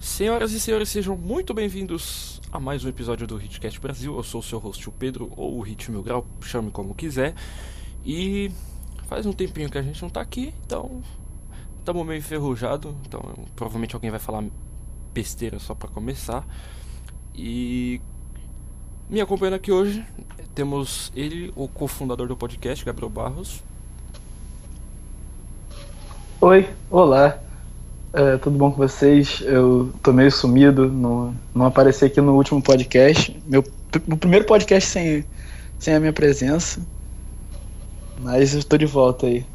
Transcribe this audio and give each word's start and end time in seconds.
Senhoras 0.00 0.52
e 0.52 0.58
senhores, 0.58 0.88
sejam 0.88 1.14
muito 1.14 1.52
bem-vindos 1.52 2.40
a 2.50 2.58
mais 2.58 2.82
um 2.82 2.88
episódio 2.88 3.26
do 3.26 3.38
Hitcast 3.38 3.78
Brasil. 3.78 4.16
Eu 4.16 4.22
sou 4.22 4.40
o 4.40 4.42
seu 4.42 4.58
host, 4.58 4.88
o 4.88 4.92
Pedro, 4.92 5.30
ou 5.36 5.58
o 5.58 5.60
Hit 5.60 5.90
Mil 5.90 6.02
Grau, 6.02 6.26
chame 6.40 6.70
como 6.70 6.94
quiser. 6.94 7.34
E 8.02 8.50
faz 9.08 9.26
um 9.26 9.32
tempinho 9.34 9.68
que 9.68 9.76
a 9.76 9.82
gente 9.82 10.00
não 10.00 10.08
tá 10.08 10.22
aqui, 10.22 10.54
então 10.64 11.02
estamos 11.78 12.06
meio 12.06 12.18
enferrujado. 12.18 12.96
Então 13.06 13.20
provavelmente 13.54 13.94
alguém 13.94 14.10
vai 14.10 14.18
falar 14.18 14.42
besteira 15.12 15.58
só 15.58 15.74
para 15.74 15.90
começar. 15.90 16.46
E 17.34 18.00
me 19.10 19.20
acompanhando 19.20 19.56
aqui 19.56 19.70
hoje 19.70 20.02
temos 20.54 21.12
ele, 21.14 21.52
o 21.54 21.68
cofundador 21.68 22.26
do 22.26 22.38
podcast, 22.38 22.86
Gabriel 22.86 23.10
Barros. 23.10 23.62
Oi, 26.40 26.66
olá. 26.90 27.49
É, 28.12 28.36
tudo 28.38 28.58
bom 28.58 28.70
com 28.72 28.76
vocês? 28.78 29.40
Eu 29.42 29.92
tô 30.02 30.12
meio 30.12 30.32
sumido, 30.32 30.90
não, 30.90 31.34
não 31.54 31.66
apareci 31.66 32.04
aqui 32.04 32.20
no 32.20 32.34
último 32.34 32.60
podcast. 32.60 33.36
Meu, 33.46 33.64
meu 34.06 34.16
primeiro 34.16 34.44
podcast 34.46 34.88
sem, 34.90 35.24
sem 35.78 35.94
a 35.94 36.00
minha 36.00 36.12
presença. 36.12 36.80
Mas 38.20 38.52
eu 38.52 38.58
estou 38.58 38.78
de 38.78 38.86
volta 38.86 39.26
aí. 39.26 39.46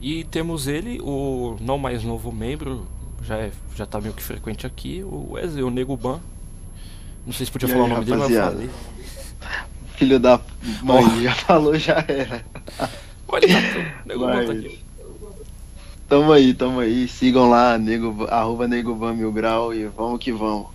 E 0.00 0.24
temos 0.24 0.66
ele, 0.66 1.00
o 1.00 1.56
não 1.60 1.78
mais 1.78 2.02
novo 2.02 2.32
membro, 2.32 2.86
já, 3.22 3.36
é, 3.38 3.50
já 3.76 3.86
tá 3.86 4.00
meio 4.00 4.12
que 4.14 4.22
frequente 4.22 4.66
aqui, 4.66 5.02
o 5.04 5.32
Wesley, 5.32 5.62
o 5.62 5.70
Nego 5.70 5.96
Ban. 5.96 6.18
Não 7.24 7.32
sei 7.32 7.46
se 7.46 7.52
podia 7.52 7.68
E 7.68 7.72
falar 7.72 7.84
aí, 7.84 7.90
o 7.90 7.94
nome 7.94 8.04
dele, 8.04 8.16
mas 8.18 8.30
eu 8.30 8.42
falei. 8.42 8.70
Filho 9.96 10.18
da 10.20 10.40
mãe, 10.82 11.22
já 11.22 11.34
falou, 11.34 11.76
já 11.78 12.04
era. 12.08 12.44
Olha, 13.28 13.46
tudo. 13.72 14.06
Nego 14.06 14.26
Ban 14.26 14.32
tá 14.32 14.36
Mas- 14.38 14.50
aqui. 14.50 14.87
Tamo 16.08 16.32
aí, 16.32 16.54
tamo 16.54 16.80
aí. 16.80 17.06
Sigam 17.06 17.50
lá, 17.50 17.76
nego, 17.76 18.24
arroba 18.30 18.66
Negovan 18.66 19.12
Mil 19.12 19.30
Grau 19.30 19.74
e 19.74 19.84
vamos 19.86 20.18
que 20.18 20.32
vamos. 20.32 20.68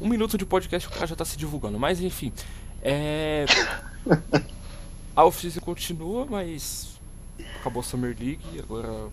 Um 0.00 0.08
minuto 0.08 0.38
de 0.38 0.46
podcast 0.46 0.88
o 0.88 0.92
cara 0.92 1.06
já 1.08 1.16
tá 1.16 1.24
se 1.24 1.36
divulgando. 1.36 1.80
Mas 1.80 2.00
enfim. 2.00 2.32
É. 2.80 3.44
A 5.16 5.24
off-season 5.24 5.60
continua, 5.60 6.24
mas. 6.26 6.98
Acabou 7.56 7.80
a 7.80 7.82
Summer 7.82 8.16
League, 8.18 8.40
agora 8.58 9.08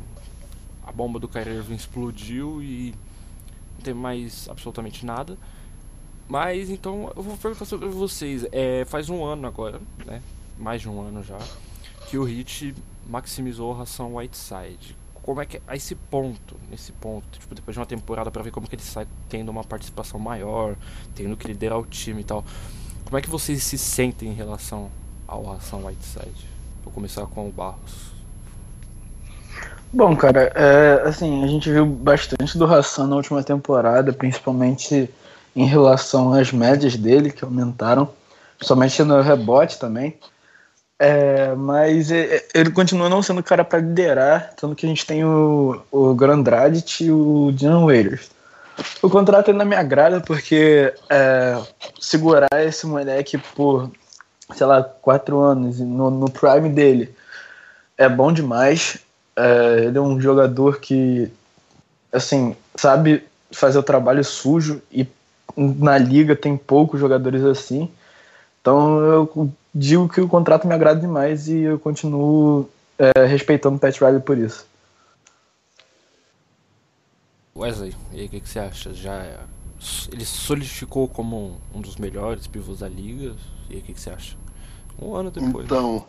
a 0.86 0.92
bomba 0.92 1.20
do 1.20 1.28
Kyrie 1.28 1.56
Irving 1.56 1.76
explodiu 1.76 2.62
e 2.62 2.94
não 3.76 3.84
tem 3.84 3.94
mais 3.94 4.48
absolutamente 4.48 5.06
nada. 5.06 5.38
Mas 6.30 6.70
então 6.70 7.12
eu 7.16 7.24
vou 7.24 7.36
perguntar 7.38 7.66
sobre 7.66 7.90
vocês. 7.90 8.46
É, 8.52 8.86
faz 8.86 9.10
um 9.10 9.26
ano 9.26 9.48
agora, 9.48 9.82
né? 10.06 10.22
Mais 10.58 10.82
de 10.82 10.88
um 10.88 11.02
ano 11.02 11.24
já, 11.24 11.40
que 12.08 12.18
o 12.18 12.24
Hit 12.24 12.76
maximizou 13.10 13.74
a 13.74 13.80
ração 13.80 14.16
Whiteside. 14.16 14.96
Como 15.28 15.42
é 15.42 15.46
que 15.46 15.58
é 15.58 15.62
a 15.68 15.76
esse 15.76 15.94
ponto, 15.94 16.56
nesse 16.72 16.94
ponto, 16.94 17.38
tipo, 17.38 17.54
depois 17.54 17.76
de 17.76 17.80
uma 17.82 17.86
temporada 17.86 18.32
pra 18.32 18.42
ver 18.42 18.50
como 18.50 18.66
que 18.66 18.76
ele 18.76 18.82
sai 18.82 19.06
tendo 19.28 19.50
uma 19.50 19.62
participação 19.62 20.18
maior, 20.18 20.74
tendo 21.14 21.36
que 21.36 21.46
liderar 21.46 21.78
o 21.78 21.86
time 21.86 22.22
e 22.22 22.24
tal. 22.24 22.46
Como 23.04 23.18
é 23.18 23.22
que 23.22 23.30
vocês 23.30 23.62
se 23.62 23.78
sentem 23.78 24.30
em 24.30 24.34
relação 24.34 24.90
ao 25.28 25.44
ração 25.44 25.84
Whiteside? 25.86 26.48
Vou 26.82 26.94
começar 26.94 27.26
com 27.26 27.46
o 27.46 27.52
Barros. 27.52 28.14
Bom, 29.92 30.16
cara, 30.16 30.50
é, 30.56 31.02
assim, 31.06 31.44
a 31.44 31.48
gente 31.48 31.70
viu 31.70 31.86
bastante 31.86 32.58
do 32.58 32.64
Hassan 32.64 33.08
na 33.08 33.18
última 33.18 33.44
temporada, 33.44 34.14
principalmente 34.14 35.10
em 35.54 35.66
relação 35.66 36.32
às 36.32 36.54
médias 36.54 36.96
dele, 36.96 37.34
que 37.34 37.44
aumentaram, 37.44 38.10
principalmente 38.58 39.04
no 39.04 39.22
rebote 39.22 39.78
também. 39.78 40.18
É, 41.00 41.54
mas 41.54 42.12
é, 42.12 42.38
é, 42.38 42.48
ele 42.56 42.72
continua 42.72 43.08
não 43.08 43.22
sendo 43.22 43.40
o 43.40 43.44
cara 43.44 43.64
para 43.64 43.80
liderar, 43.80 44.54
tanto 44.56 44.76
que 44.76 44.86
a 44.86 44.90
gente 44.90 45.06
tem 45.06 45.24
o, 45.24 45.82
o 45.92 46.16
Grandradic 46.16 47.06
e 47.06 47.12
o 47.12 47.52
John 47.54 47.86
Waiters. 47.86 48.32
O 49.02 49.10
contrato 49.10 49.52
ainda 49.52 49.66
me 49.66 49.76
agrada 49.76 50.22
porque 50.22 50.94
é, 51.10 51.62
segurar 52.00 52.50
esse 52.66 52.86
moleque 52.88 53.38
por, 53.56 53.92
sei 54.56 54.66
lá, 54.66 54.84
quatro 54.84 55.40
anos 55.40 55.80
no, 55.80 56.10
no 56.10 56.30
prime 56.30 56.70
dele 56.70 57.16
é 57.98 58.08
bom 58.10 58.32
demais. 58.32 59.00
É, 59.36 59.86
ele 59.86 59.98
é 59.98 60.02
um 60.02 60.20
jogador 60.20 60.80
que, 60.80 61.32
assim, 62.12 62.56
sabe 62.76 63.24
fazer 63.52 63.78
o 63.78 63.84
trabalho 63.84 64.24
sujo 64.24 64.82
e 64.92 65.08
na 65.56 65.98
liga 65.98 66.36
tem 66.36 66.58
poucos 66.58 67.00
jogadores 67.00 67.44
assim. 67.44 67.90
Então 68.62 69.00
eu 69.00 69.52
digo 69.78 70.10
que 70.10 70.20
o 70.20 70.28
contrato 70.28 70.68
me 70.68 70.74
agrada 70.74 71.00
demais 71.00 71.48
e 71.48 71.60
eu 71.60 71.80
continuo 71.80 72.70
é, 72.98 73.26
respeitando 73.26 73.78
o 73.78 73.80
Pat 73.80 73.96
Riley 74.00 74.22
por 74.22 74.38
isso. 74.38 74.66
Wesley, 77.56 77.96
e 78.12 78.20
aí 78.20 78.26
o 78.26 78.30
que, 78.30 78.40
que 78.40 78.50
você 78.50 78.60
acha? 78.60 78.94
Já 78.94 79.24
ele 80.12 80.26
solidificou 80.26 81.08
como 81.08 81.60
um 81.74 81.82
dos 81.82 81.96
melhores 81.98 82.48
pivôs 82.48 82.80
da 82.80 82.90
liga? 82.90 83.36
E 83.70 83.76
aí 83.76 83.80
o 83.80 83.84
que, 83.84 83.94
que 83.94 84.02
você 84.02 84.10
acha? 84.10 84.36
Um 85.00 85.14
ano 85.16 85.30
depois. 85.30 85.66
Então, 85.66 86.06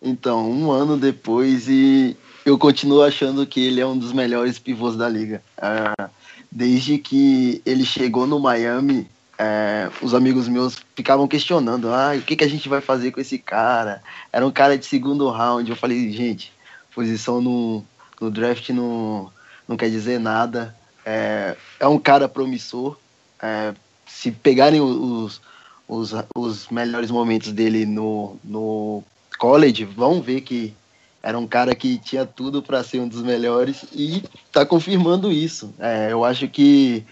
então, 0.00 0.50
um 0.50 0.70
ano 0.70 0.96
depois 0.96 1.68
e 1.68 2.16
eu 2.44 2.56
continuo 2.56 3.02
achando 3.02 3.46
que 3.46 3.60
ele 3.60 3.80
é 3.80 3.86
um 3.86 3.98
dos 3.98 4.12
melhores 4.12 4.58
pivôs 4.58 4.96
da 4.96 5.08
liga. 5.08 5.42
Ah, 5.58 6.08
desde 6.50 6.98
que 6.98 7.60
ele 7.66 7.84
chegou 7.84 8.26
no 8.26 8.38
Miami, 8.38 9.08
é, 9.38 9.90
os 10.00 10.14
amigos 10.14 10.48
meus 10.48 10.78
ficavam 10.94 11.28
questionando, 11.28 11.92
ah, 11.92 12.12
o 12.16 12.22
que, 12.22 12.36
que 12.36 12.44
a 12.44 12.48
gente 12.48 12.68
vai 12.68 12.80
fazer 12.80 13.10
com 13.10 13.20
esse 13.20 13.38
cara? 13.38 14.02
Era 14.32 14.46
um 14.46 14.50
cara 14.50 14.78
de 14.78 14.86
segundo 14.86 15.28
round. 15.28 15.68
Eu 15.68 15.76
falei, 15.76 16.10
gente, 16.10 16.52
posição 16.94 17.40
no, 17.40 17.84
no 18.20 18.30
draft 18.30 18.70
não, 18.70 19.30
não 19.68 19.76
quer 19.76 19.90
dizer 19.90 20.18
nada. 20.18 20.74
É, 21.04 21.56
é 21.78 21.86
um 21.86 21.98
cara 21.98 22.28
promissor. 22.28 22.96
É, 23.40 23.74
se 24.06 24.30
pegarem 24.30 24.80
os, 24.80 25.40
os, 25.86 26.12
os 26.34 26.68
melhores 26.68 27.10
momentos 27.10 27.52
dele 27.52 27.84
no, 27.84 28.38
no 28.42 29.04
college, 29.38 29.84
vão 29.84 30.22
ver 30.22 30.40
que 30.40 30.74
era 31.22 31.38
um 31.38 31.46
cara 31.46 31.74
que 31.74 31.98
tinha 31.98 32.24
tudo 32.24 32.62
para 32.62 32.84
ser 32.84 33.00
um 33.00 33.08
dos 33.08 33.20
melhores 33.20 33.84
e 33.92 34.22
tá 34.50 34.64
confirmando 34.64 35.30
isso. 35.30 35.74
É, 35.78 36.12
eu 36.12 36.24
acho 36.24 36.48
que 36.48 37.04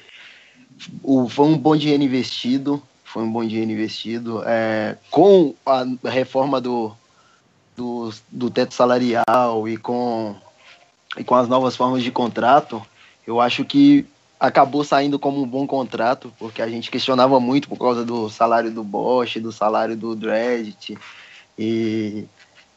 o, 1.02 1.28
foi 1.28 1.46
um 1.46 1.58
bom 1.58 1.76
dinheiro 1.76 2.02
investido, 2.02 2.82
foi 3.04 3.22
um 3.22 3.30
bom 3.30 3.44
dinheiro 3.44 3.70
investido. 3.70 4.42
É, 4.44 4.96
com 5.10 5.54
a 5.64 5.86
reforma 6.08 6.60
do, 6.60 6.92
do, 7.76 8.12
do 8.30 8.50
teto 8.50 8.74
salarial 8.74 9.68
e 9.68 9.76
com, 9.76 10.34
e 11.16 11.24
com 11.24 11.34
as 11.34 11.48
novas 11.48 11.76
formas 11.76 12.02
de 12.02 12.10
contrato, 12.10 12.84
eu 13.26 13.40
acho 13.40 13.64
que 13.64 14.06
acabou 14.38 14.84
saindo 14.84 15.18
como 15.18 15.42
um 15.42 15.46
bom 15.46 15.66
contrato, 15.66 16.32
porque 16.38 16.60
a 16.60 16.68
gente 16.68 16.90
questionava 16.90 17.38
muito 17.40 17.68
por 17.68 17.78
causa 17.78 18.04
do 18.04 18.28
salário 18.28 18.70
do 18.70 18.82
Bosch, 18.82 19.36
do 19.40 19.52
salário 19.52 19.96
do 19.96 20.14
Dredit, 20.14 20.98
e 21.58 22.24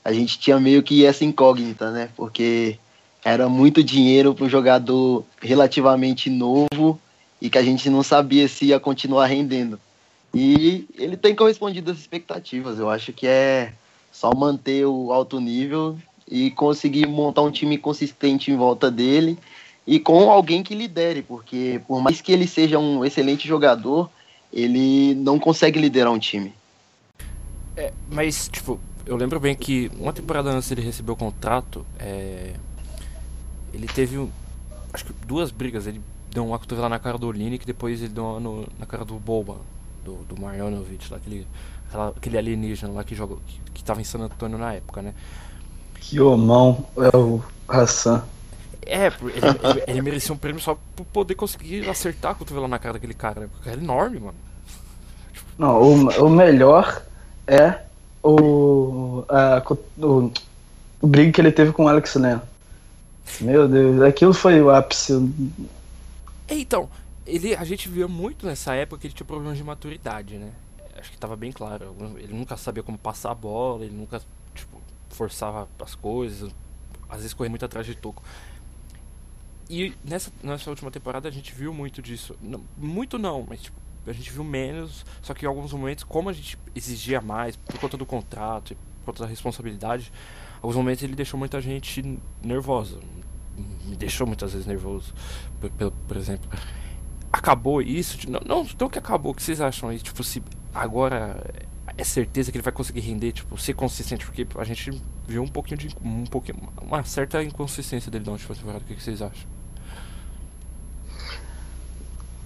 a 0.06 0.14
gente 0.14 0.40
tinha 0.40 0.60
meio 0.60 0.82
que 0.84 1.06
essa 1.06 1.26
incógnita, 1.26 1.92
né? 1.92 2.10
Porque 2.16 2.80
era 3.26 3.50
muito 3.50 3.84
dinheiro 3.84 4.34
para 4.34 4.46
um 4.46 4.50
jogador 4.50 5.26
relativamente 5.42 6.30
novo 6.30 7.00
e 7.42 7.50
que 7.50 7.58
a 7.58 7.64
gente 7.64 7.90
não 7.90 8.04
sabia 8.04 8.48
se 8.48 8.66
ia 8.66 8.80
continuar 8.80 9.28
rendendo. 9.28 9.80
E 10.34 10.88
ele 10.98 11.18
tem 11.18 11.36
correspondido 11.36 11.92
às 11.92 11.98
expectativas. 11.98 12.80
Eu 12.80 12.90
acho 12.90 13.14
que 13.14 13.28
é 13.28 13.74
só 14.12 14.34
manter 14.36 14.86
o 14.86 15.12
alto 15.12 15.40
nível 15.40 15.98
e 16.30 16.52
conseguir 16.52 17.08
montar 17.08 17.42
um 17.42 17.52
time 17.52 17.78
consistente 17.78 18.52
em 18.52 18.58
volta 18.58 18.92
dele 18.92 19.38
e 19.86 20.00
com 20.00 20.30
alguém 20.30 20.62
que 20.62 20.76
lidere, 20.76 21.22
porque 21.22 21.82
por 21.88 22.02
mais 22.02 22.20
que 22.20 22.32
ele 22.32 22.46
seja 22.46 22.78
um 22.78 23.06
excelente 23.06 23.48
jogador, 23.48 24.10
ele 24.52 25.16
não 25.16 25.40
consegue 25.40 25.80
liderar 25.80 26.12
um 26.12 26.20
time. 26.20 26.54
É, 27.76 27.94
mas, 28.12 28.50
tipo, 28.50 28.80
eu 29.06 29.16
lembro 29.16 29.40
bem 29.40 29.56
que 29.56 29.90
uma 29.98 30.12
temporada 30.12 30.50
antes 30.50 30.68
dele 30.68 30.82
receber 30.82 31.12
o 31.12 31.16
contrato, 31.16 31.86
é, 32.00 32.54
ele 33.74 33.88
teve, 33.88 34.28
acho 34.92 35.06
que 35.06 35.14
duas 35.26 35.52
brigas. 35.52 35.88
Ele 35.88 36.02
deu 36.32 36.46
uma 36.46 36.60
cotovelada 36.60 36.90
na 36.96 37.00
cara 37.00 37.18
do 37.18 37.28
Olini, 37.28 37.58
que 37.58 37.66
depois 37.66 38.02
ele 38.02 38.14
deu 38.14 38.24
uma 38.26 38.40
no- 38.40 38.68
na 38.80 38.86
cara 38.86 39.04
do 39.06 39.16
Boba, 39.16 39.58
do, 40.04 40.16
do 40.24 40.40
Marjanovic, 40.42 41.12
lá, 41.12 41.18
aquele, 41.18 41.48
aquela- 41.88 42.10
aquele 42.10 42.38
alienígena 42.38 42.92
lá 42.94 43.04
que, 43.04 43.16
joga, 43.16 43.36
que, 43.48 43.60
que 43.76 43.84
tava 43.84 44.02
em 44.02 44.04
San 44.04 44.20
Antonio 44.20 44.58
na 44.58 44.74
época, 44.74 45.02
né? 45.02 45.14
Que 46.00 46.20
homão 46.20 46.86
é 46.98 47.16
o 47.18 47.42
Hassan. 47.68 48.24
É, 48.86 49.08
ele, 49.08 49.84
ele, 49.88 50.02
merecia 50.02 50.34
um 50.34 50.38
prêmio 50.38 50.62
só 50.62 50.78
por 50.96 51.06
poder 51.08 51.36
conseguir 51.36 51.90
acertar 51.90 52.32
a 52.32 52.36
cotovelada 52.36 52.70
na 52.70 52.80
cara 52.80 52.94
daquele 52.94 53.14
cara, 53.14 53.42
né? 53.42 53.50
Porque 53.52 53.70
é 53.70 53.74
enorme, 53.74 54.20
mano. 54.20 54.36
Não, 55.58 55.82
o, 55.82 56.26
o 56.26 56.30
melhor 56.30 57.04
é 57.46 57.82
o, 58.24 59.26
a, 59.28 59.62
o, 60.00 60.32
o 61.02 61.08
briga 61.08 61.32
que 61.34 61.42
ele 61.42 61.52
teve 61.52 61.72
com 61.74 61.84
o 61.86 61.88
Alex 61.88 62.16
Len. 62.16 62.40
Meu 63.42 63.68
Deus, 63.68 64.02
aquilo 64.02 64.34
foi 64.34 64.62
o 64.62 64.70
ápice. 64.70 65.14
É, 66.48 66.56
Então, 66.56 66.90
ele, 67.26 67.56
a 67.56 67.64
gente 67.64 67.90
via 67.90 68.08
muito 68.08 68.46
nessa 68.46 68.74
época 68.74 69.02
que 69.02 69.08
ele 69.08 69.14
tinha 69.14 69.26
problemas 69.28 69.58
de 69.58 69.64
maturidade, 69.64 70.38
né? 70.38 70.54
Acho 70.98 71.12
que 71.12 71.18
tava 71.18 71.36
bem 71.36 71.52
claro. 71.52 71.96
Ele 72.18 72.34
nunca 72.34 72.58
sabia 72.58 72.82
como 72.82 72.98
passar 72.98 73.32
a 73.32 73.36
bola, 73.36 73.86
ele 73.86 73.96
nunca, 73.96 74.22
tipo, 74.56 74.82
forçava 75.10 75.68
as 75.80 75.96
coisas, 75.96 76.54
às 77.10 77.18
vezes 77.18 77.34
corria 77.34 77.50
muito 77.50 77.66
atrás 77.66 77.86
de 77.86 77.96
toco. 77.96 78.24
E 79.70 79.94
nessa, 80.04 80.32
nessa 80.42 80.70
última 80.70 80.90
temporada 80.90 81.28
a 81.28 81.32
gente 81.32 81.54
viu 81.54 81.74
muito 81.74 82.02
disso. 82.02 82.36
Muito 82.78 83.18
não, 83.18 83.46
mas 83.48 83.64
tipo, 83.64 83.78
a 84.06 84.14
gente 84.14 84.32
viu 84.32 84.44
menos, 84.44 85.06
só 85.22 85.34
que 85.34 85.46
em 85.46 85.48
alguns 85.48 85.74
momentos, 85.74 86.04
como 86.04 86.30
a 86.30 86.34
gente 86.34 86.58
exigia 86.74 87.20
mais, 87.20 87.58
por 87.58 87.78
conta 87.78 87.98
do 87.98 88.06
contrato, 88.06 88.76
por 89.00 89.08
conta 89.08 89.24
da 89.24 89.30
responsabilidade, 89.30 90.12
alguns 90.62 90.78
momentos 90.78 91.04
ele 91.04 91.16
deixou 91.16 91.38
muita 91.38 91.60
gente 91.62 92.18
nervosa. 92.42 93.00
Me 93.86 93.96
deixou 93.96 94.28
muitas 94.28 94.52
vezes 94.54 94.68
nervoso, 94.68 95.14
por, 95.60 95.70
por, 95.72 95.92
por 95.92 96.18
exemplo. 96.18 96.50
Acabou 97.32 97.82
isso? 97.82 98.30
Não, 98.30 98.40
não, 98.46 98.68
não 98.80 98.90
que 98.90 99.00
acabou, 99.00 99.32
o 99.32 99.36
que 99.36 99.44
vocês 99.44 99.60
acham 99.60 99.90
aí? 99.90 100.00
Tipo, 100.00 100.24
se 100.24 100.42
agora 100.74 101.44
é 101.98 102.04
certeza 102.04 102.52
que 102.52 102.58
ele 102.58 102.64
vai 102.64 102.72
conseguir 102.74 103.00
render, 103.02 103.32
tipo, 103.32 103.58
ser 103.58 103.74
consistente, 103.74 104.26
porque 104.26 104.48
a 104.58 104.64
gente 104.64 105.02
viu 105.28 105.42
um 105.42 105.48
pouquinho 105.48 105.78
de. 105.78 105.96
um 106.04 106.26
pouquinho, 106.26 106.58
uma 106.82 107.04
certa 107.04 107.44
inconsistência 107.44 108.12
dele 108.12 108.26
na 108.26 108.34
última 108.34 108.56
temporada. 108.56 108.84
O 108.84 108.88
que, 108.88 108.96
que 108.96 109.04
vocês 109.04 109.22
acham? 109.22 109.48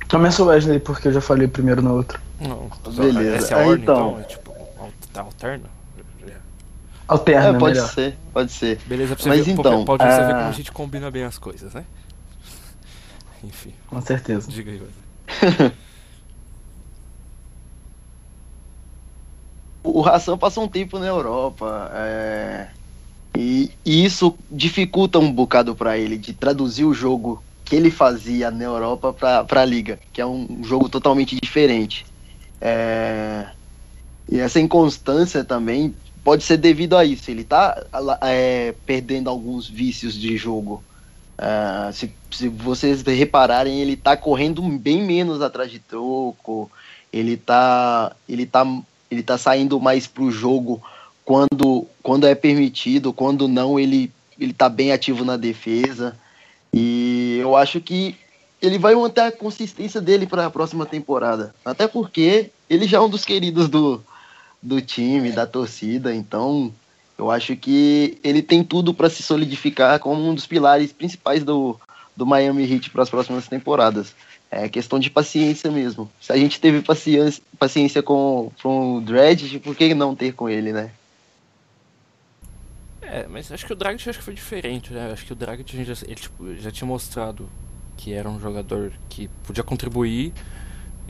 Começa 0.10 0.44
o 0.44 0.48
Wesley, 0.48 0.80
porque 0.80 1.08
eu 1.08 1.14
já 1.14 1.22
falei 1.22 1.48
primeiro 1.48 1.82
na 1.82 1.92
outra. 1.94 2.20
Não, 2.40 2.70
Beleza. 2.94 3.36
essa 3.36 3.56
é 3.56 3.64
a 3.64 3.68
ordem, 3.68 3.84
Então. 3.84 4.10
então, 4.10 4.20
é 4.20 4.24
tipo, 4.24 4.54
tá 5.14 5.22
alterna? 5.22 5.70
É. 7.02 7.14
Alterna, 7.14 7.56
É, 7.56 7.60
pode 7.60 7.74
melhor. 7.76 7.90
ser, 7.90 8.18
pode 8.34 8.52
ser. 8.52 8.80
Beleza, 8.86 9.16
pra 9.16 9.24
você 9.24 9.30
Mas 9.30 9.46
ver, 9.46 9.52
então, 9.52 9.86
pode 9.86 10.04
você 10.04 10.22
ver 10.24 10.32
ah, 10.32 10.36
como 10.36 10.50
a 10.50 10.54
gente 10.54 10.72
combina 10.72 11.12
bem 11.12 11.24
as 11.24 11.38
coisas, 11.38 11.74
né? 11.74 11.84
Enfim, 13.44 13.74
Com 13.88 14.02
certeza. 14.02 14.50
diga 14.50 14.72
aí. 14.72 14.82
O 19.84 20.06
Hassan 20.08 20.38
passou 20.38 20.64
um 20.64 20.68
tempo 20.68 21.00
na 21.00 21.08
Europa. 21.08 21.90
é, 21.94 22.68
E, 23.38 23.72
e 23.86 24.06
isso 24.06 24.38
dificulta 24.50 25.20
um 25.20 25.32
bocado 25.32 25.76
pra 25.76 25.98
ele 25.98 26.18
de 26.18 26.34
traduzir 26.34 26.86
o 26.86 26.94
jogo 26.94 27.44
que 27.66 27.76
ele 27.76 27.90
fazia 27.90 28.52
na 28.52 28.64
Europa 28.64 29.14
pra, 29.14 29.44
pra 29.44 29.66
Liga, 29.66 30.00
que 30.14 30.22
é 30.22 30.26
um 30.26 30.64
jogo 30.64 30.88
totalmente 30.90 31.36
diferente. 31.42 32.06
É, 32.60 33.48
E 34.30 34.40
essa 34.40 34.60
inconstância 34.60 35.44
também 35.44 35.96
pode 36.24 36.44
ser 36.44 36.58
devido 36.58 36.98
a 36.98 37.06
isso. 37.06 37.30
Ele 37.30 37.44
tá 37.44 37.84
é, 38.22 38.74
perdendo 38.86 39.30
alguns 39.30 39.68
vícios 39.68 40.14
de 40.14 40.38
jogo. 40.38 40.84
Ah, 41.38 41.90
se, 41.94 42.14
se 42.30 42.48
vocês 42.48 43.02
repararem, 43.02 43.80
ele 43.80 43.96
tá 43.96 44.16
correndo 44.16 44.62
bem 44.62 45.02
menos 45.04 45.42
atrás 45.42 45.72
de 45.72 45.80
troco. 45.80 46.72
Ele 47.12 47.36
tá, 47.36 48.16
ele 48.30 48.46
tá, 48.46 48.66
ele 49.10 49.24
tá 49.24 49.38
saindo 49.38 49.80
mais 49.80 50.08
pro 50.08 50.32
jogo 50.32 50.82
quando, 51.26 51.88
quando 52.02 52.28
é 52.28 52.36
permitido, 52.36 53.12
quando 53.12 53.48
não, 53.48 53.80
ele, 53.80 54.12
ele 54.40 54.54
tá 54.54 54.70
bem 54.70 54.92
ativo 54.92 55.26
na 55.26 55.36
defesa. 55.36 56.16
E 56.74 57.38
eu 57.42 57.56
acho 57.56 57.82
que 57.82 58.16
ele 58.62 58.78
vai 58.78 58.94
manter 58.94 59.22
a 59.22 59.32
consistência 59.32 60.00
dele 60.00 60.28
para 60.28 60.46
a 60.46 60.52
próxima 60.52 60.86
temporada. 60.86 61.54
Até 61.66 61.88
porque 61.88 62.52
ele 62.70 62.88
já 62.88 62.98
é 62.98 63.02
um 63.02 63.10
dos 63.10 63.26
queridos 63.26 63.68
do, 63.68 64.02
do 64.62 64.82
time, 64.82 65.32
da 65.32 65.46
torcida. 65.46 66.14
Então, 66.14 66.74
eu 67.18 67.32
acho 67.32 67.56
que 67.56 68.18
ele 68.24 68.42
tem 68.42 68.64
tudo 68.64 68.94
para 68.94 69.10
se 69.10 69.24
solidificar 69.24 70.00
como 70.00 70.28
um 70.28 70.36
dos 70.36 70.46
pilares 70.46 70.92
principais 70.92 71.44
do, 71.44 71.80
do 72.16 72.26
Miami 72.26 72.72
Heat 72.72 72.90
para 72.90 73.04
as 73.04 73.10
próximas 73.10 73.48
temporadas. 73.48 74.14
É 74.50 74.68
questão 74.68 75.00
de 75.00 75.10
paciência 75.10 75.72
mesmo. 75.72 76.12
Se 76.20 76.32
a 76.32 76.38
gente 76.38 76.60
teve 76.60 76.82
paciência, 76.82 77.42
paciência 77.58 78.04
com, 78.04 78.52
com 78.62 78.98
o 78.98 79.02
Dredd, 79.02 79.60
por 79.60 79.76
que 79.76 79.94
não 79.94 80.16
ter 80.16 80.34
com 80.34 80.50
ele, 80.50 80.74
né? 80.74 80.92
É, 83.02 83.28
mas 83.28 83.52
acho 83.52 83.66
que 83.66 83.74
o 83.74 83.76
Dragic 83.76 84.10
acho 84.10 84.20
que 84.20 84.26
foi 84.26 84.34
diferente, 84.34 84.94
né? 84.94 85.12
Acho 85.12 85.26
que 85.26 85.34
o 85.34 85.36
Dragic 85.36 85.84
já, 85.84 85.94
ele, 86.06 86.16
tipo, 86.16 86.56
já 86.56 86.72
tinha 86.72 86.88
mostrado 86.88 87.50
que 87.98 88.14
era 88.14 88.30
um 88.30 88.40
jogador 88.40 88.92
que 89.10 89.28
podia 89.44 89.64
contribuir 89.64 90.34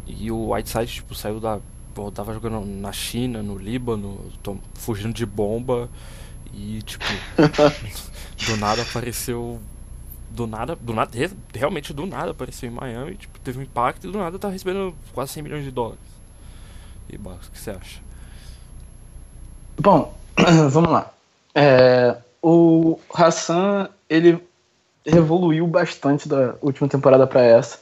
e 0.08 0.30
o 0.32 0.52
Whiteside 0.52 0.94
tipo 0.94 1.16
saiu 1.16 1.40
da 1.40 1.60
pô, 1.94 2.12
tava 2.12 2.34
jogando 2.34 2.66
na 2.66 2.92
China, 2.92 3.42
no 3.44 3.58
Líbano, 3.58 4.20
tom- 4.42 4.60
fugindo 4.74 5.14
de 5.14 5.26
bomba 5.26 5.90
e 6.54 6.82
tipo 6.84 7.06
do 8.46 8.58
nada 8.58 8.82
apareceu 8.82 9.60
do 10.30 10.48
nada, 10.48 10.76
do 10.76 10.94
nada, 10.94 11.12
re- 11.18 11.32
realmente 11.54 11.94
do 11.94 12.06
nada 12.06 12.32
apareceu 12.32 12.70
em 12.70 12.74
Miami, 12.74 13.16
tipo, 13.16 13.38
teve 13.40 13.60
um 13.60 13.62
impacto 13.62 14.08
e 14.08 14.12
do 14.12 14.18
nada 14.18 14.40
tá 14.40 14.50
recebendo 14.50 14.96
quase 15.14 15.34
100 15.34 15.44
milhões 15.44 15.64
de 15.64 15.72
dólares. 15.72 16.00
E 17.10 17.18
Barros, 17.18 17.48
o 17.48 17.52
que 17.52 17.60
você 17.60 17.72
acha? 17.72 18.00
Bom, 19.80 20.14
vamos 20.72 20.90
lá. 20.90 21.12
É, 21.54 22.16
o 22.42 22.98
Hassan, 23.14 23.90
ele 24.10 24.42
evoluiu 25.06 25.68
bastante 25.68 26.30
da 26.30 26.56
última 26.62 26.88
temporada 26.88 27.28
para 27.28 27.42
essa. 27.42 27.80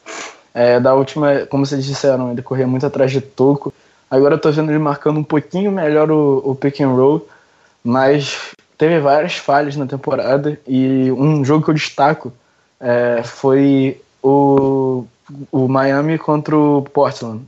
É, 0.53 0.79
da 0.79 0.95
última, 0.95 1.45
como 1.45 1.65
vocês 1.65 1.85
disseram, 1.85 2.31
ele 2.31 2.41
corria 2.41 2.65
muito 2.65 2.85
atrás 2.85 3.11
de 3.11 3.21
toco. 3.21 3.71
Agora 4.09 4.35
eu 4.35 4.39
tô 4.39 4.51
vendo 4.51 4.71
ele 4.71 4.79
marcando 4.79 5.19
um 5.19 5.23
pouquinho 5.23 5.71
melhor 5.71 6.09
o, 6.11 6.41
o 6.43 6.55
pick 6.55 6.81
and 6.81 6.89
roll, 6.89 7.27
mas 7.83 8.55
teve 8.77 8.99
várias 8.99 9.35
falhas 9.35 9.75
na 9.75 9.85
temporada 9.85 10.59
e 10.67 11.11
um 11.11 11.43
jogo 11.45 11.65
que 11.65 11.69
eu 11.69 11.75
destaco 11.75 12.33
é, 12.79 13.21
foi 13.23 14.01
o, 14.23 15.05
o 15.51 15.67
Miami 15.67 16.17
contra 16.17 16.57
o 16.57 16.81
Portland, 16.81 17.43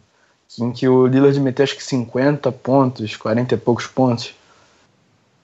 em 0.60 0.72
que 0.72 0.88
o 0.88 1.08
Lillard 1.08 1.40
meteu 1.40 1.64
acho 1.64 1.76
que 1.76 1.84
50 1.84 2.52
pontos, 2.52 3.16
40 3.16 3.56
e 3.56 3.58
poucos 3.58 3.88
pontos. 3.88 4.34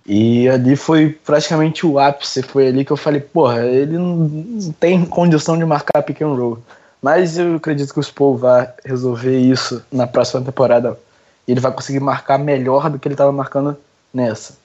E 0.06 0.48
ali 0.48 0.78
foi 0.78 1.10
praticamente 1.10 1.86
o 1.86 2.00
ápice. 2.00 2.42
Foi 2.42 2.68
ali 2.68 2.86
que 2.86 2.92
eu 2.92 2.98
falei, 2.98 3.20
porra, 3.20 3.66
ele 3.66 3.98
não, 3.98 4.74
tem 4.80 5.06
condição 5.06 5.58
de 5.58 5.66
marcar 5.66 6.02
pick 6.02 6.22
and 6.22 6.34
roll. 6.34 6.60
Mas 7.02 7.38
eu 7.38 7.58
acredito 7.58 7.94
que 7.94 8.00
o 8.00 8.04
Spo 8.04 8.36
vai 8.36 8.72
resolver 8.86 9.38
isso 9.38 9.84
na 9.92 10.08
próxima 10.08 10.42
temporada. 10.42 10.98
Ele 11.48 11.60
vai 11.60 11.72
conseguir 11.72 12.00
marcar 12.00 12.38
melhor 12.38 12.90
do 12.90 13.00
que 13.00 13.08
ele 13.08 13.14
estava 13.14 13.32
marcando 13.32 13.78
nessa. 14.14 14.58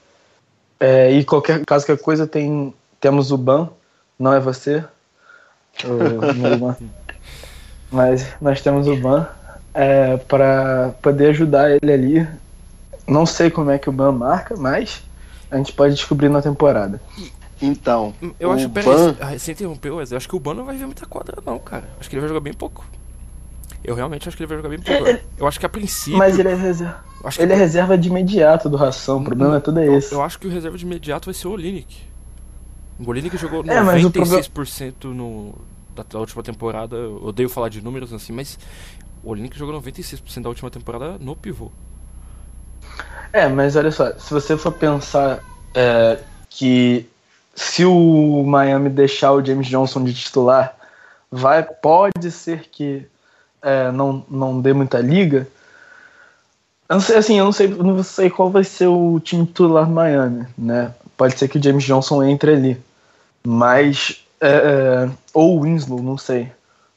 É, 0.80 1.10
e 1.12 1.24
qualquer 1.24 1.64
caso, 1.64 1.86
qualquer 1.86 2.02
coisa, 2.02 2.26
tem, 2.26 2.74
temos 3.00 3.30
o 3.30 3.38
Ban, 3.38 3.68
não 4.18 4.32
é 4.32 4.40
você, 4.40 4.84
o 5.84 6.76
mas 7.90 8.26
nós 8.40 8.60
temos 8.60 8.88
o 8.88 8.96
Ban 8.96 9.28
é, 9.74 10.16
para 10.16 10.92
poder 11.00 11.30
ajudar 11.30 11.70
ele 11.70 11.92
ali. 11.92 12.28
Não 13.06 13.26
sei 13.26 13.50
como 13.50 13.70
é 13.70 13.78
que 13.78 13.88
o 13.88 13.92
Ban 13.92 14.12
marca, 14.12 14.56
mas 14.56 15.02
a 15.50 15.56
gente 15.56 15.72
pode 15.72 15.94
descobrir 15.94 16.28
na 16.28 16.42
temporada. 16.42 17.00
Então, 17.60 18.12
Eu 18.40 18.48
o 18.48 18.52
acho, 18.52 18.68
Ban- 18.68 18.82
peraí, 18.82 19.16
ah, 19.20 19.38
você 19.38 19.52
interrompeu, 19.52 19.96
Wesley, 19.96 20.14
eu 20.14 20.18
acho 20.18 20.28
que 20.28 20.34
o 20.34 20.40
Ban 20.40 20.54
não 20.54 20.64
vai 20.64 20.76
ver 20.76 20.86
muita 20.86 21.06
quadra 21.06 21.38
não, 21.46 21.58
cara. 21.60 21.84
Acho 22.00 22.10
que 22.10 22.16
ele 22.16 22.20
vai 22.20 22.28
jogar 22.28 22.40
bem 22.40 22.52
pouco. 22.52 22.84
Eu 23.84 23.94
realmente 23.94 24.28
acho 24.28 24.36
que 24.36 24.42
ele 24.42 24.48
vai 24.48 24.56
jogar 24.58 24.68
bem 24.68 24.80
pouco. 24.80 25.20
Eu 25.36 25.46
acho 25.46 25.58
que 25.58 25.66
a 25.66 25.68
princípio... 25.68 26.18
Mas 26.18 26.38
ele 26.38 26.48
é 26.48 26.54
reserva, 26.54 27.00
eu 27.20 27.28
acho 27.28 27.36
que- 27.38 27.42
ele 27.42 27.52
é 27.52 27.56
reserva 27.56 27.98
de 27.98 28.08
imediato 28.08 28.68
do 28.68 28.76
Ração, 28.76 29.18
o 29.18 29.24
problema 29.24 29.56
é 29.56 29.60
tudo 29.60 29.80
eu, 29.80 29.96
esse. 29.96 30.12
eu 30.14 30.22
acho 30.22 30.38
que 30.38 30.46
o 30.46 30.50
reserva 30.50 30.76
de 30.78 30.84
imediato 30.84 31.26
vai 31.26 31.34
ser 31.34 31.48
o 31.48 31.52
Olinick. 31.52 31.96
O 32.98 33.08
Olinick 33.10 33.36
jogou 33.36 33.64
É, 33.66 33.80
mas 33.80 34.04
o 34.04 34.10
96% 34.10 35.04
no, 35.12 35.54
da, 35.94 36.04
da 36.04 36.18
última 36.18 36.42
temporada. 36.42 36.94
Eu 36.96 37.24
odeio 37.24 37.48
falar 37.48 37.68
de 37.68 37.82
números 37.82 38.12
assim, 38.12 38.32
mas 38.32 38.58
o 39.24 39.30
Olinick 39.30 39.58
jogou 39.58 39.74
96% 39.80 40.42
da 40.42 40.48
última 40.48 40.70
temporada 40.70 41.16
no 41.18 41.34
pivô. 41.34 41.70
É, 43.32 43.48
mas 43.48 43.76
olha 43.76 43.90
só, 43.90 44.12
se 44.18 44.32
você 44.32 44.56
for 44.56 44.72
pensar 44.72 45.40
é, 45.74 46.18
que 46.50 47.06
se 47.54 47.84
o 47.84 48.44
Miami 48.44 48.90
deixar 48.90 49.32
o 49.32 49.44
James 49.44 49.66
Johnson 49.66 50.04
de 50.04 50.12
titular, 50.14 50.76
vai, 51.30 51.62
pode 51.62 52.30
ser 52.30 52.68
que 52.70 53.06
é, 53.62 53.90
não, 53.92 54.24
não 54.28 54.60
dê 54.60 54.72
muita 54.72 54.98
liga. 55.00 55.46
Eu 56.88 56.94
não 56.96 57.00
sei, 57.00 57.16
assim, 57.16 57.38
eu 57.38 57.44
não 57.44 57.52
sei, 57.52 57.68
não 57.68 58.02
sei 58.02 58.28
qual 58.28 58.50
vai 58.50 58.64
ser 58.64 58.86
o 58.88 59.18
time 59.20 59.46
titular 59.46 59.86
do 59.86 59.92
Miami, 59.92 60.46
né? 60.58 60.92
Pode 61.16 61.38
ser 61.38 61.48
que 61.48 61.58
o 61.58 61.62
James 61.62 61.84
Johnson 61.84 62.22
entre 62.24 62.52
ali. 62.52 62.76
Mas. 63.44 64.24
é, 64.40 65.08
ou 65.32 65.56
o 65.58 65.62
Winslow, 65.62 66.02
não 66.02 66.18
sei. 66.18 66.50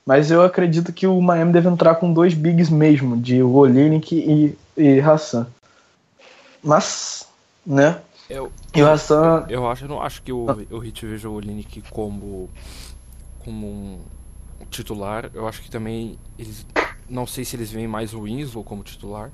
Mas 0.06 0.30
eu 0.30 0.44
acredito 0.44 0.92
que 0.94 1.08
o 1.08 1.20
Miami 1.22 1.52
deve 1.54 1.68
entrar 1.70 1.96
com 1.96 2.12
dois 2.14 2.34
bigs 2.34 2.70
mesmo, 2.70 3.18
de 3.18 3.42
Olinick 3.42 4.16
e, 4.16 4.58
e 4.78 5.00
Hassan. 5.00 5.48
Mas, 6.64 7.28
né? 7.66 8.00
Eu, 8.30 8.52
E 8.76 8.82
o 8.84 8.90
Hassan. 8.90 9.46
eu 9.50 9.68
acho, 9.70 9.86
eu 9.86 9.90
não 9.90 10.02
acho 10.02 10.22
que 10.22 10.32
o, 10.32 10.50
Ah. 10.50 10.58
o 10.72 10.80
Hit 10.80 11.06
veja 11.06 11.30
o 11.30 11.34
Olinick 11.34 11.82
como, 11.92 12.50
como 13.44 13.68
um 13.68 14.00
titular. 14.76 15.30
Eu 15.34 15.48
acho 15.48 15.62
que 15.62 15.70
também 15.70 16.18
eles. 16.38 16.66
Não 17.10 17.26
sei 17.26 17.46
se 17.46 17.56
eles 17.56 17.72
veem 17.72 17.88
mais 17.88 18.14
o 18.14 18.24
Winslow 18.24 18.64
como 18.64 18.84
titular. 18.84 19.32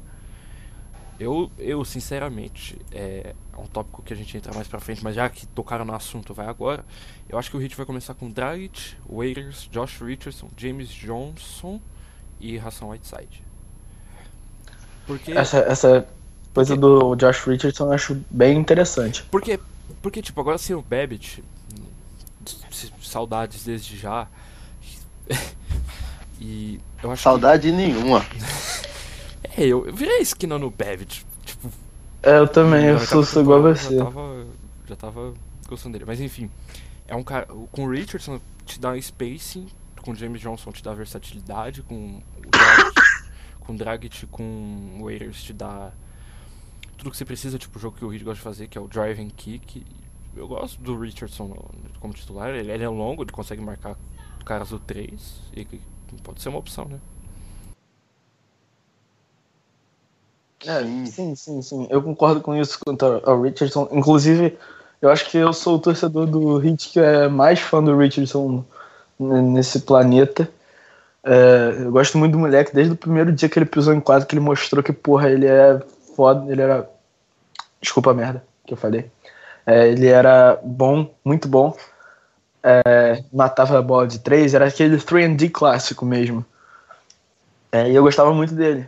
Eu, 1.19 1.51
eu 1.59 1.85
sinceramente, 1.85 2.75
é, 2.91 3.35
é 3.53 3.57
um 3.57 3.67
tópico 3.67 4.01
que 4.01 4.11
a 4.11 4.15
gente 4.15 4.35
entra 4.35 4.51
mais 4.55 4.67
pra 4.67 4.79
frente, 4.79 5.03
mas 5.03 5.15
já 5.15 5.29
que 5.29 5.45
tocaram 5.45 5.85
no 5.85 5.93
assunto, 5.93 6.33
vai 6.33 6.47
agora. 6.47 6.83
Eu 7.29 7.37
acho 7.37 7.49
que 7.49 7.55
o 7.55 7.59
Hit 7.59 7.75
vai 7.75 7.85
começar 7.85 8.15
com 8.15 8.29
Dragic, 8.29 8.95
Waiters, 9.07 9.69
Josh 9.71 10.01
Richardson, 10.01 10.49
James 10.57 10.89
Johnson 10.89 11.79
e 12.39 12.57
Hassan 12.57 12.87
Whiteside. 12.87 13.43
Porque, 15.05 15.31
Essa, 15.31 15.59
essa 15.59 16.07
coisa 16.53 16.75
do 16.75 17.15
Josh 17.15 17.45
Richardson 17.45 17.85
eu 17.85 17.93
acho 17.93 18.19
bem 18.29 18.57
interessante. 18.57 19.23
porque, 19.29 19.59
porque 20.01 20.23
tipo, 20.23 20.41
agora 20.41 20.57
sem 20.57 20.75
o 20.75 20.81
Babbitt, 20.81 21.43
saudades 23.01 23.63
desde 23.63 23.97
já. 23.97 24.27
e 26.39 26.79
eu 27.01 27.11
acho 27.11 27.23
Saudade 27.23 27.69
que... 27.69 27.75
nenhuma. 27.75 28.25
é, 29.57 29.65
eu, 29.65 29.85
eu 29.85 29.93
virei 29.93 30.19
esquina 30.19 30.57
no 30.57 30.69
Bevit. 30.69 31.25
Tipo. 31.45 31.71
É, 32.23 32.37
eu 32.37 32.47
também, 32.47 32.85
eu 32.85 32.99
sou, 32.99 33.23
sou 33.23 33.41
igual 33.41 33.65
a 33.65 33.73
você. 33.73 33.97
Já 33.97 34.03
tava, 34.05 34.45
já 34.87 34.95
tava 34.95 35.33
gostando 35.67 35.93
dele. 35.93 36.05
Mas 36.05 36.19
enfim, 36.19 36.49
é 37.07 37.15
um 37.15 37.23
cara. 37.23 37.47
Com 37.71 37.85
o 37.85 37.89
Richardson 37.89 38.39
te 38.65 38.79
dá 38.79 38.97
spacing, 38.97 39.67
com 40.01 40.11
o 40.11 40.15
James 40.15 40.41
Johnson 40.41 40.71
te 40.71 40.83
dá 40.83 40.93
versatilidade, 40.93 41.81
com 41.81 42.21
o 42.37 42.49
Dragic, 42.49 43.01
com 43.61 43.73
o 43.73 43.77
Dragic, 43.77 44.25
com 44.27 44.97
o 44.99 45.05
Waiters 45.05 45.43
te 45.43 45.53
dá 45.53 45.91
tudo 47.01 47.09
que 47.09 47.17
você 47.17 47.25
precisa, 47.25 47.57
tipo 47.57 47.79
o 47.79 47.81
jogo 47.81 47.97
que 47.97 48.05
o 48.05 48.07
Reed 48.07 48.21
gosta 48.21 48.35
de 48.35 48.43
fazer, 48.43 48.67
que 48.67 48.77
é 48.77 48.81
o 48.81 48.87
driving 48.87 49.29
kick. 49.29 49.83
Eu 50.35 50.47
gosto 50.47 50.79
do 50.79 50.97
Richardson 50.99 51.57
como 51.99 52.13
titular, 52.13 52.49
ele, 52.51 52.71
ele 52.71 52.83
é 52.83 52.87
longo, 52.87 53.23
ele 53.23 53.31
consegue 53.31 53.59
marcar 53.59 53.97
caras 54.43 54.69
do 54.69 54.79
3 54.79 55.11
e 55.55 55.65
pode 56.23 56.41
ser 56.41 56.49
uma 56.49 56.59
opção, 56.59 56.85
né? 56.85 56.99
É, 60.65 60.83
sim, 61.07 61.35
sim, 61.35 61.61
sim. 61.61 61.87
Eu 61.89 62.01
concordo 62.01 62.41
com 62.41 62.55
isso 62.55 62.79
quanto 62.79 63.03
ao 63.03 63.41
Richardson. 63.41 63.87
Inclusive, 63.91 64.57
eu 65.01 65.09
acho 65.09 65.29
que 65.29 65.37
eu 65.37 65.51
sou 65.53 65.75
o 65.75 65.79
torcedor 65.79 66.27
do 66.27 66.57
Hit 66.57 66.89
que 66.89 66.99
é 66.99 67.27
mais 67.27 67.59
fã 67.59 67.83
do 67.83 67.97
Richardson 67.97 68.63
nesse 69.19 69.81
planeta. 69.81 70.47
É, 71.23 71.77
eu 71.79 71.91
gosto 71.91 72.17
muito 72.17 72.33
do 72.33 72.39
moleque, 72.39 72.73
desde 72.73 72.93
o 72.93 72.97
primeiro 72.97 73.31
dia 73.31 73.49
que 73.49 73.57
ele 73.57 73.65
pisou 73.65 73.93
em 73.93 73.99
quadro, 73.99 74.27
que 74.27 74.35
ele 74.35 74.41
mostrou 74.41 74.83
que, 74.83 74.93
porra, 74.93 75.29
ele 75.29 75.47
é 75.47 75.79
foda, 76.15 76.51
ele 76.51 76.61
era. 76.61 76.89
Desculpa 77.81 78.11
a 78.11 78.13
merda 78.13 78.43
que 78.65 78.73
eu 78.73 78.77
falei. 78.77 79.09
É, 79.65 79.89
ele 79.89 80.07
era 80.07 80.59
bom, 80.63 81.11
muito 81.23 81.47
bom. 81.47 81.75
É, 82.63 83.23
matava 83.33 83.79
a 83.79 83.81
bola 83.81 84.07
de 84.07 84.19
três, 84.19 84.53
era 84.53 84.67
aquele 84.67 84.97
3D 84.97 85.49
clássico 85.51 86.05
mesmo. 86.05 86.45
É, 87.71 87.89
e 87.89 87.95
eu 87.95 88.03
gostava 88.03 88.33
muito 88.33 88.53
dele. 88.53 88.87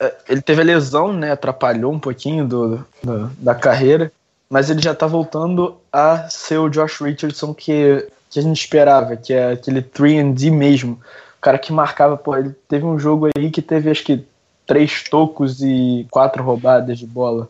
É, 0.00 0.14
ele 0.28 0.40
teve 0.40 0.62
a 0.62 0.64
lesão, 0.64 1.12
né? 1.12 1.30
Atrapalhou 1.30 1.92
um 1.92 2.00
pouquinho 2.00 2.46
do, 2.46 2.84
do, 3.02 3.28
da 3.38 3.54
carreira, 3.54 4.10
mas 4.50 4.68
ele 4.70 4.82
já 4.82 4.94
tá 4.94 5.06
voltando 5.06 5.76
a 5.92 6.28
ser 6.28 6.58
o 6.58 6.68
Josh 6.68 7.00
Richardson 7.00 7.54
que, 7.54 8.08
que 8.28 8.38
a 8.38 8.42
gente 8.42 8.58
esperava, 8.58 9.16
que 9.16 9.32
é 9.32 9.52
aquele 9.52 9.82
3D 9.82 10.50
mesmo. 10.50 11.00
O 11.38 11.40
cara 11.40 11.58
que 11.58 11.72
marcava, 11.72 12.16
pô, 12.16 12.36
ele 12.36 12.50
teve 12.68 12.84
um 12.84 12.98
jogo 12.98 13.28
aí 13.36 13.50
que 13.50 13.62
teve 13.62 13.90
acho 13.90 14.04
que 14.04 14.24
três 14.66 15.04
tocos 15.04 15.60
e 15.60 16.06
quatro 16.10 16.42
roubadas 16.42 16.98
de 16.98 17.06
bola. 17.06 17.48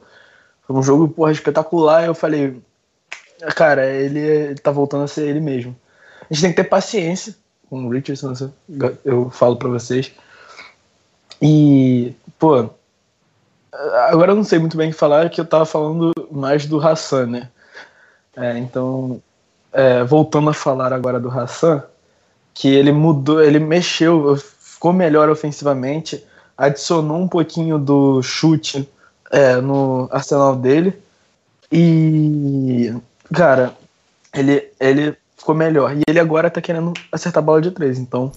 Foi 0.67 0.77
um 0.77 0.83
jogo, 0.83 1.09
porra, 1.09 1.33
espetacular. 1.33 2.05
Eu 2.05 2.15
falei, 2.15 2.61
cara, 3.55 3.87
ele, 3.87 4.55
tá 4.57 4.71
voltando 4.71 5.05
a 5.05 5.09
ser 5.09 5.29
ele 5.29 5.41
mesmo. 5.41 5.77
A 6.21 6.33
gente 6.33 6.43
tem 6.43 6.51
que 6.51 6.63
ter 6.63 6.69
paciência 6.69 7.35
com 7.69 7.87
o 7.87 7.91
Richardson, 7.91 8.53
eu 9.05 9.31
falo 9.31 9.57
para 9.57 9.69
vocês. 9.69 10.13
E, 11.41 12.15
pô, 12.39 12.71
agora 14.09 14.33
eu 14.33 14.37
não 14.37 14.45
sei 14.45 14.59
muito 14.59 14.77
bem 14.77 14.91
o 14.91 14.93
que 14.93 14.99
falar, 14.99 15.31
que 15.31 15.41
eu 15.41 15.45
tava 15.45 15.65
falando 15.65 16.13
mais 16.31 16.67
do 16.67 16.79
Hassan, 16.79 17.27
né? 17.27 17.49
É, 18.37 18.59
então, 18.59 19.21
é, 19.73 20.05
voltando 20.05 20.51
a 20.51 20.55
falar 20.55 20.93
agora 20.93 21.19
do 21.19 21.31
Hassan, 21.31 21.83
que 22.55 22.69
ele 22.69 22.93
mudou, 22.93 23.43
ele 23.43 23.59
mexeu, 23.59 24.37
ficou 24.37 24.93
melhor 24.93 25.29
ofensivamente, 25.29 26.25
adicionou 26.57 27.19
um 27.19 27.29
pouquinho 27.29 27.79
do 27.79 28.23
chute 28.23 28.89
é, 29.31 29.57
no 29.57 30.09
arsenal 30.13 30.55
dele. 30.55 31.03
E, 31.71 32.95
cara, 33.33 33.77
ele, 34.35 34.71
ele 34.79 35.17
ficou 35.37 35.55
melhor. 35.55 35.97
E 35.97 36.03
ele 36.07 36.21
agora 36.21 36.51
tá 36.51 36.61
querendo 36.61 36.93
acertar 37.11 37.43
a 37.43 37.47
bola 37.47 37.61
de 37.61 37.71
três, 37.71 37.99
então 37.99 38.33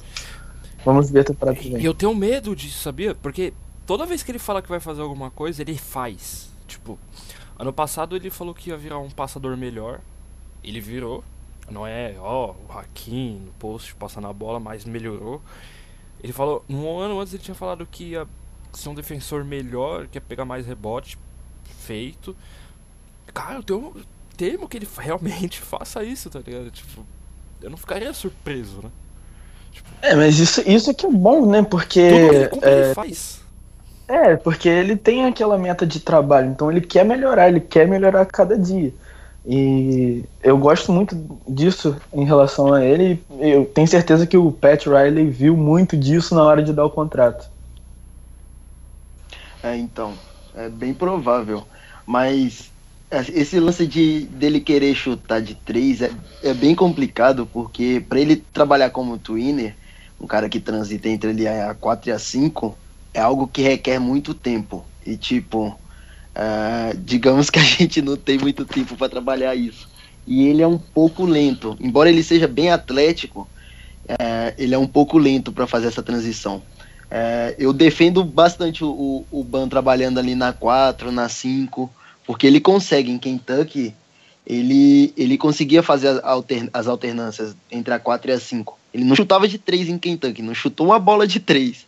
vamos 0.84 1.10
ver 1.10 1.22
a 1.22 1.24
temporada 1.24 1.58
que 1.58 1.70
vem. 1.70 1.82
E 1.82 1.86
eu 1.86 1.94
tenho 1.94 2.14
medo 2.16 2.56
disso, 2.56 2.82
sabia? 2.82 3.14
Porque 3.16 3.54
toda 3.86 4.06
vez 4.06 4.24
que 4.24 4.32
ele 4.32 4.40
fala 4.40 4.62
que 4.62 4.70
vai 4.70 4.80
fazer 4.80 5.02
alguma 5.02 5.30
coisa, 5.30 5.62
ele 5.62 5.78
faz. 5.78 6.50
Tipo, 6.68 6.98
ano 7.58 7.72
passado 7.72 8.16
ele 8.16 8.30
falou 8.30 8.54
que 8.54 8.70
ia 8.70 8.78
virar 8.78 9.00
um 9.00 9.10
passador 9.10 9.56
melhor. 9.56 10.00
Ele 10.64 10.82
virou. 10.82 11.24
Não 11.70 11.86
é, 11.86 12.16
ó, 12.20 12.52
o 12.52 12.78
Hakim 12.78 13.42
no 13.46 13.52
post 13.54 13.96
passando 13.96 14.28
a 14.28 14.34
bola, 14.34 14.60
mas 14.60 14.86
melhorou. 14.86 15.42
Ele 16.24 16.32
falou, 16.32 16.64
um 16.70 17.00
ano 17.00 17.20
antes 17.20 17.34
ele 17.34 17.42
tinha 17.42 17.56
falado 17.56 17.86
que 17.86 18.12
ia 18.12 18.28
ser 18.72 18.90
um 18.90 18.96
defensor 18.96 19.44
melhor, 19.44 20.08
que 20.08 20.18
ia 20.18 20.22
pegar 20.22 20.46
mais 20.46 20.66
rebote 20.66 21.18
feito. 21.64 22.36
Cara, 23.34 23.56
eu 23.56 23.64
tenho, 23.64 23.94
temo 24.36 24.68
que 24.68 24.78
ele 24.78 24.88
realmente 24.98 25.60
faça 25.60 26.04
isso, 26.04 26.30
tá 26.30 26.40
ligado? 26.40 26.70
Tipo, 26.72 27.06
eu 27.62 27.70
não 27.70 27.78
ficaria 27.78 28.14
surpreso, 28.14 28.82
né? 28.84 28.90
Tipo, 29.72 29.90
é, 30.02 30.16
mas 30.16 30.40
isso, 30.40 30.62
isso 30.66 30.90
é 30.90 30.94
que 30.94 31.06
é 31.06 31.12
bom, 31.12 31.46
né? 31.46 31.64
Porque. 31.64 32.50
Tudo 32.50 32.66
é, 32.66 32.86
ele 32.86 32.94
faz. 32.94 33.42
É, 34.08 34.36
porque 34.36 34.70
ele 34.70 34.96
tem 34.96 35.26
aquela 35.26 35.58
meta 35.58 35.86
de 35.86 36.00
trabalho, 36.00 36.52
então 36.52 36.72
ele 36.72 36.82
quer 36.82 37.04
melhorar, 37.04 37.50
ele 37.50 37.60
quer 37.60 37.88
melhorar 37.88 38.26
cada 38.26 38.58
dia. 38.58 38.94
E 39.48 40.24
eu 40.44 40.58
gosto 40.58 40.92
muito 40.92 41.16
disso 41.48 41.96
em 42.14 42.26
relação 42.26 42.74
a 42.74 42.84
ele. 42.84 43.24
Eu 43.40 43.66
tenho 43.66 43.88
certeza 43.88 44.26
que 44.26 44.38
o 44.38 44.52
Pat 44.52 44.86
Riley 44.86 45.30
viu 45.30 45.56
muito 45.56 45.96
disso 45.96 46.34
na 46.34 46.44
hora 46.44 46.64
de 46.64 46.74
dar 46.74 46.86
o 46.86 46.90
contrato. 46.90 47.48
É, 49.62 49.76
então, 49.78 50.14
é 50.56 50.68
bem 50.68 50.94
provável. 50.94 51.64
Mas 52.08 52.72
esse 53.34 53.60
lance 53.60 53.86
de 53.88 54.22
dele 54.26 54.60
querer 54.60 54.96
chutar 54.96 55.42
de 55.42 55.56
três 55.56 56.02
é, 56.02 56.12
é 56.44 56.54
bem 56.54 56.76
complicado, 56.76 57.48
porque 57.52 58.04
para 58.08 58.20
ele 58.20 58.36
trabalhar 58.36 58.90
como 58.90 59.18
twinner, 59.18 59.76
um 60.20 60.28
cara 60.28 60.50
que 60.50 60.60
transita 60.60 61.08
entre 61.08 61.30
ele 61.30 61.48
a 61.48 61.74
4 61.74 62.10
e 62.10 62.12
a 62.12 62.20
5, 62.20 62.78
é 63.14 63.22
algo 63.22 63.48
que 63.48 63.62
requer 63.62 64.00
muito 64.00 64.34
tempo. 64.34 64.84
E 65.06 65.16
tipo, 65.16 65.78
Uh, 66.36 66.96
digamos 66.98 67.50
que 67.50 67.60
a 67.60 67.64
gente 67.64 68.02
não 68.02 68.18
tem 68.18 68.38
muito 68.38 68.66
tempo 68.66 68.96
para 68.98 69.08
trabalhar 69.08 69.56
isso. 69.56 69.88
E 70.28 70.48
ele 70.48 70.62
é 70.62 70.68
um 70.68 70.78
pouco 70.78 71.26
lento. 71.26 71.78
Embora 71.80 72.10
ele 72.10 72.24
seja 72.24 72.48
bem 72.48 72.72
atlético, 72.72 73.48
uh, 74.10 74.54
ele 74.58 74.76
é 74.76 74.78
um 74.78 74.88
pouco 74.88 75.18
lento 75.18 75.52
para 75.52 75.66
fazer 75.66 75.88
essa 75.88 76.04
transição. 76.04 76.58
Uh, 77.06 77.56
eu 77.58 77.72
defendo 77.72 78.24
bastante 78.24 78.84
o, 78.84 79.24
o 79.32 79.44
Ban 79.44 79.70
trabalhando 79.70 80.20
ali 80.20 80.36
na 80.36 80.52
4, 80.52 81.12
na 81.12 81.30
5, 81.30 81.90
porque 82.26 82.48
ele 82.48 82.60
consegue 82.60 83.12
em 83.12 83.18
Kentucky. 83.18 83.94
Ele, 84.46 85.12
ele 85.18 85.38
conseguia 85.38 85.82
fazer 85.82 86.08
as, 86.10 86.24
alter, 86.24 86.70
as 86.72 86.88
alternâncias 86.88 87.56
entre 87.72 87.94
a 87.94 88.00
4 88.00 88.30
e 88.30 88.34
a 88.34 88.40
5. 88.40 88.78
Ele 88.94 89.04
não 89.04 89.16
chutava 89.16 89.48
de 89.48 89.58
3 89.58 89.90
em 89.90 89.98
Kentucky, 89.98 90.42
não 90.42 90.54
chutou 90.54 90.88
uma 90.88 91.00
bola 91.00 91.26
de 91.26 91.40
3. 91.40 91.86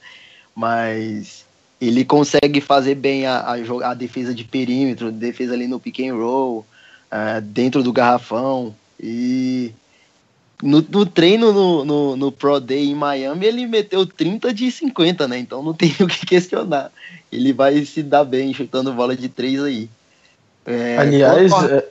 Mas 0.56 1.46
ele 1.80 2.04
consegue 2.04 2.60
fazer 2.60 2.96
bem 2.96 3.28
a, 3.28 3.40
a, 3.40 3.92
a, 3.92 3.94
defesa 3.94 4.34
de 4.34 4.44
perímetro, 4.44 5.12
defesa 5.12 5.54
ali 5.54 5.68
no 5.68 5.80
pick 5.80 6.00
and 6.00 6.16
roll, 6.16 6.66
uh, 7.12 7.42
dentro 7.42 7.84
do 7.84 7.94
garrafão. 7.94 8.76
E 9.00 9.72
no, 10.62 10.82
no 10.82 11.06
treino 11.06 11.54
no, 11.54 11.86
no, 11.86 12.16
no, 12.18 12.32
Pro 12.32 12.60
Day 12.60 12.90
em 12.90 12.96
Miami, 12.96 13.46
ele 13.46 13.68
meteu 13.68 14.06
30 14.06 14.52
de 14.52 14.72
50, 14.72 15.28
né? 15.28 15.38
Então 15.38 15.62
não 15.62 15.74
tem 15.76 15.94
o 16.00 16.08
que 16.08 16.26
questionar. 16.26 16.92
Ele 17.32 17.54
vai 17.54 17.86
se 17.86 18.02
dar 18.02 18.24
bem 18.24 18.54
chutando 18.54 18.94
bola 18.94 19.16
de 19.16 19.30
três 19.30 19.62
aí. 19.62 19.90
É, 20.68 20.98
aliás, 20.98 21.52
é, 21.64 21.88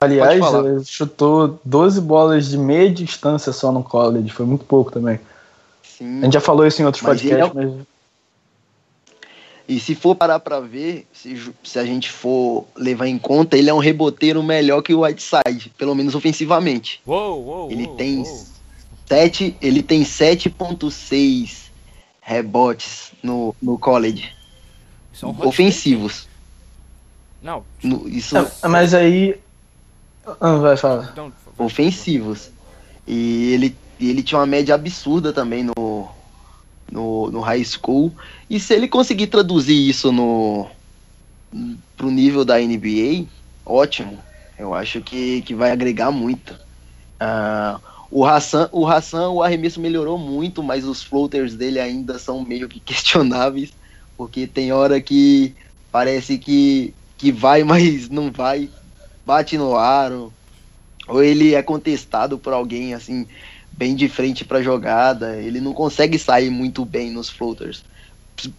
aliás 0.00 0.88
chutou 0.88 1.60
12 1.62 2.00
bolas 2.00 2.48
de 2.48 2.56
meia 2.56 2.90
distância 2.90 3.52
só 3.52 3.70
no 3.70 3.82
college, 3.82 4.30
foi 4.30 4.46
muito 4.46 4.64
pouco 4.64 4.90
também. 4.90 5.20
Sim, 5.82 6.20
a 6.20 6.24
gente 6.24 6.32
já 6.32 6.40
falou 6.40 6.66
isso 6.66 6.80
em 6.80 6.86
outros 6.86 7.02
mas 7.02 7.20
podcasts, 7.20 7.56
é... 7.56 7.66
mas 7.66 7.86
e 9.68 9.78
se 9.78 9.94
for 9.94 10.14
parar 10.14 10.40
para 10.40 10.60
ver, 10.60 11.06
se, 11.12 11.52
se 11.62 11.78
a 11.78 11.84
gente 11.84 12.10
for 12.10 12.64
levar 12.74 13.06
em 13.06 13.18
conta, 13.18 13.58
ele 13.58 13.68
é 13.68 13.74
um 13.74 13.78
reboteiro 13.78 14.42
melhor 14.42 14.80
que 14.80 14.94
o 14.94 15.02
Whiteside, 15.02 15.70
pelo 15.76 15.94
menos 15.94 16.14
ofensivamente. 16.14 17.02
Uou, 17.06 17.44
uou, 17.44 17.70
ele 17.70 17.84
uou, 17.84 17.96
tem 17.96 18.22
uou. 18.22 18.46
7, 19.06 19.56
ele 19.60 19.82
tem 19.82 20.02
7.6 20.02 21.68
rebotes 22.22 23.12
no, 23.22 23.54
no 23.60 23.78
college. 23.78 24.32
São 25.12 25.36
ofensivos. 25.40 26.27
Não. 27.42 27.64
Isso 28.06 28.34
mas 28.68 28.94
aí 28.94 29.38
ah, 30.40 30.56
vai 30.56 30.76
falar. 30.76 31.10
Então, 31.12 31.32
ofensivos. 31.56 32.50
E 33.06 33.52
ele 33.52 33.76
ele 34.00 34.22
tinha 34.22 34.38
uma 34.38 34.46
média 34.46 34.74
absurda 34.74 35.32
também 35.32 35.64
no 35.64 36.08
no, 36.90 37.30
no 37.30 37.40
high 37.40 37.64
school. 37.64 38.12
E 38.48 38.58
se 38.58 38.74
ele 38.74 38.88
conseguir 38.88 39.26
traduzir 39.28 39.88
isso 39.88 40.10
no 40.12 40.68
pro 41.96 42.10
nível 42.10 42.44
da 42.44 42.58
NBA, 42.58 43.26
ótimo. 43.64 44.18
Eu 44.58 44.74
acho 44.74 45.00
que, 45.00 45.42
que 45.42 45.54
vai 45.54 45.70
agregar 45.70 46.10
muito. 46.10 46.52
Uh, 47.20 47.80
o 48.10 48.24
Hassan, 48.24 48.68
o 48.72 48.86
Hassan, 48.86 49.28
o 49.28 49.42
arremesso 49.42 49.80
melhorou 49.80 50.18
muito, 50.18 50.62
mas 50.62 50.84
os 50.84 51.02
floaters 51.02 51.54
dele 51.54 51.78
ainda 51.78 52.18
são 52.18 52.42
meio 52.44 52.68
que 52.68 52.80
questionáveis, 52.80 53.72
porque 54.16 54.46
tem 54.46 54.72
hora 54.72 55.00
que 55.00 55.54
parece 55.92 56.38
que, 56.38 56.92
que 57.18 57.30
vai, 57.30 57.62
mas 57.64 58.08
não 58.08 58.30
vai. 58.30 58.70
Bate 59.26 59.58
no 59.58 59.76
aro, 59.76 60.32
ou 61.06 61.22
ele 61.22 61.54
é 61.54 61.62
contestado 61.62 62.38
por 62.38 62.54
alguém 62.54 62.94
assim 62.94 63.26
bem 63.72 63.94
de 63.94 64.08
frente 64.08 64.44
para 64.44 64.62
jogada, 64.62 65.36
ele 65.36 65.60
não 65.60 65.72
consegue 65.72 66.18
sair 66.18 66.50
muito 66.50 66.84
bem 66.84 67.12
nos 67.12 67.28
floaters. 67.28 67.84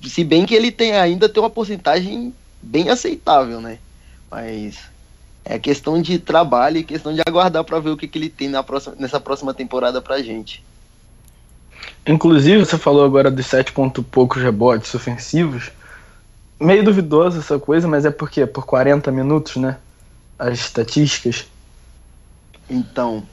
Se 0.04 0.24
bem 0.24 0.46
que 0.46 0.56
ele 0.56 0.72
tem 0.72 0.94
ainda 0.94 1.28
tem 1.28 1.44
uma 1.44 1.50
porcentagem 1.50 2.34
bem 2.62 2.90
aceitável, 2.90 3.60
né? 3.60 3.80
Mas 4.32 4.78
é 5.44 5.60
questão 5.60 6.02
de 6.02 6.20
trabalho 6.20 6.78
e 6.78 6.84
questão 6.84 7.14
de 7.14 7.22
aguardar 7.28 7.64
para 7.64 7.80
ver 7.80 7.90
o 7.90 7.98
que, 7.98 8.08
que 8.08 8.18
ele 8.18 8.30
tem 8.30 8.48
na 8.48 8.64
próxima, 8.64 8.96
nessa 8.98 9.20
próxima 9.20 9.54
temporada 9.54 10.02
pra 10.02 10.22
gente. 10.22 10.64
Inclusive, 12.08 12.66
você 12.66 12.78
falou 12.78 13.04
agora 13.04 13.30
dos 13.30 13.46
sete 13.46 13.72
ponto 13.72 14.02
poucos 14.02 14.42
rebotes 14.42 14.94
ofensivos. 14.94 15.72
Meio 16.60 16.84
duvidoso 16.84 17.40
essa 17.40 17.58
coisa, 17.58 17.88
mas 17.88 18.06
é 18.06 18.12
porque 18.12 18.46
por 18.46 18.66
40 18.66 19.12
minutos, 19.12 19.56
né? 19.56 19.78
As 20.38 20.60
estatísticas. 20.60 21.48
Então, 22.70 23.24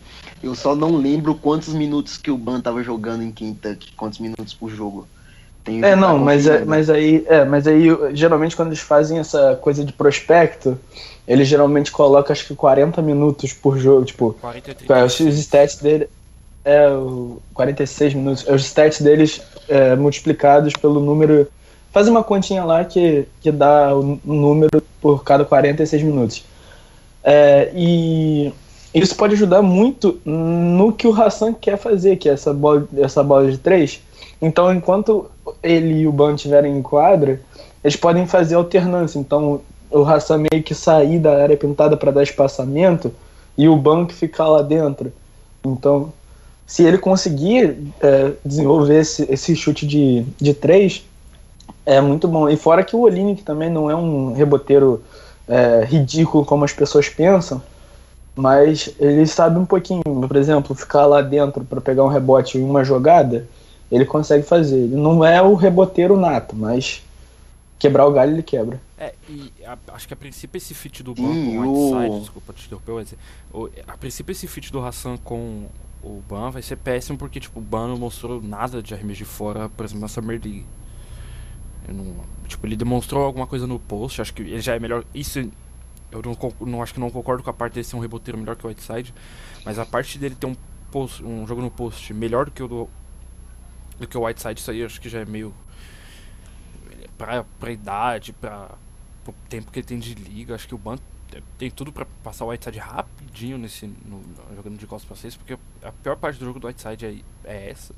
eu 0.43 0.55
só 0.55 0.75
não 0.75 0.97
lembro 0.97 1.35
quantos 1.35 1.75
minutos 1.75 2.17
que 2.17 2.31
o 2.31 2.39
Ban 2.39 2.61
tava 2.61 2.83
jogando 2.83 3.23
em 3.23 3.33
Kentucky, 3.33 3.93
quantos 3.97 4.19
minutos 4.19 4.55
por 4.55 4.71
jogo. 4.71 5.07
Tem 5.65 5.85
é, 5.85 5.97
não, 5.97 6.17
mas, 6.17 6.47
é, 6.47 6.65
mas 6.65 6.89
aí, 6.89 7.27
é, 7.29 7.45
mas 7.45 7.67
aí 7.67 7.89
geralmente 8.13 8.55
quando 8.55 8.69
eles 8.69 8.81
fazem 8.81 9.19
essa 9.19 9.57
coisa 9.57 9.85
de 9.85 9.93
prospecto, 9.93 10.79
eles 11.27 11.49
geralmente 11.49 11.91
colocam 11.91 12.33
acho 12.33 12.47
que 12.47 12.55
40 12.55 13.03
minutos 13.03 13.53
por 13.53 13.77
jogo, 13.77 14.05
tipo, 14.05 14.35
40, 14.35 15.05
os, 15.05 15.19
os 15.19 15.39
stats 15.39 15.77
dele 15.79 16.09
é 16.65 16.87
46 17.53 18.15
minutos, 18.15 18.47
os 18.49 18.65
stats 18.65 19.01
deles 19.01 19.43
é, 19.69 19.97
multiplicados 19.97 20.73
pelo 20.75 21.01
número, 21.01 21.49
faz 21.97 22.09
uma 22.09 22.23
continha 22.23 22.63
lá 22.63 22.85
que, 22.85 23.27
que 23.41 23.51
dá 23.51 23.97
o 23.97 24.19
número 24.23 24.83
por 25.01 25.25
cada 25.25 25.47
46 25.47 26.03
minutos. 26.03 26.45
É, 27.25 27.71
e 27.75 28.53
isso 28.93 29.17
pode 29.17 29.33
ajudar 29.33 29.63
muito 29.63 30.21
no 30.23 30.93
que 30.93 31.09
o 31.09 31.15
Hassan 31.15 31.55
quer 31.55 31.79
fazer, 31.79 32.17
que 32.17 32.29
é 32.29 32.35
essa 32.35 32.53
bola, 32.53 32.87
essa 32.99 33.23
bola 33.23 33.51
de 33.51 33.57
três. 33.57 34.03
Então, 34.43 34.71
enquanto 34.75 35.31
ele 35.63 36.01
e 36.01 36.07
o 36.07 36.13
Ban 36.13 36.35
estiverem 36.35 36.77
em 36.77 36.83
quadra, 36.83 37.41
eles 37.83 37.97
podem 37.97 38.27
fazer 38.27 38.57
alternância. 38.57 39.19
Então, 39.19 39.63
o 39.91 40.03
Hassan 40.03 40.45
meio 40.53 40.63
que 40.63 40.75
sair 40.75 41.19
da 41.19 41.43
área 41.43 41.57
pintada 41.57 41.97
para 41.97 42.11
dar 42.11 42.23
espaçamento 42.23 43.11
e 43.57 43.71
o 43.71 43.77
banco 43.77 44.13
ficar 44.13 44.49
lá 44.49 44.61
dentro. 44.61 45.11
Então, 45.65 46.13
se 46.67 46.83
ele 46.83 46.99
conseguir 46.99 47.75
é, 48.03 48.33
desenvolver 48.45 49.01
esse, 49.01 49.23
esse 49.33 49.57
chute 49.57 49.87
de, 49.87 50.27
de 50.39 50.53
três, 50.53 51.03
é 51.87 52.01
muito 52.01 52.27
bom. 52.27 52.49
E 52.49 52.57
fora 52.57 52.83
que 52.85 52.97
o 52.97 53.01
Olinick 53.01 53.43
também 53.43 53.71
não 53.71 53.89
é 53.89 53.95
um 53.95 54.35
reboteiro 54.35 55.03
é, 55.49 55.85
ridículo 55.85 56.45
como 56.45 56.65
as 56.65 56.73
pessoas 56.73 57.09
pensam, 57.09 57.63
mas 58.35 58.93
ele 58.99 59.27
sabe 59.27 59.59
um 59.59 59.65
pouquinho. 59.65 60.03
Por 60.03 60.37
exemplo, 60.37 60.75
ficar 60.75 61.07
lá 61.07 61.23
dentro 61.23 61.65
para 61.65 61.81
pegar 61.81 62.05
um 62.05 62.09
rebote 62.09 62.59
em 62.59 62.63
uma 62.63 62.85
jogada, 62.85 63.47
ele 63.91 64.05
consegue 64.05 64.45
fazer. 64.45 64.77
Ele 64.77 64.97
não 64.97 65.25
é 65.25 65.41
o 65.41 65.55
reboteiro 65.55 66.19
nato, 66.19 66.57
mas 66.57 67.03
quebrar 67.79 68.07
o 68.07 68.13
galho 68.13 68.33
ele 68.33 68.43
quebra. 68.43 68.81
É, 68.99 69.15
e 69.29 69.53
a, 69.65 69.79
acho 69.95 70.09
que 70.09 70.15
a 70.15 70.17
princípio 70.17 70.59
esse 70.59 70.75
fit 70.75 71.03
do 71.03 71.15
Ban 71.15 71.23
com 71.23 71.59
o 71.59 71.93
Whiteside, 71.95 72.21
desculpa 72.21 72.53
te 72.53 72.67
interromper, 72.67 73.17
a 73.87 73.97
princípio 73.97 74.33
esse 74.33 74.47
fit 74.47 74.73
do 74.73 74.81
Hassan 74.85 75.19
com 75.19 75.67
o 76.03 76.23
Ban 76.29 76.51
vai 76.51 76.63
ser 76.63 76.77
péssimo 76.77 77.19
porque 77.19 77.39
tipo, 77.39 77.59
o 77.59 77.63
Ban 77.63 77.89
não 77.89 77.99
mostrou 77.99 78.41
nada 78.41 78.83
de 78.83 78.95
arremesso 78.95 79.19
de 79.19 79.25
fora, 79.25 79.69
por 79.69 79.85
exemplo, 79.85 80.01
na 80.01 80.09
Summer 80.09 80.41
League. 80.43 80.65
Não, 81.89 82.17
tipo, 82.47 82.67
ele 82.67 82.77
demonstrou 82.77 83.25
alguma 83.25 83.47
coisa 83.47 83.67
no 83.67 83.79
post, 83.79 84.21
acho 84.21 84.35
que 84.35 84.43
ele 84.43 84.61
já 84.61 84.75
é 84.75 84.79
melhor. 84.79 85.05
Isso 85.15 85.39
eu 86.11 86.23
não, 86.23 86.67
não 86.67 86.83
acho 86.83 86.95
que 86.95 87.01
não 87.01 87.11
concordo 87.11 87.43
com 87.43 87.51
a 87.51 87.53
parte 87.53 87.75
dele 87.75 87.85
ser 87.85 87.97
um 87.97 88.01
reboteiro 88.01 88.39
melhor 88.39 88.57
que 88.57 88.65
o 88.65 88.69
Whiteside, 88.69 89.13
mas 89.65 89.79
a 89.79 89.85
parte 89.85 90.19
dele 90.19 90.35
ter 90.35 90.47
um 90.47 90.57
post, 90.91 91.23
um 91.25 91.47
jogo 91.47 91.61
no 91.61 91.71
post 91.71 92.13
melhor 92.15 92.47
do 92.47 92.51
que 92.51 92.63
o 92.63 92.69
do, 92.69 92.89
do 93.99 94.07
que 94.07 94.17
o 94.17 94.25
Whiteside, 94.25 94.61
isso 94.61 94.71
aí 94.71 94.85
acho 94.85 95.01
que 95.01 95.09
já 95.09 95.21
é 95.21 95.25
meio 95.25 95.53
pra, 97.19 97.45
pra 97.59 97.71
idade, 97.71 98.33
pra 98.33 98.71
o 99.27 99.33
tempo 99.49 99.73
que 99.73 99.81
ele 99.81 99.87
tem 99.87 99.99
de 99.99 100.15
liga, 100.15 100.55
acho 100.55 100.69
que 100.69 100.75
o 100.75 100.79
Ban 100.79 100.97
tem 101.59 101.69
tudo 101.69 101.93
para 101.93 102.07
passar 102.23 102.45
o 102.45 102.49
Whiteside 102.49 102.79
rapidinho 102.79 103.59
nesse 103.59 103.87
no, 103.87 104.23
jogando 104.55 104.79
de 104.79 104.87
costas 104.87 105.09
para 105.09 105.17
vocês, 105.17 105.37
porque 105.37 105.59
a 105.83 105.91
pior 105.91 106.17
parte 106.17 106.39
do 106.39 106.45
jogo 106.45 106.61
do 106.61 106.69
Whiteside 106.69 107.25
é, 107.45 107.53
é 107.53 107.71
essa, 107.71 107.95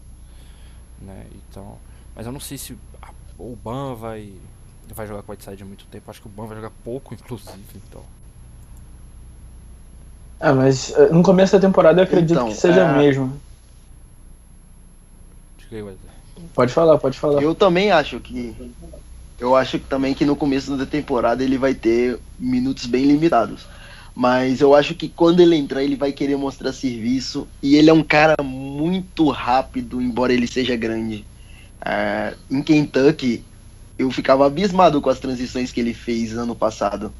né? 1.01 1.27
Então, 1.35 1.79
mas 2.16 2.27
eu 2.27 2.33
não 2.33 2.40
sei 2.40 2.57
se 2.57 2.77
a, 3.03 3.12
o 3.38 3.57
Ban 3.57 3.94
vai 3.94 4.33
vai 4.94 5.07
jogar 5.07 5.22
com 5.22 5.31
o 5.31 5.35
Whiteside 5.35 5.62
há 5.62 5.66
muito 5.66 5.85
tempo. 5.87 6.11
Acho 6.11 6.20
que 6.20 6.27
o 6.27 6.31
Ban 6.31 6.46
vai 6.46 6.57
jogar 6.57 6.72
pouco, 6.85 7.14
inclusive, 7.14 7.59
então. 7.77 8.03
Ah, 10.40 10.53
mas 10.53 10.92
eh, 10.96 11.11
no 11.11 11.22
começo 11.22 11.53
da 11.53 11.61
temporada 11.61 12.01
eu 12.01 12.05
acredito 12.05 12.33
então, 12.33 12.48
que 12.48 12.55
seja 12.55 12.83
é... 12.83 12.96
mesmo. 12.96 13.40
Pode 16.55 16.72
falar, 16.72 16.98
pode 16.98 17.18
falar. 17.18 17.42
Eu 17.42 17.55
também 17.55 17.90
acho 17.90 18.18
que 18.20 18.55
eu 19.38 19.55
acho 19.55 19.79
também 19.79 20.14
que 20.14 20.24
no 20.24 20.35
começo 20.35 20.77
da 20.77 20.87
temporada 20.87 21.44
ele 21.44 21.59
vai 21.59 21.74
ter 21.74 22.18
minutos 22.38 22.87
bem 22.87 23.05
limitados. 23.05 23.66
Mas 24.14 24.61
eu 24.61 24.74
acho 24.74 24.96
que 24.96 25.09
quando 25.09 25.38
ele 25.38 25.55
entrar, 25.55 25.83
ele 25.83 25.94
vai 25.94 26.11
querer 26.11 26.37
mostrar 26.37 26.72
serviço. 26.72 27.46
E 27.62 27.77
ele 27.77 27.88
é 27.88 27.92
um 27.92 28.03
cara 28.03 28.42
muito 28.42 29.29
rápido, 29.31 30.03
embora 30.03 30.33
ele 30.33 30.46
seja 30.48 30.74
grande. 30.74 31.24
É, 31.85 32.35
em 32.51 32.62
Kentucky, 32.62 33.45
eu 33.99 34.11
ficava 34.11 34.47
abismado 34.47 35.01
com 35.01 35.11
as 35.11 35.19
transições 35.19 35.73
que 35.73 35.81
ele 35.81 35.95
fez 35.95 36.37
ano 36.37 36.55
passado. 36.55 37.12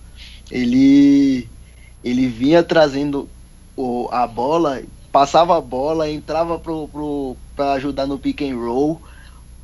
Ele, 0.51 1.49
ele 2.03 2.27
vinha 2.27 2.63
trazendo 2.63 3.29
o, 3.77 4.09
a 4.11 4.27
bola, 4.27 4.83
passava 5.13 5.57
a 5.57 5.61
bola, 5.61 6.11
entrava 6.11 6.61
para 7.55 7.73
ajudar 7.73 8.07
no 8.07 8.19
pick 8.19 8.43
and 8.43 8.57
roll 8.57 9.01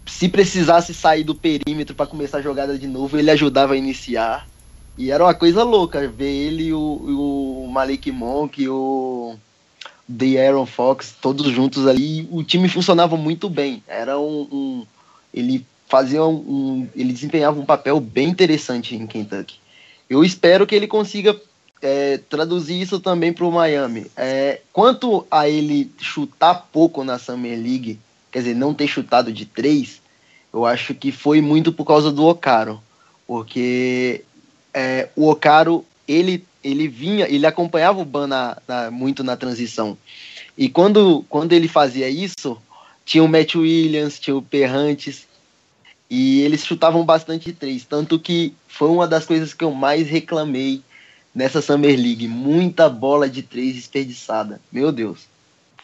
se 0.06 0.28
precisasse 0.28 0.92
sair 0.92 1.24
do 1.24 1.34
perímetro 1.34 1.94
para 1.94 2.06
começar 2.06 2.38
a 2.38 2.42
jogada 2.42 2.78
de 2.78 2.86
novo, 2.86 3.18
ele 3.18 3.30
ajudava 3.30 3.74
a 3.74 3.76
iniciar. 3.76 4.46
E 4.96 5.10
era 5.10 5.24
uma 5.24 5.34
coisa 5.34 5.64
louca 5.64 6.06
ver 6.06 6.30
ele 6.30 6.72
o, 6.72 7.64
o 7.64 7.68
Malik 7.68 8.12
Monk 8.12 8.68
o 8.68 9.34
The 10.08 10.46
Aaron 10.46 10.66
Fox 10.66 11.14
todos 11.20 11.46
juntos 11.50 11.86
ali. 11.86 12.28
O 12.30 12.42
time 12.42 12.68
funcionava 12.68 13.16
muito 13.16 13.48
bem. 13.48 13.82
Era 13.86 14.18
um, 14.18 14.48
um 14.50 14.86
ele 15.32 15.66
fazia 15.88 16.24
um, 16.24 16.88
ele 16.94 17.12
desempenhava 17.12 17.60
um 17.60 17.64
papel 17.64 18.00
bem 18.00 18.28
interessante 18.28 18.94
em 18.94 19.06
Kentucky. 19.06 19.58
Eu 20.08 20.24
espero 20.24 20.66
que 20.66 20.74
ele 20.74 20.86
consiga 20.86 21.38
é, 21.80 22.18
traduzir 22.28 22.80
isso 22.80 23.00
também 23.00 23.32
para 23.32 23.44
o 23.44 23.52
Miami. 23.52 24.06
É, 24.16 24.60
quanto 24.72 25.26
a 25.30 25.48
ele 25.48 25.90
chutar 25.98 26.68
pouco 26.72 27.04
na 27.04 27.18
Summer 27.18 27.58
League, 27.58 27.98
quer 28.32 28.40
dizer, 28.40 28.54
não 28.54 28.74
ter 28.74 28.86
chutado 28.86 29.32
de 29.32 29.44
três, 29.44 30.00
eu 30.52 30.64
acho 30.64 30.94
que 30.94 31.12
foi 31.12 31.40
muito 31.40 31.72
por 31.72 31.84
causa 31.84 32.10
do 32.10 32.26
Ocaro, 32.26 32.80
porque 33.26 34.24
é, 34.72 35.08
o 35.16 35.28
Ocaro 35.28 35.84
ele 36.06 36.44
ele 36.64 36.88
vinha, 36.88 37.28
ele 37.28 37.46
acompanhava 37.46 38.00
o 38.00 38.04
Ban 38.04 38.26
na, 38.26 38.56
na, 38.66 38.90
muito 38.90 39.22
na 39.22 39.36
transição. 39.36 39.96
E 40.56 40.68
quando, 40.68 41.24
quando 41.28 41.52
ele 41.52 41.68
fazia 41.68 42.08
isso, 42.08 42.56
tinha 43.04 43.22
o 43.22 43.28
Matt 43.28 43.54
Williams, 43.54 44.18
tinha 44.18 44.34
o 44.34 44.42
Perrantes, 44.42 45.26
e 46.08 46.40
eles 46.40 46.64
chutavam 46.64 47.04
bastante 47.04 47.52
três. 47.52 47.84
Tanto 47.84 48.18
que 48.18 48.54
foi 48.66 48.88
uma 48.88 49.06
das 49.06 49.26
coisas 49.26 49.52
que 49.52 49.64
eu 49.64 49.72
mais 49.72 50.08
reclamei 50.08 50.82
nessa 51.34 51.60
Summer 51.60 51.98
League. 51.98 52.28
Muita 52.28 52.88
bola 52.88 53.28
de 53.28 53.42
três 53.42 53.74
desperdiçada. 53.74 54.60
Meu 54.72 54.90
Deus. 54.90 55.26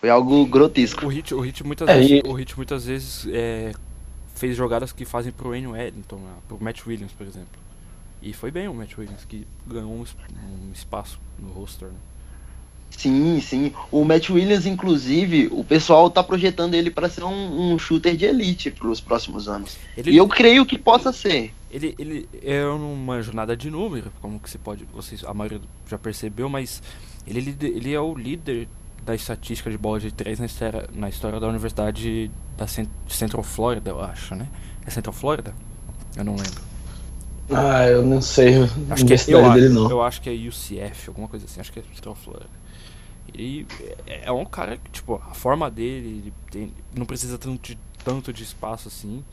Foi 0.01 0.09
algo 0.09 0.47
grotesco. 0.47 1.05
O 1.05 1.09
Hit, 1.09 1.35
o 1.35 1.40
Hit 1.40 1.62
muitas 1.64 1.88
é, 1.88 1.99
vezes, 1.99 2.11
e... 2.11 2.23
o 2.27 2.33
Hit 2.33 2.57
muitas 2.57 2.87
vezes 2.87 3.27
é, 3.31 3.73
fez 4.35 4.57
jogadas 4.57 4.93
que 4.93 5.05
fazem 5.05 5.31
pro 5.31 5.51
Wayne 5.51 5.66
Wellington, 5.66 6.16
né? 6.16 6.33
pro 6.49 6.62
Matt 6.62 6.87
Williams, 6.87 7.12
por 7.12 7.27
exemplo. 7.27 7.69
E 8.22 8.33
foi 8.33 8.50
bem 8.50 8.68
o 8.68 8.74
Matt 8.74 8.98
Williams 8.98 9.24
que 9.24 9.46
ganhou 9.66 9.92
um, 9.92 10.04
um 10.04 10.72
espaço 10.72 11.18
no 11.38 11.50
roster. 11.52 11.88
Né? 11.88 11.94
Sim, 12.90 13.40
sim. 13.40 13.72
O 13.90 14.04
Matt 14.04 14.30
Williams, 14.30 14.66
inclusive, 14.66 15.48
o 15.52 15.64
pessoal 15.64 16.11
tá 16.11 16.22
projetando 16.22 16.74
ele 16.74 16.90
para 16.90 17.09
ser 17.09 17.24
um, 17.24 17.72
um, 17.72 17.78
shooter 17.78 18.16
de 18.16 18.26
elite 18.26 18.70
para 18.70 18.88
os 18.88 19.00
próximos 19.00 19.48
anos. 19.48 19.78
Ele... 19.96 20.11
E 20.11 20.16
eu 20.16 20.28
creio 20.28 20.66
que 20.66 20.76
possa 20.76 21.12
ser. 21.12 21.54
Ele, 21.70 21.94
ele 21.98 22.28
é 22.42 22.66
uma 22.66 23.22
jornada 23.22 23.56
de 23.56 23.70
número, 23.70 24.12
como 24.20 24.40
que 24.40 24.50
você 24.50 24.59
pode, 24.59 24.85
vocês, 24.92 25.24
a 25.24 25.33
maioria 25.33 25.61
já 25.88 25.96
percebeu, 25.96 26.48
mas 26.48 26.83
ele, 27.26 27.56
ele 27.62 27.94
é 27.94 28.00
o 28.00 28.12
líder 28.14 28.68
da 29.04 29.14
estatística 29.14 29.70
de 29.70 29.78
bola 29.78 30.00
de 30.00 30.12
três 30.12 30.40
na 30.40 30.46
história, 30.46 30.88
na 30.92 31.09
história 31.09 31.38
da 31.38 31.48
Universidade 31.48 32.30
da 32.56 32.66
Central 32.66 33.42
Florida, 33.42 33.90
eu 33.90 34.00
acho, 34.02 34.35
né? 34.35 34.48
É 34.85 34.90
Central 34.90 35.12
Florida? 35.12 35.54
Eu 36.16 36.24
não 36.24 36.35
lembro. 36.35 36.69
Ah, 37.52 37.86
eu 37.86 38.04
não 38.04 38.20
sei. 38.20 38.54
Acho 38.90 39.04
que 39.04 39.14
é, 39.14 39.16
eu, 39.28 39.52
dele, 39.52 39.68
não. 39.68 39.90
eu 39.90 40.02
acho 40.02 40.20
que 40.20 40.30
é 40.30 40.32
UCF, 40.32 41.08
alguma 41.08 41.28
coisa 41.28 41.46
assim. 41.46 41.60
Acho 41.60 41.72
que 41.72 41.80
é 41.80 41.82
Central 41.94 42.14
Florida. 42.14 42.60
E 43.34 43.66
é, 44.06 44.26
é 44.26 44.32
um 44.32 44.44
cara 44.44 44.76
que, 44.76 44.90
tipo, 44.90 45.14
a 45.14 45.34
forma 45.34 45.70
dele, 45.70 46.08
ele 46.08 46.32
tem, 46.50 46.74
não 46.96 47.06
precisa 47.06 47.38
tanto 47.38 47.60
de, 47.62 47.78
tanto 48.04 48.32
de 48.32 48.42
espaço 48.42 48.88
assim. 48.88 49.24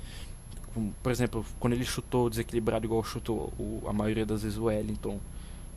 Por 1.01 1.11
exemplo, 1.11 1.45
quando 1.59 1.73
ele 1.73 1.85
chutou 1.85 2.29
desequilibrado 2.29 2.85
igual 2.85 3.03
chutou 3.03 3.51
o, 3.57 3.83
a 3.87 3.93
maioria 3.93 4.25
das 4.25 4.43
vezes 4.43 4.57
o 4.57 4.65
Wellington, 4.65 5.19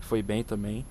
foi 0.00 0.22
bem 0.22 0.44
também. 0.44 0.84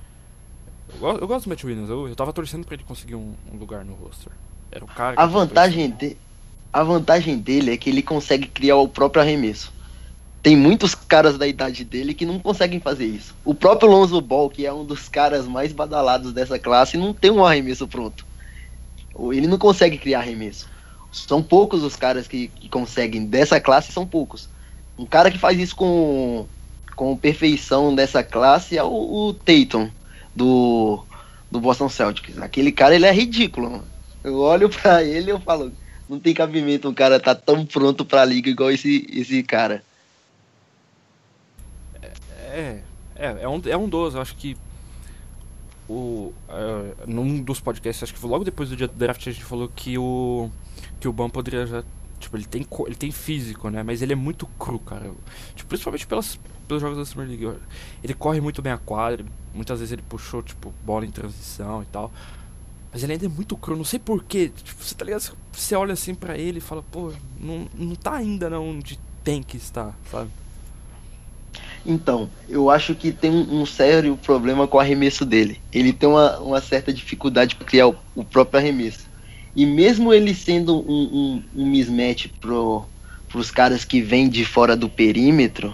Eu, 0.99 1.19
eu 1.19 1.27
gosto 1.27 1.45
do 1.45 1.49
Matt 1.49 1.63
Williams, 1.63 1.89
eu, 1.89 2.07
eu 2.07 2.15
tava 2.15 2.33
torcendo 2.33 2.65
pra 2.65 2.73
ele 2.73 2.83
conseguir 2.83 3.15
um, 3.15 3.33
um 3.53 3.57
lugar 3.57 3.85
no 3.85 3.93
roster. 3.93 4.31
Era 4.71 4.83
o 4.83 4.87
cara 4.87 5.21
A 5.21 5.25
vantagem, 5.25 5.91
de, 5.91 6.17
a 6.73 6.83
vantagem 6.83 7.37
dele 7.37 7.73
é 7.73 7.77
que 7.77 7.89
ele 7.89 8.01
consegue 8.01 8.47
criar 8.47 8.77
o 8.77 8.87
próprio 8.87 9.21
arremesso. 9.21 9.71
Tem 10.41 10.55
muitos 10.55 10.95
caras 10.95 11.37
da 11.37 11.45
idade 11.45 11.83
dele 11.83 12.13
que 12.13 12.25
não 12.25 12.39
conseguem 12.39 12.79
fazer 12.79 13.05
isso. 13.05 13.35
O 13.43 13.53
próprio 13.53 13.89
Lonzo 13.89 14.21
Ball, 14.21 14.49
que 14.49 14.65
é 14.65 14.71
um 14.71 14.85
dos 14.85 15.09
caras 15.09 15.45
mais 15.45 15.73
badalados 15.73 16.31
dessa 16.31 16.57
classe, 16.57 16.97
não 16.97 17.13
tem 17.13 17.29
um 17.29 17.45
arremesso 17.45 17.87
pronto. 17.87 18.25
Ele 19.31 19.47
não 19.47 19.57
consegue 19.57 19.97
criar 19.97 20.19
arremesso. 20.19 20.67
São 21.11 21.43
poucos 21.43 21.83
os 21.83 21.95
caras 21.95 22.27
que, 22.27 22.47
que 22.47 22.69
conseguem 22.69 23.25
dessa 23.25 23.59
classe, 23.59 23.91
são 23.91 24.05
poucos. 24.05 24.47
Um 24.97 25.05
cara 25.05 25.29
que 25.29 25.37
faz 25.37 25.59
isso 25.59 25.75
com, 25.75 26.45
com 26.95 27.17
perfeição 27.17 27.93
dessa 27.93 28.23
classe 28.23 28.77
é 28.77 28.83
o, 28.83 28.87
o 29.27 29.33
Tatum, 29.33 29.89
do, 30.33 31.03
do 31.51 31.59
Boston 31.59 31.89
Celtics. 31.89 32.37
Aquele 32.37 32.71
cara, 32.71 32.95
ele 32.95 33.05
é 33.05 33.11
ridículo, 33.11 33.71
mano. 33.71 33.87
Eu 34.23 34.37
olho 34.39 34.69
pra 34.69 35.03
ele 35.03 35.27
e 35.27 35.33
eu 35.33 35.39
falo, 35.39 35.71
não 36.07 36.19
tem 36.19 36.33
cabimento 36.33 36.89
um 36.89 36.93
cara 36.93 37.19
tá 37.19 37.35
tão 37.35 37.65
pronto 37.65 38.05
pra 38.05 38.25
liga 38.25 38.49
igual 38.49 38.71
esse, 38.71 39.07
esse 39.11 39.43
cara. 39.43 39.83
É, 42.49 42.81
é, 43.15 43.43
é 43.43 43.49
um, 43.49 43.61
é 43.65 43.77
um 43.77 43.87
dos, 43.87 44.15
acho 44.15 44.35
que 44.35 44.57
o, 45.87 46.33
é, 46.47 47.05
num 47.07 47.41
dos 47.41 47.59
podcasts, 47.59 48.03
acho 48.03 48.13
que 48.13 48.25
logo 48.25 48.43
depois 48.43 48.69
do 48.69 48.75
dia 48.75 48.87
do 48.87 48.93
draft, 48.93 49.27
a 49.27 49.31
gente 49.31 49.43
falou 49.43 49.67
que 49.67 49.97
o 49.97 50.49
que 50.99 51.07
o 51.07 51.13
Ban 51.13 51.29
poderia 51.29 51.65
já, 51.65 51.83
tipo, 52.19 52.37
ele 52.37 52.45
tem 52.45 52.65
ele 52.85 52.95
tem 52.95 53.11
físico, 53.11 53.69
né, 53.69 53.83
mas 53.83 54.01
ele 54.01 54.13
é 54.13 54.15
muito 54.15 54.45
cru, 54.59 54.79
cara. 54.79 55.11
Tipo, 55.55 55.69
principalmente 55.69 56.05
pelas 56.05 56.39
pelos 56.67 56.81
jogos 56.81 56.97
da 56.99 57.05
Summer 57.05 57.27
League. 57.27 57.59
Ele 58.03 58.13
corre 58.13 58.39
muito 58.39 58.61
bem 58.61 58.71
a 58.71 58.77
quadra, 58.77 59.25
muitas 59.53 59.79
vezes 59.79 59.91
ele 59.91 60.03
puxou 60.03 60.43
tipo 60.43 60.71
bola 60.85 61.05
em 61.05 61.11
transição 61.11 61.81
e 61.81 61.85
tal. 61.87 62.11
Mas 62.91 63.03
ele 63.03 63.13
ainda 63.13 63.25
é 63.25 63.29
muito 63.29 63.57
cru, 63.57 63.75
não 63.75 63.83
sei 63.83 63.99
porquê. 63.99 64.51
Tipo, 64.63 64.83
você 64.83 64.95
tá 64.95 65.05
ligado? 65.05 65.35
Você 65.51 65.75
olha 65.75 65.93
assim 65.93 66.15
pra 66.15 66.37
ele 66.37 66.59
e 66.59 66.61
fala, 66.61 66.83
pô, 66.83 67.11
não, 67.39 67.67
não 67.75 67.95
tá 67.95 68.13
ainda 68.13 68.49
não 68.49 68.69
onde 68.69 68.99
tem 69.23 69.43
que 69.43 69.57
estar, 69.57 69.95
sabe? 70.09 70.29
Então, 71.85 72.29
eu 72.47 72.69
acho 72.69 72.93
que 72.93 73.11
tem 73.11 73.31
um, 73.31 73.65
sério 73.65 74.17
problema 74.17 74.67
com 74.67 74.77
o 74.77 74.79
arremesso 74.79 75.25
dele. 75.25 75.59
Ele 75.71 75.93
tem 75.93 76.09
uma, 76.09 76.37
uma 76.39 76.61
certa 76.61 76.91
dificuldade 76.93 77.55
para 77.55 77.65
criar 77.65 77.87
o, 77.87 77.95
o 78.15 78.23
próprio 78.23 78.59
arremesso. 78.59 79.07
E 79.55 79.65
mesmo 79.65 80.13
ele 80.13 80.33
sendo 80.33 80.77
um, 80.77 81.01
um, 81.01 81.43
um 81.55 81.65
mismatch 81.65 82.27
pro, 82.39 82.85
pros 83.27 83.49
caras 83.49 83.83
que 83.83 84.01
vêm 84.01 84.29
de 84.29 84.45
fora 84.45 84.75
do 84.75 84.89
perímetro, 84.89 85.73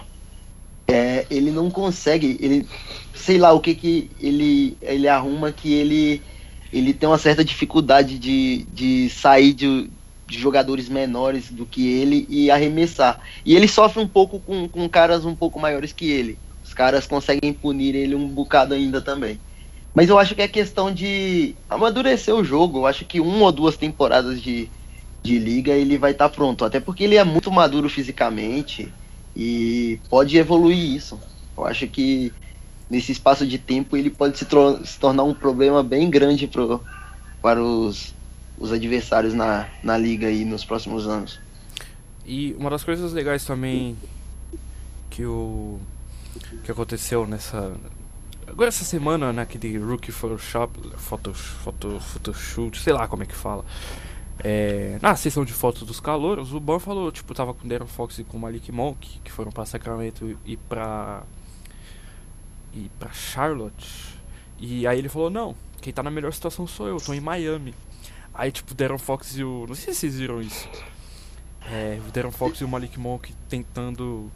é, 0.88 1.26
ele 1.30 1.50
não 1.50 1.70
consegue. 1.70 2.38
Ele, 2.40 2.66
sei 3.14 3.38
lá 3.38 3.52
o 3.52 3.60
que 3.60 3.74
que 3.74 4.10
ele, 4.20 4.76
ele 4.80 5.08
arruma 5.08 5.52
que 5.52 5.72
ele, 5.74 6.22
ele 6.72 6.94
tem 6.94 7.08
uma 7.08 7.18
certa 7.18 7.44
dificuldade 7.44 8.18
de, 8.18 8.66
de 8.72 9.10
sair 9.10 9.52
de, 9.52 9.90
de 10.26 10.38
jogadores 10.38 10.88
menores 10.88 11.50
do 11.50 11.64
que 11.64 11.86
ele 11.86 12.26
e 12.28 12.50
arremessar. 12.50 13.20
E 13.44 13.54
ele 13.54 13.68
sofre 13.68 14.02
um 14.02 14.08
pouco 14.08 14.40
com, 14.40 14.68
com 14.68 14.88
caras 14.88 15.24
um 15.24 15.34
pouco 15.34 15.60
maiores 15.60 15.92
que 15.92 16.10
ele. 16.10 16.38
Os 16.64 16.74
caras 16.74 17.06
conseguem 17.06 17.52
punir 17.52 17.94
ele 17.94 18.14
um 18.14 18.26
bocado 18.28 18.74
ainda 18.74 19.00
também. 19.00 19.38
Mas 19.94 20.08
eu 20.08 20.18
acho 20.18 20.34
que 20.34 20.42
é 20.42 20.48
questão 20.48 20.92
de 20.92 21.54
amadurecer 21.70 22.34
o 22.34 22.44
jogo. 22.44 22.80
Eu 22.80 22.86
acho 22.86 23.04
que 23.04 23.20
uma 23.20 23.44
ou 23.46 23.52
duas 23.52 23.76
temporadas 23.76 24.42
de, 24.42 24.68
de 25.22 25.38
liga 25.38 25.72
ele 25.72 25.96
vai 25.96 26.10
estar 26.10 26.28
pronto. 26.28 26.64
Até 26.64 26.80
porque 26.80 27.04
ele 27.04 27.16
é 27.16 27.24
muito 27.24 27.50
maduro 27.50 27.88
fisicamente 27.88 28.92
e 29.34 30.00
pode 30.10 30.36
evoluir 30.36 30.96
isso. 30.96 31.18
Eu 31.56 31.64
acho 31.64 31.86
que 31.86 32.32
nesse 32.90 33.12
espaço 33.12 33.46
de 33.46 33.58
tempo 33.58 33.96
ele 33.96 34.10
pode 34.10 34.36
se, 34.36 34.44
se 34.84 34.98
tornar 34.98 35.22
um 35.22 35.34
problema 35.34 35.82
bem 35.82 36.10
grande 36.10 36.46
pro, 36.46 36.82
para 37.40 37.62
os, 37.62 38.15
os 38.58 38.72
adversários 38.72 39.34
na, 39.34 39.68
na 39.82 39.96
liga 39.98 40.26
aí 40.26 40.44
nos 40.44 40.64
próximos 40.64 41.06
anos. 41.06 41.40
E 42.24 42.54
uma 42.58 42.70
das 42.70 42.82
coisas 42.82 43.12
legais 43.12 43.44
também 43.44 43.96
que 45.10 45.24
o 45.24 45.78
que 46.64 46.70
aconteceu 46.70 47.26
nessa 47.26 47.72
agora 48.46 48.68
essa 48.68 48.84
semana 48.84 49.32
naquele 49.32 49.78
rookie 49.78 50.12
Photoshop, 50.12 50.78
foto, 50.96 51.34
foto, 51.34 52.00
photoshoot, 52.00 52.80
sei 52.80 52.92
lá 52.92 53.08
como 53.08 53.22
é 53.22 53.26
que 53.26 53.34
fala. 53.34 53.64
É, 54.38 54.98
na 55.00 55.16
sessão 55.16 55.44
de 55.44 55.52
fotos 55.52 55.82
dos 55.82 55.98
calouros, 55.98 56.52
o 56.52 56.60
Ban 56.60 56.78
falou, 56.78 57.10
tipo, 57.10 57.34
tava 57.34 57.54
com 57.54 57.64
o 57.64 57.68
Darren 57.68 57.86
Fox 57.86 58.18
e 58.18 58.24
com 58.24 58.36
o 58.36 58.40
Malik 58.40 58.70
Monk, 58.70 59.20
que 59.24 59.32
foram 59.32 59.50
pra 59.50 59.64
Sacramento 59.64 60.38
e 60.44 60.56
pra 60.56 61.22
e 62.74 62.90
pra 62.98 63.10
Charlotte. 63.12 64.18
E 64.58 64.86
aí 64.86 64.98
ele 64.98 65.08
falou, 65.08 65.30
não, 65.30 65.54
quem 65.80 65.92
tá 65.92 66.02
na 66.02 66.10
melhor 66.10 66.32
situação 66.32 66.66
sou 66.66 66.86
eu, 66.86 66.98
tô 66.98 67.14
em 67.14 67.20
Miami. 67.20 67.74
Aí 68.38 68.52
tipo, 68.52 68.72
o 68.72 68.74
Darren 68.74 68.98
Fox 68.98 69.36
e 69.36 69.42
o. 69.44 69.64
Não 69.66 69.74
sei 69.74 69.94
se 69.94 70.00
vocês 70.00 70.18
viram 70.18 70.40
isso. 70.40 70.68
É, 71.70 71.98
o 72.06 72.10
Darren 72.12 72.30
Fox 72.30 72.60
e 72.60 72.64
o 72.64 72.68
Malik 72.68 72.98
Monk 72.98 73.32
tentando 73.48 74.30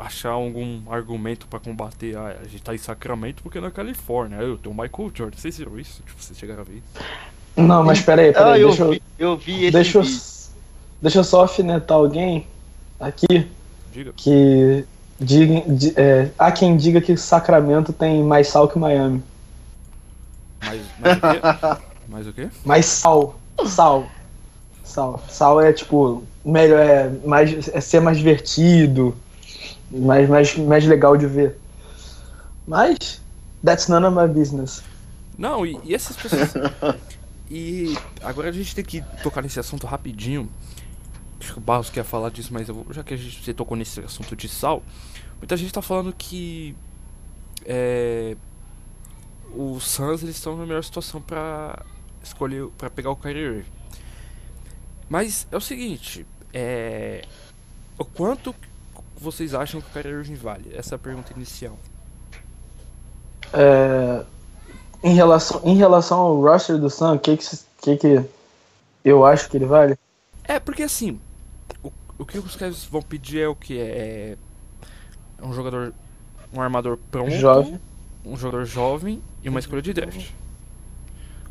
achar 0.00 0.30
algum 0.30 0.80
argumento 0.90 1.46
pra 1.46 1.60
combater. 1.60 2.16
Ah, 2.16 2.36
a 2.40 2.44
gente 2.48 2.62
tá 2.62 2.74
em 2.74 2.78
Sacramento 2.78 3.42
porque 3.42 3.58
é 3.58 3.60
na 3.60 3.70
Califórnia. 3.70 4.36
Eu 4.36 4.58
tenho 4.58 4.74
o 4.74 4.78
Michael 4.78 5.12
Jordan. 5.14 5.36
Vocês 5.36 5.56
viram 5.58 5.78
isso? 5.78 6.02
Tipo, 6.04 6.20
vocês 6.22 6.38
chegaram 6.38 6.62
a 6.62 6.64
ver 6.64 6.76
isso? 6.76 7.06
Não, 7.56 7.84
mas 7.84 8.00
peraí, 8.00 8.30
Ah, 8.30 8.32
peraí, 8.34 8.62
eu, 8.62 8.68
deixa 8.68 8.82
eu, 8.82 8.90
vi, 8.90 9.02
eu 9.18 9.36
vi 9.36 9.62
esse 9.64 9.70
deixa, 9.72 9.98
eu, 9.98 10.04
deixa 11.00 11.18
eu 11.20 11.24
só 11.24 11.42
alfinetar 11.42 11.96
alguém 11.96 12.46
aqui 12.98 13.48
Diga. 13.92 14.12
que 14.16 14.84
diga, 15.20 15.60
di- 15.72 15.94
é, 15.96 16.30
há 16.36 16.50
quem 16.50 16.76
diga 16.76 17.00
que 17.00 17.16
Sacramento 17.16 17.92
tem 17.92 18.24
mais 18.24 18.48
sal 18.48 18.66
que 18.66 18.76
Miami. 18.76 19.22
O 20.62 20.66
quê? 20.66 21.84
Mais 22.08 22.26
o 22.26 22.32
quê? 22.32 22.48
Mais 22.64 22.86
sal. 22.86 23.38
Sal. 23.66 24.06
Sal. 24.82 25.22
Sal 25.28 25.60
é 25.60 25.72
tipo. 25.72 26.22
Melhor, 26.44 26.78
é, 26.80 27.08
mais, 27.26 27.68
é 27.68 27.80
ser 27.80 28.00
mais 28.00 28.18
divertido. 28.18 29.16
Mais, 29.90 30.28
mais, 30.28 30.56
mais 30.56 30.84
legal 30.84 31.16
de 31.16 31.26
ver. 31.26 31.58
Mas. 32.66 33.20
That's 33.64 33.88
none 33.88 34.04
of 34.04 34.14
my 34.14 34.28
business. 34.28 34.82
Não, 35.38 35.64
e, 35.64 35.78
e 35.84 35.94
essas 35.94 36.16
pessoas. 36.16 36.52
e 37.50 37.96
agora 38.22 38.50
a 38.50 38.52
gente 38.52 38.74
tem 38.74 38.84
que 38.84 39.02
tocar 39.22 39.40
nesse 39.42 39.58
assunto 39.58 39.86
rapidinho. 39.86 40.48
Acho 41.40 41.52
que 41.54 41.58
o 41.58 41.62
Barros 41.62 41.90
quer 41.90 42.04
falar 42.04 42.30
disso, 42.30 42.50
mas 42.52 42.68
vou- 42.68 42.86
já 42.90 43.02
que 43.02 43.14
a 43.14 43.16
gente 43.16 43.42
você 43.42 43.52
tocou 43.54 43.76
nesse 43.76 44.00
assunto 44.00 44.36
de 44.36 44.48
sal, 44.48 44.82
muita 45.38 45.56
gente 45.56 45.72
tá 45.72 45.82
falando 45.82 46.14
que 46.16 46.74
é, 47.64 48.36
os 49.54 49.84
Suns 49.84 50.22
eles 50.22 50.36
estão 50.36 50.56
na 50.56 50.64
melhor 50.66 50.82
situação 50.82 51.20
pra 51.20 51.82
escolher, 52.24 52.66
para 52.78 52.90
pegar 52.90 53.10
o 53.10 53.16
Kyrie 53.16 53.42
Irving. 53.42 53.70
Mas 55.08 55.46
é 55.52 55.56
o 55.56 55.60
seguinte, 55.60 56.26
é, 56.52 57.24
o 57.98 58.04
quanto 58.04 58.54
vocês 59.16 59.54
acham 59.54 59.80
que 59.80 59.88
o 59.88 59.92
Kyrie 59.92 60.12
Irving 60.12 60.34
vale? 60.34 60.74
Essa 60.74 60.94
é 60.94 60.96
a 60.96 60.98
pergunta 60.98 61.32
inicial. 61.34 61.78
É, 63.52 64.24
em, 65.02 65.14
relação, 65.14 65.60
em 65.64 65.76
relação 65.76 66.18
ao 66.18 66.40
roster 66.40 66.78
do 66.78 66.90
Sun, 66.90 67.14
o 67.14 67.18
que 67.18 67.36
que, 67.36 67.46
que 67.82 67.96
que 67.96 68.24
eu 69.04 69.24
acho 69.24 69.48
que 69.48 69.56
ele 69.56 69.66
vale? 69.66 69.96
É, 70.42 70.58
porque 70.58 70.82
assim, 70.82 71.20
o, 71.82 71.92
o 72.18 72.24
que 72.24 72.38
os 72.38 72.56
caras 72.56 72.84
vão 72.84 73.02
pedir 73.02 73.40
é 73.40 73.48
o 73.48 73.54
que? 73.54 73.78
É, 73.78 74.36
é 75.38 75.46
um 75.46 75.52
jogador, 75.52 75.92
um 76.52 76.60
armador 76.60 76.98
pronto, 77.10 77.30
Jovem. 77.32 77.80
um 78.24 78.36
jogador 78.36 78.64
jovem 78.64 79.22
e 79.42 79.48
uma 79.48 79.60
escolha 79.60 79.82
de 79.82 79.92
draft. 79.92 80.30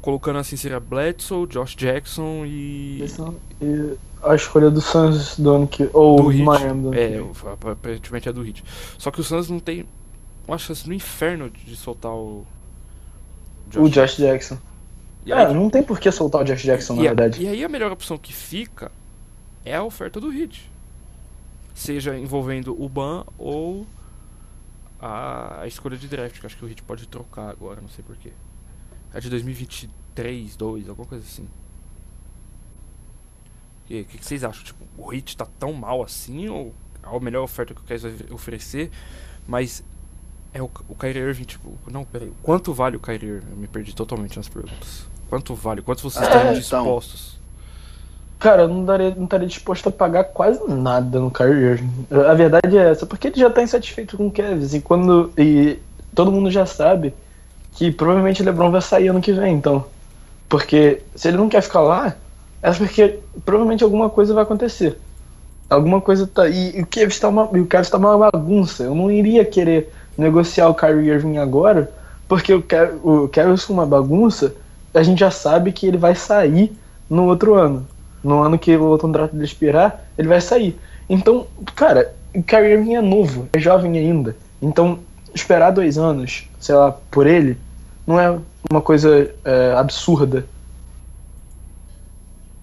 Colocando 0.03 0.37
assim 0.39 0.57
seria 0.57 0.81
Bledsoe, 0.81 1.47
Josh 1.47 1.75
Jackson 1.77 2.43
e. 2.45 3.01
E 3.61 3.97
a 4.21 4.35
escolha 4.35 4.69
do 4.69 4.81
Suns 4.81 5.39
do 5.39 5.49
ano 5.49 5.65
que. 5.65 5.89
Ou 5.93 6.17
do 6.23 6.37
do. 6.37 6.43
Miami 6.43 6.97
É, 6.97 7.23
aparentemente 7.71 8.27
é 8.27 8.33
do 8.33 8.45
Heat. 8.45 8.65
Só 8.97 9.09
que 9.11 9.21
o 9.21 9.23
Suns 9.23 9.49
não 9.49 9.61
tem 9.61 9.85
uma 10.45 10.57
chance 10.57 10.85
no 10.85 10.93
inferno 10.93 11.49
de 11.49 11.73
soltar 11.77 12.11
o. 12.11 12.45
O 13.77 13.87
Josh 13.87 14.17
Jackson. 14.17 14.57
E 15.25 15.31
É, 15.31 15.35
aí, 15.35 15.53
não 15.53 15.69
tem 15.69 15.81
por 15.81 15.97
que 15.97 16.11
soltar 16.11 16.41
o 16.41 16.43
Josh 16.43 16.63
Jackson, 16.63 16.95
na 16.95 17.01
e, 17.03 17.05
a- 17.07 17.09
verdade. 17.11 17.41
e 17.41 17.47
aí 17.47 17.63
a 17.63 17.69
melhor 17.69 17.89
opção 17.89 18.17
que 18.17 18.33
fica 18.33 18.91
é 19.63 19.73
a 19.73 19.83
oferta 19.85 20.19
do 20.19 20.33
Heat. 20.33 20.69
Seja 21.73 22.17
envolvendo 22.19 22.75
o 22.77 22.89
Ban 22.89 23.23
ou 23.37 23.87
a, 24.99 25.61
a 25.61 25.67
escolha 25.67 25.95
de 25.95 26.09
draft, 26.09 26.41
que 26.41 26.45
acho 26.45 26.57
que 26.57 26.65
o 26.65 26.67
Heat 26.67 26.83
pode 26.83 27.07
trocar 27.07 27.49
agora, 27.49 27.79
não 27.79 27.87
sei 27.87 28.03
porquê. 28.05 28.33
É 29.13 29.19
de 29.19 29.29
2023, 29.29 30.55
2, 30.55 30.89
alguma 30.89 31.07
coisa 31.07 31.23
assim. 31.23 31.47
E 33.89 34.01
o 34.01 34.05
que, 34.05 34.17
que 34.17 34.25
vocês 34.25 34.43
acham? 34.43 34.63
Tipo, 34.63 34.83
o 34.97 35.13
Heat 35.13 35.37
tá 35.37 35.45
tão 35.59 35.73
mal 35.73 36.01
assim 36.01 36.47
ou 36.49 36.73
a 37.03 37.19
melhor 37.19 37.43
oferta 37.43 37.73
que 37.73 37.81
o 37.81 37.83
Cavs 37.83 38.01
vai 38.03 38.13
oferecer, 38.31 38.89
mas 39.45 39.83
é 40.53 40.61
o, 40.61 40.69
o 40.87 40.95
Kyrie 40.95 41.21
Irving, 41.21 41.43
tipo, 41.43 41.73
não, 41.91 42.05
peraí, 42.05 42.31
quanto 42.41 42.73
vale 42.73 42.95
o 42.95 42.99
Kyrie 42.99 43.27
Irving? 43.29 43.51
Eu 43.51 43.57
me 43.57 43.67
perdi 43.67 43.93
totalmente 43.93 44.37
nas 44.37 44.47
perguntas. 44.47 45.05
Quanto 45.29 45.53
vale? 45.53 45.81
Quanto 45.81 46.01
vocês 46.01 46.23
É, 46.23 46.27
estão 46.27 46.41
então. 46.41 46.53
dispostos? 46.53 47.39
Cara, 48.39 48.63
eu 48.63 48.67
não, 48.67 48.85
daria, 48.85 49.13
não 49.15 49.23
estaria 49.25 49.47
disposto 49.47 49.89
a 49.89 49.91
pagar 49.91 50.25
quase 50.25 50.61
nada 50.67 51.19
no 51.19 51.31
Kyrie 51.31 51.63
Irving. 51.63 52.05
A 52.29 52.33
verdade 52.33 52.77
é 52.77 52.89
essa, 52.91 53.05
porque 53.05 53.27
ele 53.27 53.39
já 53.39 53.49
tá 53.49 53.63
insatisfeito 53.63 54.17
com 54.17 54.27
o 54.27 54.31
Cavs. 54.31 54.73
E 54.73 54.81
quando. 54.81 55.31
E 55.37 55.79
todo 56.13 56.31
mundo 56.31 56.51
já 56.51 56.65
sabe 56.65 57.13
que 57.75 57.91
provavelmente 57.91 58.41
o 58.41 58.45
LeBron 58.45 58.71
vai 58.71 58.81
sair 58.81 59.07
ano 59.07 59.21
que 59.21 59.31
vem, 59.31 59.55
então. 59.55 59.85
Porque 60.47 61.01
se 61.15 61.27
ele 61.27 61.37
não 61.37 61.49
quer 61.49 61.61
ficar 61.61 61.81
lá, 61.81 62.15
é 62.61 62.71
porque 62.71 63.19
provavelmente 63.43 63.83
alguma 63.83 64.09
coisa 64.09 64.33
vai 64.33 64.43
acontecer. 64.43 64.97
Alguma 65.69 65.99
coisa 65.99 66.27
tá. 66.27 66.47
E, 66.47 66.77
e 66.77 66.81
o 66.81 66.85
Kevin 66.85 67.07
está 67.07 67.27
uma, 67.27 67.43
o 67.43 67.65
Kevin 67.65 67.81
está 67.81 67.97
uma 67.97 68.17
bagunça. 68.17 68.83
Eu 68.83 68.93
não 68.93 69.09
iria 69.09 69.43
querer 69.43 69.91
negociar 70.17 70.69
o 70.69 70.75
Kyrie 70.75 71.09
Irving 71.09 71.37
agora, 71.37 71.91
porque 72.27 72.53
o 72.53 72.61
Kevin, 72.61 73.27
Kevin 73.31 73.55
uma 73.69 73.85
bagunça, 73.85 74.55
a 74.93 75.01
gente 75.01 75.19
já 75.19 75.31
sabe 75.31 75.71
que 75.71 75.87
ele 75.87 75.97
vai 75.97 76.15
sair 76.15 76.71
no 77.09 77.25
outro 77.25 77.55
ano. 77.55 77.87
No 78.23 78.41
ano 78.41 78.57
que 78.57 78.75
o 78.77 78.97
contrato 78.97 79.33
dele 79.33 79.45
expirar, 79.45 80.05
ele 80.17 80.27
vai 80.27 80.39
sair. 80.39 80.77
Então, 81.09 81.47
cara, 81.75 82.13
o 82.33 82.41
Kyrie 82.41 82.73
Irving 82.73 82.95
é 82.95 83.01
novo, 83.01 83.49
é 83.51 83.59
jovem 83.59 83.97
ainda. 83.97 84.35
Então, 84.61 84.99
esperar 85.33 85.71
dois 85.71 85.97
anos, 85.97 86.47
sei 86.59 86.75
lá, 86.75 86.91
por 87.11 87.27
ele, 87.27 87.57
não 88.05 88.19
é 88.19 88.39
uma 88.69 88.81
coisa 88.81 89.33
é, 89.43 89.73
absurda. 89.77 90.45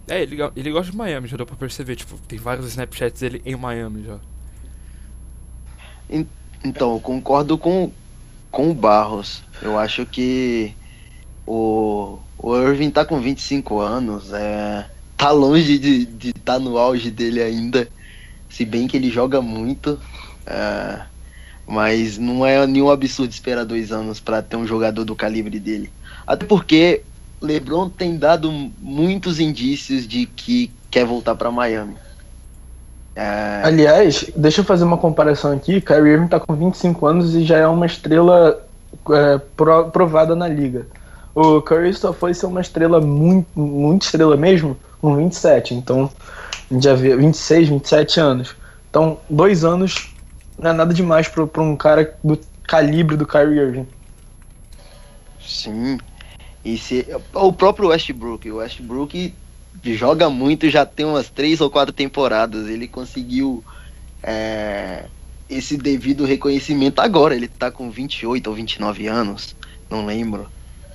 É, 0.08 0.22
ele, 0.22 0.36
ele 0.56 0.70
gosta 0.72 0.90
de 0.90 0.96
Miami, 0.96 1.28
já 1.28 1.36
deu 1.36 1.46
pra 1.46 1.56
perceber. 1.56 1.96
Tipo, 1.96 2.18
tem 2.26 2.38
vários 2.38 2.66
Snapchats 2.66 3.20
dele 3.20 3.40
em 3.44 3.54
Miami 3.54 4.04
já. 4.04 4.18
Então, 6.64 6.94
eu 6.94 7.00
concordo 7.00 7.56
com, 7.56 7.92
com 8.50 8.70
o 8.70 8.74
Barros. 8.74 9.42
Eu 9.62 9.78
acho 9.78 10.04
que 10.04 10.74
o, 11.46 12.18
o 12.36 12.56
Irving 12.56 12.90
tá 12.90 13.04
com 13.04 13.20
25 13.20 13.80
anos, 13.80 14.32
é, 14.32 14.88
tá 15.16 15.30
longe 15.30 15.78
de 15.78 16.02
estar 16.02 16.18
de 16.18 16.32
tá 16.32 16.58
no 16.58 16.76
auge 16.76 17.10
dele 17.10 17.40
ainda. 17.42 17.88
Se 18.48 18.64
bem 18.64 18.88
que 18.88 18.96
ele 18.96 19.10
joga 19.10 19.40
muito. 19.40 19.98
É, 20.44 21.02
mas 21.70 22.18
não 22.18 22.44
é 22.44 22.66
nenhum 22.66 22.90
absurdo 22.90 23.30
esperar 23.30 23.64
dois 23.64 23.92
anos 23.92 24.18
para 24.18 24.42
ter 24.42 24.56
um 24.56 24.66
jogador 24.66 25.04
do 25.04 25.14
calibre 25.14 25.60
dele. 25.60 25.88
Até 26.26 26.44
porque 26.44 27.02
LeBron 27.40 27.88
tem 27.88 28.18
dado 28.18 28.50
muitos 28.80 29.38
indícios 29.38 30.06
de 30.06 30.26
que 30.26 30.68
quer 30.90 31.04
voltar 31.04 31.36
para 31.36 31.48
Miami. 31.48 31.94
É... 33.14 33.62
Aliás, 33.62 34.28
deixa 34.34 34.62
eu 34.62 34.64
fazer 34.64 34.82
uma 34.82 34.98
comparação 34.98 35.52
aqui. 35.52 35.80
Kyrie 35.80 36.14
Irving 36.14 36.26
tá 36.26 36.40
com 36.40 36.54
25 36.56 37.06
anos 37.06 37.34
e 37.36 37.44
já 37.44 37.58
é 37.58 37.66
uma 37.68 37.86
estrela 37.86 38.60
é, 39.10 39.40
provada 39.92 40.34
na 40.34 40.48
liga. 40.48 40.88
O 41.32 41.62
Curry 41.62 41.94
só 41.94 42.12
foi 42.12 42.34
ser 42.34 42.46
uma 42.46 42.60
estrela 42.60 43.00
muito, 43.00 43.48
muito 43.58 44.02
estrela 44.02 44.36
mesmo 44.36 44.76
com 45.00 45.14
27. 45.14 45.74
Então, 45.74 46.10
já 46.80 46.94
vê 46.94 47.16
26, 47.16 47.68
27 47.68 48.18
anos. 48.18 48.56
Então, 48.90 49.18
dois 49.28 49.64
anos 49.64 50.12
não 50.62 50.70
é 50.70 50.72
nada 50.74 50.92
demais 50.92 51.26
para 51.28 51.62
um 51.62 51.74
cara 51.76 52.16
do 52.22 52.38
calibre 52.64 53.16
do 53.16 53.26
Kyrie 53.26 53.58
Irving. 53.58 53.86
Sim. 55.40 55.98
E 56.64 56.76
se, 56.76 57.06
o 57.32 57.52
próprio 57.52 57.88
Westbrook, 57.88 58.50
o 58.50 58.56
Westbrook 58.56 59.34
joga 59.84 60.28
muito, 60.28 60.68
já 60.68 60.84
tem 60.84 61.06
umas 61.06 61.30
três 61.30 61.60
ou 61.60 61.70
quatro 61.70 61.94
temporadas. 61.94 62.68
Ele 62.68 62.86
conseguiu 62.86 63.64
é, 64.22 65.06
esse 65.48 65.76
devido 65.78 66.26
reconhecimento 66.26 67.00
agora. 67.00 67.34
Ele 67.34 67.48
tá 67.48 67.70
com 67.70 67.90
28 67.90 68.46
ou 68.46 68.54
29 68.54 69.06
anos, 69.06 69.56
não 69.90 70.04
lembro. 70.04 70.46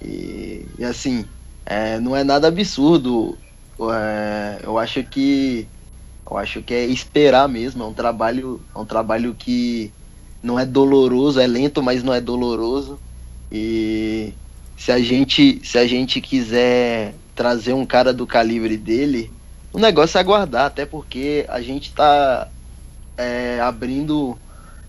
E, 0.02 0.66
e 0.78 0.86
assim, 0.86 1.26
é, 1.66 2.00
não 2.00 2.16
é 2.16 2.24
nada 2.24 2.48
absurdo. 2.48 3.36
É, 3.80 4.60
eu 4.64 4.78
acho 4.78 5.04
que 5.04 5.68
eu 6.30 6.38
acho 6.38 6.62
que 6.62 6.74
é 6.74 6.86
esperar 6.86 7.48
mesmo, 7.48 7.84
é 7.84 7.88
um 7.88 7.94
trabalho, 7.94 8.62
é 8.74 8.80
um 8.80 8.86
trabalho 8.86 9.36
que 9.36 9.92
não 10.42 10.60
é 10.60 10.66
doloroso, 10.66 11.40
é 11.40 11.48
lento, 11.48 11.82
mas 11.82 12.04
não 12.04 12.14
é 12.14 12.22
doloroso. 12.22 13.00
E 13.52 14.34
se 14.78 14.92
a 14.92 15.00
gente, 15.00 15.62
se 15.64 15.78
a 15.78 15.88
gente 15.88 16.20
quiser 16.22 17.14
trazer 17.36 17.74
um 17.74 17.86
cara 17.86 18.14
do 18.14 18.26
calibre 18.26 18.78
dele, 18.78 19.32
o 19.74 19.80
negócio 19.80 20.18
é 20.18 20.22
aguardar, 20.22 20.66
até 20.66 20.86
porque 20.86 21.46
a 21.50 21.62
gente 21.62 21.90
está 21.90 22.48
é, 23.18 23.60
abrindo 23.60 24.38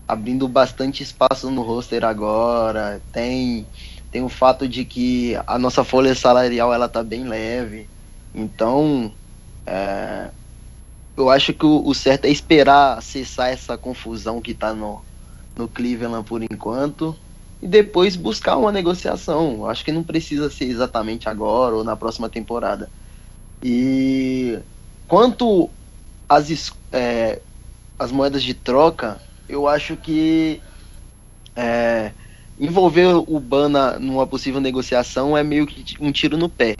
abrindo 0.07 0.47
bastante 0.47 1.03
espaço 1.03 1.51
no 1.51 1.61
roster 1.61 2.05
agora. 2.05 3.01
Tem 3.11 3.67
tem 4.11 4.23
o 4.23 4.29
fato 4.29 4.67
de 4.67 4.85
que 4.85 5.37
a 5.45 5.59
nossa 5.59 5.83
folha 5.83 6.15
salarial 6.15 6.73
ela 6.73 6.87
tá 6.87 7.03
bem 7.03 7.27
leve. 7.27 7.89
Então, 8.33 9.11
é, 9.65 10.29
eu 11.17 11.29
acho 11.31 11.51
que 11.51 11.65
o, 11.65 11.81
o, 11.83 11.95
certo 11.95 12.25
é 12.25 12.29
esperar 12.29 13.01
cessar 13.01 13.49
essa 13.49 13.75
confusão 13.75 14.39
que 14.39 14.53
tá 14.53 14.71
no, 14.71 15.01
no 15.57 15.67
Cleveland 15.67 16.25
por 16.27 16.43
enquanto 16.43 17.17
e 17.59 17.67
depois 17.67 18.15
buscar 18.15 18.55
uma 18.55 18.71
negociação. 18.71 19.53
Eu 19.53 19.69
acho 19.69 19.83
que 19.83 19.91
não 19.91 20.03
precisa 20.03 20.47
ser 20.49 20.65
exatamente 20.65 21.27
agora 21.27 21.75
ou 21.75 21.83
na 21.83 21.95
próxima 21.95 22.29
temporada. 22.29 22.87
E 23.63 24.59
quanto 25.07 25.67
às 26.29 26.71
é, 26.91 27.41
as 27.97 28.11
moedas 28.11 28.43
de 28.43 28.53
troca, 28.53 29.19
eu 29.49 29.67
acho 29.67 29.97
que 29.97 30.61
é, 31.55 32.11
envolver 32.59 33.07
o 33.27 33.39
Bana 33.39 33.97
numa 33.97 34.27
possível 34.27 34.61
negociação 34.61 35.35
é 35.35 35.43
meio 35.43 35.65
que 35.65 35.95
um 35.99 36.11
tiro 36.11 36.37
no 36.37 36.47
pé, 36.47 36.75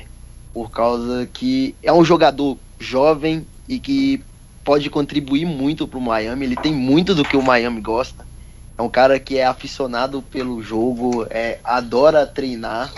por 0.53 0.69
causa 0.69 1.25
que 1.25 1.73
é 1.81 1.91
um 1.91 2.05
jogador 2.05 2.55
jovem 2.79 3.47
e 3.67 3.79
que 3.79 4.23
pode 4.67 4.89
contribuir 4.89 5.45
muito 5.45 5.87
para 5.87 5.97
o 5.97 6.01
Miami. 6.01 6.45
Ele 6.45 6.57
tem 6.57 6.73
muito 6.73 7.15
do 7.15 7.23
que 7.23 7.37
o 7.37 7.41
Miami 7.41 7.79
gosta. 7.79 8.27
É 8.77 8.81
um 8.81 8.89
cara 8.89 9.17
que 9.17 9.37
é 9.37 9.45
aficionado 9.45 10.21
pelo 10.21 10.61
jogo, 10.61 11.25
é, 11.29 11.57
adora 11.63 12.27
treinar 12.27 12.93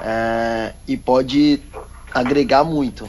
é, 0.00 0.72
e 0.88 0.96
pode 0.96 1.60
agregar 2.14 2.64
muito. 2.64 3.06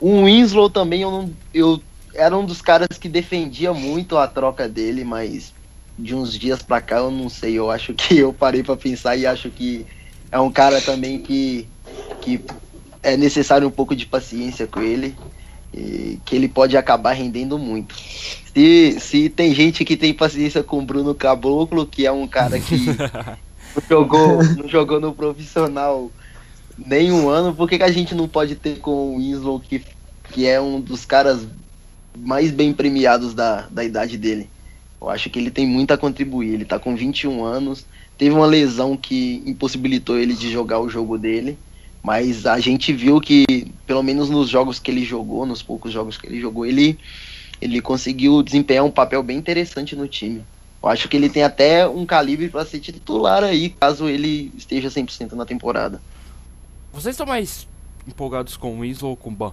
O 0.00 0.24
Winslow 0.24 0.68
também 0.68 1.02
eu 1.02 1.12
não, 1.12 1.30
eu 1.54 1.80
era 2.12 2.36
um 2.36 2.44
dos 2.44 2.60
caras 2.60 2.98
que 2.98 3.08
defendia 3.08 3.72
muito 3.72 4.18
a 4.18 4.26
troca 4.26 4.68
dele, 4.68 5.04
mas 5.04 5.54
de 5.96 6.16
uns 6.16 6.36
dias 6.36 6.60
para 6.60 6.80
cá 6.80 6.96
eu 6.96 7.12
não 7.12 7.28
sei. 7.28 7.56
Eu 7.56 7.70
acho 7.70 7.94
que 7.94 8.18
eu 8.18 8.32
parei 8.32 8.64
para 8.64 8.76
pensar 8.76 9.16
e 9.16 9.28
acho 9.28 9.48
que 9.48 9.86
é 10.32 10.40
um 10.40 10.50
cara 10.50 10.80
também 10.80 11.20
que 11.20 11.68
que 12.20 12.44
é 13.00 13.16
necessário 13.16 13.68
um 13.68 13.70
pouco 13.70 13.94
de 13.94 14.06
paciência 14.06 14.66
com 14.66 14.80
ele 14.80 15.16
e 15.72 16.18
que 16.24 16.36
ele 16.36 16.48
pode 16.48 16.76
acabar 16.76 17.12
rendendo 17.12 17.58
muito. 17.58 17.94
Se, 18.54 18.98
se 19.00 19.28
tem 19.28 19.54
gente 19.54 19.84
que 19.84 19.96
tem 19.96 20.12
paciência 20.12 20.62
com 20.62 20.78
o 20.78 20.84
Bruno 20.84 21.14
Caboclo, 21.14 21.86
que 21.86 22.06
é 22.06 22.12
um 22.12 22.26
cara 22.26 22.60
que 22.60 22.76
não, 23.74 23.82
jogou, 23.88 24.42
não 24.56 24.68
jogou 24.68 25.00
no 25.00 25.12
profissional 25.12 26.10
nem 26.78 27.12
um 27.12 27.28
ano, 27.28 27.54
por 27.54 27.68
que, 27.68 27.78
que 27.78 27.84
a 27.84 27.90
gente 27.90 28.14
não 28.14 28.28
pode 28.28 28.54
ter 28.54 28.78
com 28.78 29.14
o 29.14 29.16
Winslow, 29.18 29.60
que, 29.60 29.82
que 30.32 30.46
é 30.46 30.60
um 30.60 30.80
dos 30.80 31.04
caras 31.04 31.46
mais 32.16 32.50
bem 32.50 32.72
premiados 32.72 33.34
da, 33.34 33.66
da 33.70 33.84
idade 33.84 34.16
dele? 34.16 34.48
Eu 35.00 35.08
acho 35.08 35.28
que 35.30 35.38
ele 35.38 35.50
tem 35.50 35.66
muito 35.66 35.92
a 35.92 35.98
contribuir. 35.98 36.54
Ele 36.54 36.64
tá 36.64 36.78
com 36.78 36.94
21 36.94 37.44
anos, 37.44 37.84
teve 38.16 38.34
uma 38.34 38.46
lesão 38.46 38.96
que 38.96 39.42
impossibilitou 39.44 40.18
ele 40.18 40.34
de 40.34 40.50
jogar 40.50 40.80
o 40.80 40.88
jogo 40.88 41.18
dele. 41.18 41.58
Mas 42.02 42.46
a 42.46 42.58
gente 42.58 42.92
viu 42.92 43.20
que, 43.20 43.72
pelo 43.86 44.02
menos 44.02 44.28
nos 44.28 44.48
jogos 44.48 44.80
que 44.80 44.90
ele 44.90 45.04
jogou, 45.04 45.46
nos 45.46 45.62
poucos 45.62 45.92
jogos 45.92 46.18
que 46.18 46.26
ele 46.26 46.40
jogou, 46.40 46.66
ele, 46.66 46.98
ele 47.60 47.80
conseguiu 47.80 48.42
desempenhar 48.42 48.84
um 48.84 48.90
papel 48.90 49.22
bem 49.22 49.38
interessante 49.38 49.94
no 49.94 50.08
time. 50.08 50.42
Eu 50.82 50.88
acho 50.88 51.08
que 51.08 51.16
ele 51.16 51.30
tem 51.30 51.44
até 51.44 51.86
um 51.86 52.04
calibre 52.04 52.48
para 52.48 52.66
ser 52.66 52.80
titular 52.80 53.44
aí, 53.44 53.70
caso 53.70 54.08
ele 54.08 54.52
esteja 54.56 54.88
100% 54.88 55.32
na 55.32 55.46
temporada. 55.46 56.02
Vocês 56.92 57.12
estão 57.14 57.24
mais 57.24 57.68
empolgados 58.06 58.56
com 58.56 58.76
o 58.76 58.80
Winslow 58.80 59.12
ou 59.12 59.16
com 59.16 59.30
o 59.30 59.32
Ban? 59.32 59.52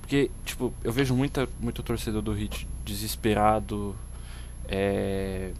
Porque, 0.00 0.30
tipo, 0.44 0.72
eu 0.84 0.92
vejo 0.92 1.16
muita, 1.16 1.48
muito 1.60 1.82
torcedor 1.82 2.22
do 2.22 2.32
Hit 2.32 2.68
desesperado. 2.84 3.96
É... 4.68 5.50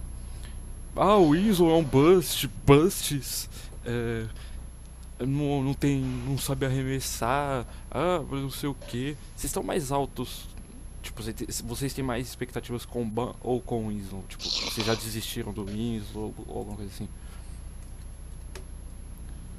Ah, 0.95 1.17
o 1.17 1.31
Winslow 1.31 1.71
é 1.73 1.75
um 1.75 1.83
bust, 1.83 2.49
busts. 2.65 3.51
É 3.85 4.27
não, 5.27 5.63
não 5.63 5.75
tem. 5.75 6.01
não 6.27 6.39
sabe 6.39 6.67
arremessar, 6.67 7.67
ah, 7.91 8.21
não 8.31 8.51
sei 8.51 8.69
o 8.69 8.75
que. 8.75 9.17
Vocês 9.37 9.51
estão 9.51 9.63
mais 9.63 9.93
altos. 9.93 10.51
Tipo, 11.03 11.21
vocês 11.65 11.93
têm 11.93 12.05
mais 12.05 12.29
expectativas 12.29 12.85
com 12.85 13.03
o 13.03 13.05
Ban 13.05 13.33
ou 13.43 13.61
com 13.61 13.87
o 13.87 13.89
Winslow? 13.89 14.23
Tipo, 14.29 14.45
vocês 14.45 14.87
já 14.87 14.95
desistiram 14.95 15.53
do 15.53 15.65
Winslow 15.65 16.33
ou 16.47 16.59
alguma 16.59 16.77
coisa 16.77 16.93
assim? 16.95 17.09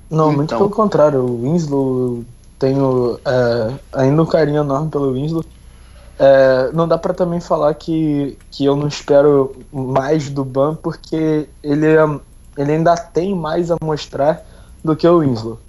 Não, 0.10 0.28
então. 0.28 0.34
muito 0.34 0.56
pelo 0.56 0.70
contrário. 0.70 1.20
O 1.20 1.42
Winslow, 1.42 2.24
tenho 2.58 3.20
é, 3.26 3.74
ainda 3.92 4.22
um 4.22 4.26
carinho 4.26 4.62
enorme 4.62 4.90
pelo 4.90 5.14
Winslow. 5.14 5.44
É, 6.18 6.72
não 6.72 6.88
dá 6.88 6.98
para 6.98 7.14
também 7.14 7.42
falar 7.42 7.74
que, 7.74 8.38
que 8.50 8.64
eu 8.64 8.76
não 8.76 8.88
espero 8.88 9.56
mais 9.72 10.30
do 10.30 10.46
Ban, 10.46 10.76
porque 10.76 11.50
ele, 11.62 11.88
é, 11.88 12.20
ele 12.56 12.72
ainda 12.72 12.96
tem 12.96 13.36
mais 13.36 13.70
a 13.70 13.76
mostrar 13.82 14.46
do 14.84 14.96
que 14.96 15.08
o 15.08 15.20
Winslow. 15.20 15.60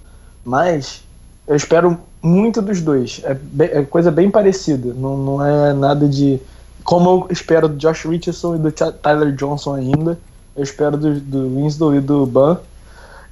Mas 0.43 1.03
eu 1.47 1.55
espero 1.55 1.97
muito 2.21 2.61
dos 2.61 2.81
dois. 2.81 3.21
É, 3.23 3.33
bem, 3.33 3.69
é 3.71 3.83
coisa 3.83 4.11
bem 4.11 4.29
parecida. 4.29 4.93
Não, 4.93 5.17
não 5.17 5.45
é 5.45 5.73
nada 5.73 6.07
de. 6.07 6.39
Como 6.83 7.09
eu 7.09 7.27
espero 7.31 7.67
do 7.67 7.77
Josh 7.77 8.05
Richardson 8.05 8.55
e 8.55 8.59
do 8.59 8.71
Tyler 8.71 9.33
Johnson 9.33 9.73
ainda, 9.73 10.19
eu 10.55 10.63
espero 10.63 10.97
do, 10.97 11.19
do 11.19 11.55
Winslow 11.55 11.95
e 11.95 12.01
do 12.01 12.25
Ban. 12.25 12.59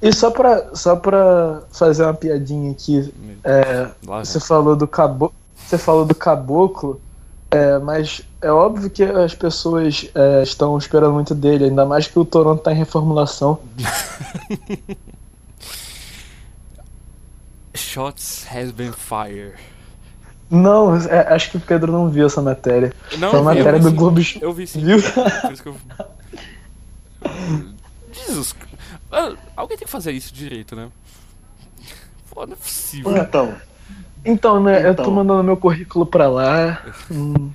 E 0.02 0.12
só 0.12 0.30
pra, 0.30 0.74
só 0.74 0.96
pra 0.96 1.62
fazer 1.70 2.02
uma 2.02 2.14
piadinha 2.14 2.72
aqui, 2.72 3.12
é, 3.42 3.88
você 4.02 4.40
falou 4.40 4.76
do 4.76 4.86
caboclo. 4.86 5.34
Você 5.56 5.78
falou 5.78 6.04
do 6.04 6.14
caboclo, 6.14 7.00
é, 7.50 7.78
mas 7.78 8.20
é 8.42 8.50
óbvio 8.50 8.90
que 8.90 9.02
as 9.02 9.34
pessoas 9.34 10.10
é, 10.14 10.42
estão 10.42 10.76
esperando 10.76 11.14
muito 11.14 11.34
dele, 11.34 11.64
ainda 11.64 11.86
mais 11.86 12.06
que 12.06 12.18
o 12.18 12.24
Toronto 12.24 12.62
tá 12.62 12.72
em 12.72 12.76
reformulação. 12.76 13.58
Shots 17.74 18.46
has 18.46 18.70
been 18.70 18.92
fired. 18.92 19.54
Não, 20.50 20.94
é, 20.96 21.34
acho 21.34 21.50
que 21.50 21.56
o 21.56 21.60
Pedro 21.60 21.90
não 21.90 22.08
viu 22.08 22.26
essa 22.26 22.40
matéria. 22.40 22.92
Não, 23.18 23.30
Foi 23.30 23.40
uma 23.40 23.54
matéria 23.54 23.78
vi, 23.78 23.84
do 23.84 23.90
sim. 23.90 23.96
Globo. 23.96 24.20
Eu 24.40 24.52
vi 24.52 24.66
sim. 24.66 24.84
Viu? 24.84 24.98
Eu... 25.64 25.76
Jesus. 28.12 28.54
Ah, 29.10 29.34
Alguém 29.56 29.76
tem 29.76 29.86
que 29.86 29.90
fazer 29.90 30.12
isso 30.12 30.32
direito, 30.32 30.76
né? 30.76 30.88
Pô, 32.30 32.46
não 32.46 32.52
é 32.52 32.56
possível. 32.56 33.16
Então, 33.16 33.54
Então, 34.24 34.62
né, 34.62 34.86
eu 34.86 34.94
tô 34.94 35.02
Então. 35.02 35.14
mandando 35.14 35.42
meu 35.42 35.56
currículo 35.56 36.06
pra 36.06 36.28
lá. 36.28 36.82
Hum, 37.10 37.50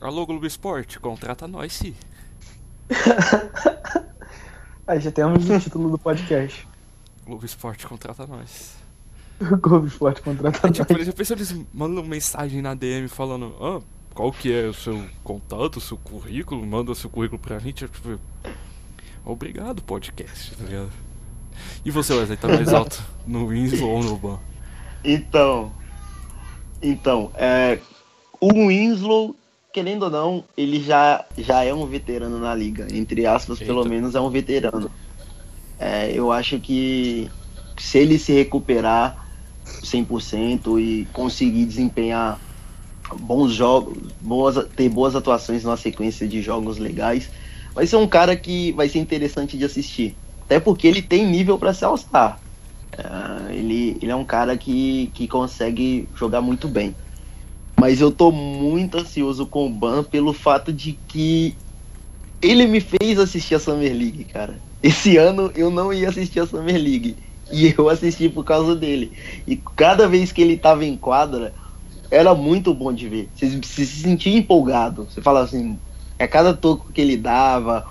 Alô, 0.00 0.24
Globo 0.26 0.46
Esporte, 0.46 0.98
contrata 0.98 1.46
nós, 1.46 1.72
sim. 1.74 1.94
Aí 4.86 4.98
já 4.98 5.10
temos 5.12 5.48
o 5.48 5.60
título 5.60 5.90
do 5.90 5.98
podcast. 5.98 6.66
Globo 7.26 7.44
Esporte, 7.44 7.86
contrata 7.86 8.26
nós. 8.26 8.79
O 9.52 9.56
Globo 9.56 9.86
Esporte 9.86 10.20
contrata 10.20 10.66
É, 10.66 10.70
tipo, 10.70 11.02
já 11.02 11.12
pensou 11.12 11.36
eles 11.36 11.56
mandam 11.72 12.04
mensagem 12.04 12.60
na 12.60 12.74
DM 12.74 13.08
falando, 13.08 13.54
ah, 13.60 13.80
qual 14.14 14.30
que 14.32 14.52
é 14.52 14.66
o 14.66 14.74
seu 14.74 15.02
contato, 15.24 15.76
o 15.76 15.80
seu 15.80 15.96
currículo, 15.96 16.64
manda 16.66 16.92
o 16.92 16.94
seu 16.94 17.08
currículo 17.08 17.40
pra 17.40 17.58
gente, 17.58 17.82
eu, 17.82 17.88
tipo, 17.88 18.20
obrigado 19.24 19.82
podcast, 19.82 20.54
tá 20.54 20.64
ligado? 20.64 20.90
E 21.84 21.90
você, 21.90 22.12
Wesley, 22.12 22.36
tá 22.36 22.48
mais 22.48 22.72
alto 22.72 23.02
no 23.26 23.48
Winslow 23.48 23.90
ou 23.90 24.02
no 24.02 24.16
Ban? 24.16 24.38
então, 25.02 25.72
então, 26.82 27.30
é, 27.34 27.78
o 28.40 28.68
Winslow, 28.68 29.34
querendo 29.72 30.04
ou 30.04 30.10
não, 30.10 30.44
ele 30.56 30.82
já, 30.82 31.24
já 31.36 31.64
é 31.64 31.72
um 31.72 31.86
veterano 31.86 32.38
na 32.38 32.54
liga, 32.54 32.86
entre 32.90 33.26
aspas, 33.26 33.58
pelo 33.58 33.80
Eita. 33.80 33.88
menos 33.88 34.14
é 34.14 34.20
um 34.20 34.30
veterano. 34.30 34.90
É, 35.78 36.12
eu 36.12 36.30
acho 36.30 36.58
que 36.58 37.30
se 37.78 37.98
ele 37.98 38.18
se 38.18 38.32
recuperar 38.32 39.29
100% 39.82 40.80
e 40.80 41.06
conseguir 41.12 41.64
desempenhar 41.64 42.40
bons 43.18 43.52
jogos, 43.52 43.96
boas, 44.20 44.66
ter 44.76 44.88
boas 44.88 45.16
atuações 45.16 45.64
numa 45.64 45.76
sequência 45.76 46.26
de 46.28 46.42
jogos 46.42 46.78
legais, 46.78 47.30
vai 47.74 47.86
ser 47.86 47.96
um 47.96 48.06
cara 48.06 48.36
que 48.36 48.72
vai 48.72 48.88
ser 48.88 48.98
interessante 48.98 49.56
de 49.58 49.64
assistir. 49.64 50.16
Até 50.42 50.60
porque 50.60 50.86
ele 50.86 51.02
tem 51.02 51.26
nível 51.26 51.58
para 51.58 51.74
se 51.74 51.84
All-Star. 51.84 52.40
É, 52.92 53.54
ele, 53.54 53.96
ele 54.02 54.10
é 54.10 54.16
um 54.16 54.24
cara 54.24 54.56
que, 54.56 55.10
que 55.14 55.28
consegue 55.28 56.08
jogar 56.14 56.40
muito 56.40 56.68
bem. 56.68 56.94
Mas 57.78 58.00
eu 58.00 58.10
tô 58.10 58.30
muito 58.30 58.98
ansioso 58.98 59.46
com 59.46 59.66
o 59.66 59.70
Ban 59.70 60.02
pelo 60.02 60.32
fato 60.32 60.72
de 60.72 60.98
que 61.08 61.54
ele 62.42 62.66
me 62.66 62.80
fez 62.80 63.18
assistir 63.18 63.54
a 63.54 63.58
Summer 63.58 63.92
League, 63.92 64.24
cara. 64.24 64.60
Esse 64.82 65.16
ano 65.16 65.50
eu 65.54 65.70
não 65.70 65.92
ia 65.92 66.08
assistir 66.08 66.40
a 66.40 66.46
Summer 66.46 66.74
League. 66.74 67.16
E 67.52 67.74
eu 67.76 67.88
assisti 67.88 68.28
por 68.28 68.44
causa 68.44 68.74
dele. 68.76 69.16
E 69.46 69.56
cada 69.76 70.08
vez 70.08 70.32
que 70.32 70.40
ele 70.40 70.56
tava 70.56 70.84
em 70.84 70.96
quadra, 70.96 71.54
era 72.10 72.34
muito 72.34 72.74
bom 72.74 72.92
de 72.92 73.08
ver. 73.08 73.30
Você, 73.34 73.48
você 73.50 73.86
se 73.86 74.02
sentia 74.02 74.36
empolgado. 74.36 75.04
Você 75.06 75.22
fala 75.22 75.42
assim, 75.42 75.80
a 76.18 76.28
cada 76.28 76.54
toco 76.54 76.92
que 76.92 77.00
ele 77.00 77.16
dava, 77.16 77.86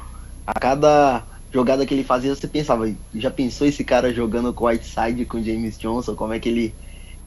a 0.45 0.59
cada 0.59 1.25
jogada 1.51 1.85
que 1.85 1.93
ele 1.93 2.03
fazia, 2.03 2.35
você 2.35 2.47
pensava, 2.47 2.85
já 3.13 3.31
pensou 3.31 3.67
esse 3.67 3.83
cara 3.83 4.13
jogando 4.13 4.53
com 4.53 4.65
o 4.65 4.67
Whiteside, 4.67 5.25
com 5.25 5.41
James 5.43 5.77
Johnson, 5.79 6.15
como 6.15 6.33
é 6.33 6.39
que 6.39 6.49
ele, 6.49 6.75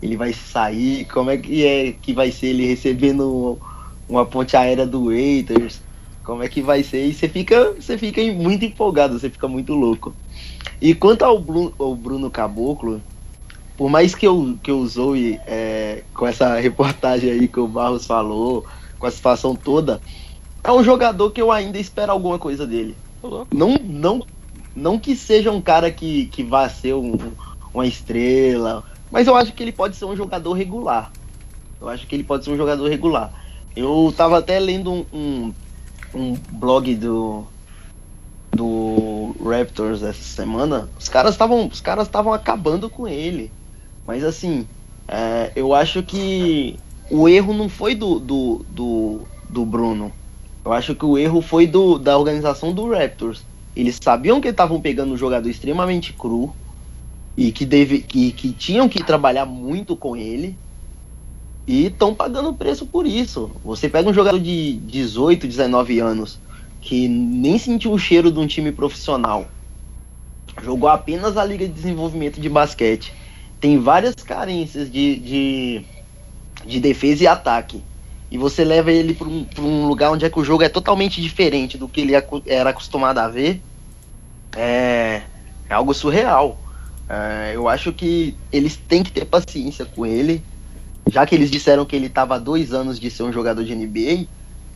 ele 0.00 0.16
vai 0.16 0.32
sair, 0.32 1.06
como 1.06 1.30
é 1.30 1.36
que 1.38 1.66
é 1.66 1.92
que 1.92 2.12
vai 2.12 2.30
ser 2.30 2.48
ele 2.48 2.66
recebendo 2.66 3.60
uma 4.08 4.24
ponte 4.26 4.56
aérea 4.56 4.86
do 4.86 5.06
Waiters, 5.06 5.82
como 6.22 6.42
é 6.42 6.48
que 6.48 6.62
vai 6.62 6.82
ser, 6.84 7.04
e 7.06 7.14
você 7.14 7.28
fica, 7.28 7.74
você 7.74 7.98
fica 7.98 8.22
muito 8.32 8.64
empolgado, 8.64 9.18
você 9.18 9.28
fica 9.30 9.48
muito 9.48 9.74
louco. 9.74 10.16
E 10.80 10.94
quanto 10.94 11.22
ao 11.24 11.38
Bruno, 11.38 11.72
ao 11.78 11.94
Bruno 11.94 12.30
Caboclo, 12.30 13.00
por 13.76 13.88
mais 13.88 14.14
que 14.14 14.26
eu, 14.26 14.56
que 14.62 14.70
eu 14.70 14.86
zoe 14.86 15.38
é, 15.46 16.02
com 16.14 16.26
essa 16.26 16.56
reportagem 16.60 17.30
aí 17.30 17.48
que 17.48 17.60
o 17.60 17.68
Barros 17.68 18.06
falou, 18.06 18.64
com 18.98 19.06
a 19.06 19.10
situação 19.10 19.54
toda, 19.54 20.00
é 20.62 20.70
um 20.72 20.82
jogador 20.84 21.30
que 21.30 21.40
eu 21.42 21.50
ainda 21.50 21.78
espero 21.78 22.12
alguma 22.12 22.38
coisa 22.38 22.66
dele. 22.66 22.96
Não, 23.52 23.74
não, 23.82 24.26
não 24.74 24.98
que 24.98 25.14
seja 25.16 25.50
um 25.50 25.60
cara 25.60 25.90
que, 25.90 26.26
que 26.26 26.42
vá 26.42 26.68
ser 26.68 26.94
um- 26.94 27.16
uma 27.72 27.86
estrela, 27.86 28.84
mas 29.10 29.26
eu 29.26 29.34
acho 29.36 29.52
que 29.52 29.62
ele 29.62 29.72
pode 29.72 29.96
ser 29.96 30.04
um 30.04 30.16
jogador 30.16 30.52
regular. 30.52 31.12
Eu 31.80 31.88
acho 31.88 32.06
que 32.06 32.14
ele 32.14 32.24
pode 32.24 32.44
ser 32.44 32.50
um 32.50 32.56
jogador 32.56 32.88
regular. 32.88 33.32
Eu 33.74 34.12
tava 34.16 34.38
até 34.38 34.58
lendo 34.60 34.92
um, 34.92 35.04
um, 35.12 35.54
um 36.14 36.36
blog 36.52 36.94
do 36.94 37.44
do 38.54 39.34
Raptors 39.42 40.02
essa 40.02 40.22
semana. 40.22 40.88
Os 40.98 41.08
caras 41.08 41.32
estavam 41.32 41.66
os 41.66 41.80
caras 41.80 42.06
estavam 42.06 42.32
acabando 42.32 42.88
com 42.88 43.08
ele. 43.08 43.50
Mas 44.06 44.22
assim, 44.22 44.66
é, 45.08 45.52
eu 45.56 45.74
acho 45.74 46.02
que 46.02 46.78
o 47.10 47.28
erro 47.28 47.52
não 47.54 47.68
foi 47.68 47.94
do, 47.94 48.18
do, 48.18 48.64
do, 48.68 49.20
do 49.48 49.64
Bruno. 49.64 50.12
Eu 50.64 50.72
acho 50.72 50.94
que 50.94 51.04
o 51.04 51.18
erro 51.18 51.40
foi 51.40 51.66
do, 51.66 51.98
da 51.98 52.16
organização 52.16 52.72
do 52.72 52.90
Raptors. 52.90 53.42
Eles 53.74 53.98
sabiam 54.02 54.40
que 54.40 54.48
estavam 54.48 54.80
pegando 54.80 55.12
um 55.12 55.16
jogador 55.16 55.48
extremamente 55.48 56.12
cru 56.12 56.54
e 57.36 57.50
que, 57.50 57.64
deve, 57.64 58.00
que, 58.00 58.32
que 58.32 58.52
tinham 58.52 58.88
que 58.88 59.02
trabalhar 59.02 59.46
muito 59.46 59.96
com 59.96 60.14
ele 60.14 60.56
e 61.66 61.86
estão 61.86 62.14
pagando 62.14 62.52
preço 62.52 62.86
por 62.86 63.06
isso. 63.06 63.50
Você 63.64 63.88
pega 63.88 64.08
um 64.08 64.14
jogador 64.14 64.38
de 64.38 64.74
18, 64.74 65.46
19 65.46 65.98
anos 66.00 66.38
que 66.82 67.08
nem 67.08 67.56
sentiu 67.58 67.92
o 67.92 67.98
cheiro 67.98 68.30
de 68.30 68.38
um 68.38 68.46
time 68.46 68.72
profissional, 68.72 69.46
jogou 70.60 70.88
apenas 70.88 71.36
a 71.36 71.44
Liga 71.44 71.66
de 71.66 71.72
Desenvolvimento 71.72 72.40
de 72.40 72.48
Basquete, 72.48 73.14
tem 73.60 73.78
várias 73.78 74.16
carências 74.16 74.90
de, 74.90 75.16
de, 75.16 75.84
de 76.66 76.80
defesa 76.80 77.22
e 77.22 77.26
ataque. 77.28 77.82
E 78.28 78.36
você 78.36 78.64
leva 78.64 78.90
ele 78.90 79.14
para 79.14 79.28
um, 79.28 79.46
um 79.60 79.86
lugar 79.86 80.10
onde 80.10 80.24
é 80.24 80.30
que 80.30 80.40
o 80.40 80.44
jogo 80.44 80.64
é 80.64 80.68
totalmente 80.68 81.22
diferente 81.22 81.78
do 81.78 81.86
que 81.86 82.00
ele 82.00 82.14
era 82.46 82.70
acostumado 82.70 83.18
a 83.18 83.28
ver. 83.28 83.62
É, 84.56 85.22
é 85.68 85.74
algo 85.74 85.94
surreal. 85.94 86.58
É, 87.08 87.52
eu 87.54 87.68
acho 87.68 87.92
que 87.92 88.34
eles 88.50 88.76
têm 88.76 89.02
que 89.04 89.12
ter 89.12 89.24
paciência 89.24 89.84
com 89.84 90.04
ele. 90.04 90.42
Já 91.08 91.24
que 91.26 91.34
eles 91.34 91.50
disseram 91.50 91.84
que 91.84 91.94
ele 91.94 92.06
estava 92.06 92.36
há 92.36 92.38
dois 92.38 92.72
anos 92.72 92.98
de 92.98 93.10
ser 93.10 93.22
um 93.22 93.32
jogador 93.32 93.62
de 93.62 93.74
NBA, 93.74 94.26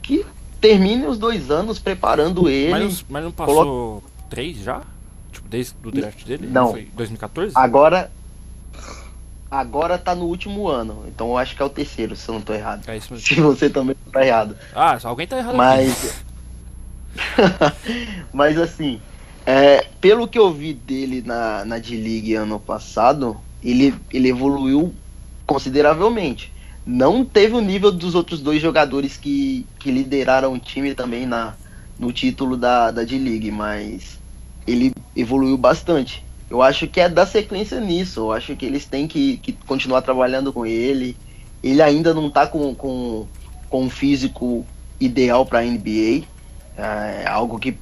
que 0.02 0.24
termine 0.60 1.06
os 1.06 1.18
dois 1.18 1.50
anos 1.50 1.78
preparando 1.78 2.48
ele. 2.48 2.70
Mas, 2.70 3.04
mas 3.08 3.24
não 3.24 3.32
passou 3.32 4.02
três 4.28 4.58
já? 4.58 4.82
Tipo, 5.32 5.48
desde 5.48 5.74
o 5.84 5.90
draft 5.90 6.24
dele? 6.24 6.46
Não. 6.46 6.72
Foi 6.72 6.88
2014? 6.94 7.52
Agora. 7.56 8.10
Agora 9.48 9.96
tá 9.96 10.14
no 10.14 10.24
último 10.24 10.68
ano. 10.68 11.04
Então 11.06 11.28
eu 11.28 11.38
acho 11.38 11.54
que 11.54 11.62
é 11.62 11.64
o 11.64 11.70
terceiro, 11.70 12.16
se 12.16 12.28
eu 12.28 12.34
não 12.34 12.42
tô 12.42 12.52
errado. 12.52 12.88
É 12.88 12.96
isso 12.96 13.12
mesmo. 13.12 13.26
Se 13.26 13.40
você 13.40 13.70
também 13.70 13.96
não 14.04 14.12
tá 14.12 14.26
errado. 14.26 14.56
Ah, 14.74 14.98
alguém 15.04 15.26
tá 15.26 15.38
errado. 15.38 15.56
Mas. 15.56 16.22
Mas 18.32 18.58
assim, 18.58 19.00
é, 19.46 19.86
pelo 20.00 20.26
que 20.26 20.38
eu 20.38 20.52
vi 20.52 20.74
dele 20.74 21.22
na, 21.24 21.64
na 21.64 21.78
D-League 21.78 22.34
ano 22.34 22.58
passado, 22.58 23.36
ele, 23.62 23.94
ele 24.12 24.28
evoluiu 24.28 24.92
consideravelmente. 25.46 26.52
Não 26.86 27.24
teve 27.24 27.54
o 27.54 27.60
nível 27.60 27.90
dos 27.90 28.14
outros 28.14 28.40
dois 28.40 28.62
jogadores 28.62 29.16
que, 29.16 29.66
que 29.80 29.90
lideraram 29.90 30.52
o 30.52 30.58
time 30.58 30.94
também 30.94 31.26
na, 31.26 31.54
no 31.98 32.12
título 32.12 32.56
da, 32.56 32.92
da 32.92 33.02
D-League, 33.02 33.50
mas 33.50 34.18
ele 34.66 34.92
evoluiu 35.16 35.56
bastante. 35.56 36.24
Eu 36.48 36.62
acho 36.62 36.86
que 36.86 37.00
é 37.00 37.08
dar 37.08 37.26
sequência 37.26 37.80
nisso. 37.80 38.20
Eu 38.20 38.32
acho 38.32 38.54
que 38.54 38.64
eles 38.64 38.84
têm 38.86 39.08
que, 39.08 39.38
que 39.38 39.52
continuar 39.66 40.02
trabalhando 40.02 40.52
com 40.52 40.64
ele. 40.64 41.16
Ele 41.62 41.82
ainda 41.82 42.14
não 42.14 42.30
tá 42.30 42.46
com, 42.46 42.72
com, 42.74 43.26
com 43.68 43.84
um 43.84 43.90
físico 43.90 44.64
ideal 45.00 45.44
para 45.44 45.64
NBA. 45.64 46.24
É 46.76 47.26
algo 47.26 47.58
que 47.58 47.76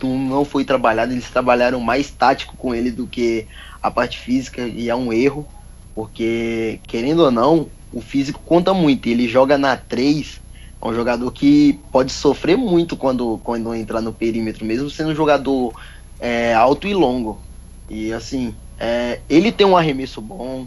não 0.00 0.44
foi 0.44 0.64
trabalhado. 0.64 1.12
Eles 1.12 1.28
trabalharam 1.28 1.80
mais 1.80 2.10
tático 2.10 2.56
com 2.56 2.72
ele 2.72 2.92
do 2.92 3.06
que 3.08 3.48
a 3.82 3.90
parte 3.90 4.18
física 4.18 4.62
e 4.62 4.88
é 4.88 4.94
um 4.94 5.12
erro, 5.12 5.46
porque 5.94 6.78
querendo 6.86 7.24
ou 7.24 7.30
não, 7.30 7.66
o 7.92 8.00
físico 8.00 8.40
conta 8.44 8.72
muito. 8.72 9.08
Ele 9.08 9.28
joga 9.28 9.58
na 9.58 9.76
3, 9.76 10.40
é 10.80 10.86
um 10.86 10.94
jogador 10.94 11.30
que 11.32 11.74
pode 11.92 12.12
sofrer 12.12 12.56
muito 12.56 12.96
quando, 12.96 13.38
quando 13.44 13.74
entrar 13.74 14.00
no 14.00 14.12
perímetro, 14.12 14.64
mesmo 14.64 14.90
sendo 14.90 15.10
um 15.10 15.14
jogador 15.14 15.72
é, 16.18 16.54
alto 16.54 16.86
e 16.86 16.94
longo. 16.94 17.42
E 17.88 18.12
assim, 18.12 18.54
é, 18.78 19.20
ele 19.28 19.50
tem 19.50 19.66
um 19.66 19.76
arremesso 19.76 20.20
bom, 20.20 20.66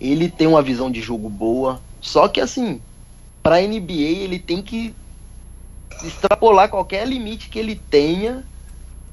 ele 0.00 0.28
tem 0.28 0.46
uma 0.46 0.62
visão 0.62 0.90
de 0.90 1.00
jogo 1.00 1.28
boa, 1.28 1.80
só 2.00 2.28
que 2.28 2.40
assim, 2.40 2.82
para 3.42 3.62
NBA 3.62 3.92
ele 3.92 4.38
tem 4.38 4.62
que 4.62 4.94
extrapolar 6.02 6.68
qualquer 6.68 7.06
limite 7.06 7.48
que 7.48 7.58
ele 7.58 7.76
tenha 7.76 8.44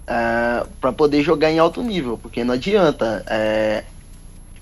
uh, 0.10 0.70
para 0.80 0.92
poder 0.92 1.24
jogar 1.24 1.52
em 1.52 1.60
alto 1.60 1.82
nível, 1.82 2.18
porque 2.18 2.44
não 2.44 2.54
adianta. 2.54 3.24
É, 3.30 3.86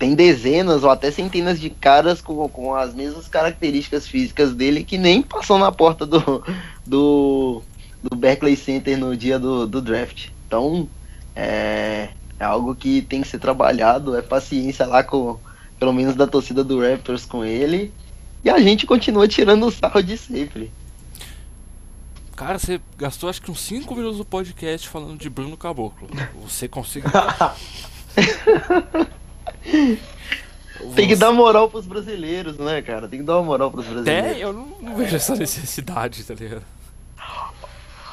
tem 0.00 0.14
dezenas 0.14 0.82
ou 0.82 0.88
até 0.88 1.10
centenas 1.10 1.60
de 1.60 1.68
caras 1.68 2.22
com, 2.22 2.48
com 2.48 2.74
as 2.74 2.94
mesmas 2.94 3.28
características 3.28 4.08
físicas 4.08 4.54
dele 4.54 4.82
que 4.82 4.96
nem 4.96 5.20
passam 5.20 5.58
na 5.58 5.70
porta 5.70 6.06
do, 6.06 6.42
do, 6.86 7.62
do 8.02 8.16
Berkeley 8.16 8.56
Center 8.56 8.96
no 8.96 9.14
dia 9.14 9.38
do, 9.38 9.66
do 9.66 9.82
draft. 9.82 10.30
Então, 10.46 10.88
é, 11.36 12.08
é 12.38 12.44
algo 12.44 12.74
que 12.74 13.02
tem 13.02 13.20
que 13.20 13.28
ser 13.28 13.38
trabalhado, 13.38 14.16
é 14.16 14.22
paciência 14.22 14.86
lá 14.86 15.04
com, 15.04 15.38
pelo 15.78 15.92
menos 15.92 16.16
da 16.16 16.26
torcida 16.26 16.64
do 16.64 16.80
Raptors 16.80 17.26
com 17.26 17.44
ele. 17.44 17.92
E 18.42 18.48
a 18.48 18.58
gente 18.58 18.86
continua 18.86 19.28
tirando 19.28 19.66
o 19.66 19.70
sarro 19.70 20.02
de 20.02 20.16
sempre. 20.16 20.72
Cara, 22.34 22.58
você 22.58 22.80
gastou 22.96 23.28
acho 23.28 23.42
que 23.42 23.50
uns 23.50 23.60
5 23.60 23.94
minutos 23.94 24.16
do 24.16 24.24
podcast 24.24 24.88
falando 24.88 25.18
de 25.18 25.28
Bruno 25.28 25.58
Caboclo. 25.58 26.08
Você 26.42 26.66
conseguiu. 26.66 27.10
Tem 30.94 31.06
que 31.06 31.16
dar 31.16 31.32
moral 31.32 31.68
pros 31.68 31.86
brasileiros, 31.86 32.56
né, 32.56 32.80
cara? 32.82 33.06
Tem 33.06 33.18
que 33.18 33.24
dar 33.24 33.36
uma 33.36 33.44
moral 33.44 33.70
pros 33.70 33.86
brasileiros. 33.86 34.38
É, 34.38 34.42
eu 34.42 34.52
não, 34.52 34.66
não 34.80 34.96
vejo 34.96 35.16
essa 35.16 35.36
necessidade, 35.36 36.24
tá 36.24 36.34
ligado? 36.34 36.62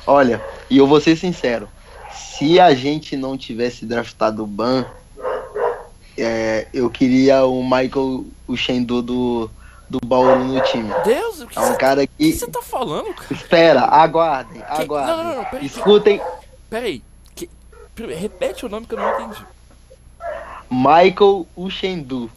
Olha, 0.06 0.42
e 0.70 0.78
eu 0.78 0.88
vou 0.88 1.02
ser 1.02 1.16
sincero. 1.16 1.68
Se 2.14 2.60
a 2.60 2.74
gente 2.74 3.18
não 3.18 3.38
tivesse 3.38 3.86
draftado 3.86 4.44
o 4.44 4.48
Ban, 4.48 4.86
é, 6.18 6.68
eu 6.74 6.90
queria 6.90 7.46
o 7.46 7.64
Michael 7.64 8.26
o 8.48 8.56
Shendo 8.56 9.02
do, 9.02 9.50
do 9.90 10.00
Bauru 10.06 10.44
no 10.46 10.62
time. 10.62 10.90
Deus, 11.04 11.42
o 11.42 11.48
que 11.48 11.58
é 11.58 11.62
um 11.62 11.76
cara 11.78 12.08
que... 12.08 12.14
que 12.18 12.34
você 12.34 12.48
tá 12.48 12.62
falando, 12.62 13.14
cara? 13.14 13.34
Espera, 13.34 13.82
aguardem, 13.82 14.62
que... 14.62 14.82
aguardem. 14.82 15.16
Não, 15.16 15.24
não, 15.24 15.36
não, 15.36 15.46
peraí, 15.46 15.66
Escutem. 15.66 16.22
Peraí, 16.70 17.04
que... 17.36 17.50
repete 17.98 18.66
o 18.66 18.70
nome 18.70 18.86
que 18.86 18.94
eu 18.94 19.00
não 19.00 19.20
entendi. 19.20 19.46
Michael 20.70 21.48
Uchendu. 21.56 22.30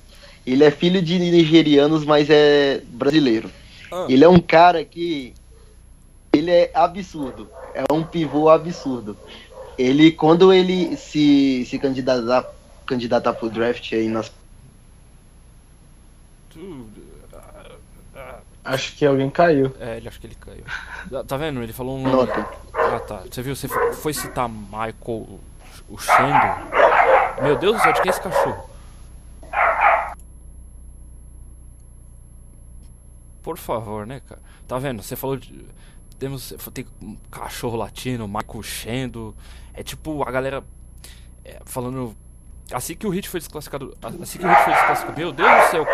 Ele 0.46 0.64
é 0.64 0.70
filho 0.70 1.02
de 1.02 1.18
nigerianos, 1.18 2.04
mas 2.04 2.28
é 2.30 2.80
brasileiro. 2.88 3.50
Ah. 3.92 4.06
Ele 4.08 4.24
é 4.24 4.28
um 4.28 4.40
cara 4.40 4.84
que. 4.84 5.34
Ele 6.32 6.50
é 6.50 6.70
absurdo. 6.74 7.48
É 7.74 7.92
um 7.92 8.02
pivô 8.02 8.48
absurdo. 8.48 9.16
Ele, 9.76 10.12
quando 10.12 10.52
ele 10.52 10.96
se, 10.96 11.64
se 11.66 11.78
candidatar, 11.78 12.46
candidatar 12.86 13.32
pro 13.32 13.50
draft 13.50 13.92
aí 13.92 14.08
nas. 14.08 14.30
Acho 18.62 18.94
que 18.94 19.06
alguém 19.06 19.30
caiu. 19.30 19.74
É, 19.80 19.96
ele 19.96 20.08
acho 20.08 20.20
que 20.20 20.26
ele 20.26 20.36
caiu. 20.36 21.24
Tá 21.24 21.36
vendo? 21.36 21.62
Ele 21.62 21.72
falou 21.72 21.96
um 21.96 22.02
nome. 22.02 22.30
Ah, 22.74 23.00
tá. 23.00 23.22
Você 23.30 23.42
viu? 23.42 23.56
Você 23.56 23.68
foi 23.94 24.12
citar 24.12 24.48
Michael 24.48 25.40
o 25.88 25.98
Shendo? 25.98 26.70
Meu 27.42 27.56
Deus 27.56 27.76
do 27.76 27.82
céu, 27.82 27.92
de 27.92 28.02
quem 28.02 28.08
é 28.08 28.12
esse 28.12 28.20
cachorro? 28.20 28.70
Por 33.42 33.56
favor, 33.56 34.06
né, 34.06 34.20
cara? 34.20 34.40
Tá 34.68 34.78
vendo? 34.78 35.02
Você 35.02 35.16
falou 35.16 35.36
de. 35.36 35.66
Temos. 36.18 36.54
Tem 36.72 36.86
cachorro 37.30 37.76
latino, 37.76 38.28
Michael. 38.28 39.34
É 39.72 39.82
tipo 39.82 40.22
a 40.22 40.30
galera. 40.30 40.62
É, 41.44 41.60
falando. 41.64 42.14
Assim 42.72 42.94
que 42.94 43.06
o 43.06 43.10
Hit 43.10 43.28
foi 43.28 43.40
desclassificado. 43.40 43.96
Assim 44.22 44.38
que 44.38 44.44
o 44.44 44.48
Hit 44.48 44.62
foi 44.62 44.72
desclassificado. 44.72 45.18
Meu 45.18 45.32
Deus 45.32 45.50
do 45.50 45.70
céu! 45.70 45.86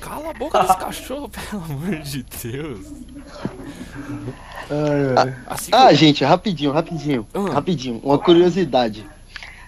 Cala 0.00 0.30
a 0.30 0.32
boca 0.32 0.60
desse 0.62 0.78
cachorro, 0.78 1.28
pelo 1.50 1.64
amor 1.64 2.00
de 2.00 2.22
Deus. 2.22 2.86
Ai, 5.16 5.34
assim 5.46 5.70
ah, 5.72 5.92
gente, 5.92 6.24
rapidinho, 6.24 6.72
rapidinho, 6.72 7.26
ah. 7.32 7.52
rapidinho. 7.52 8.00
Uma 8.02 8.18
curiosidade. 8.18 9.06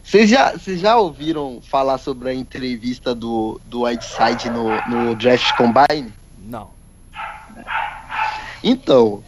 Vocês 0.02 0.30
já, 0.30 0.52
vocês 0.52 0.80
já 0.80 0.96
ouviram 0.96 1.60
falar 1.62 1.98
sobre 1.98 2.30
a 2.30 2.34
entrevista 2.34 3.14
do, 3.14 3.60
do 3.66 3.82
Whiteside 3.82 4.48
no, 4.48 4.68
no 4.88 5.14
Draft 5.14 5.54
Combine? 5.56 6.12
Não. 6.46 6.70
Então, 8.64 9.22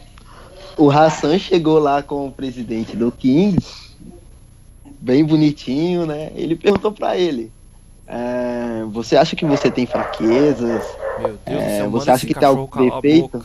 o 0.75 0.89
Hassan 0.89 1.37
chegou 1.37 1.77
lá 1.77 2.01
com 2.01 2.27
o 2.27 2.31
presidente 2.31 2.97
do 2.97 3.11
Kings, 3.11 3.91
bem 4.99 5.23
bonitinho, 5.23 6.05
né? 6.05 6.31
Ele 6.35 6.55
perguntou 6.55 6.91
para 6.91 7.15
ele: 7.15 7.51
é, 8.07 8.83
Você 8.91 9.15
acha 9.15 9.35
que 9.35 9.45
você 9.45 9.69
tem 9.69 9.85
fraquezas? 9.85 10.83
Meu 11.19 11.37
Deus, 11.45 11.61
é, 11.61 11.87
você 11.87 12.11
acha 12.11 12.25
que 12.25 12.33
tem 12.33 12.47
algum 12.47 12.67
defeito? 12.89 13.39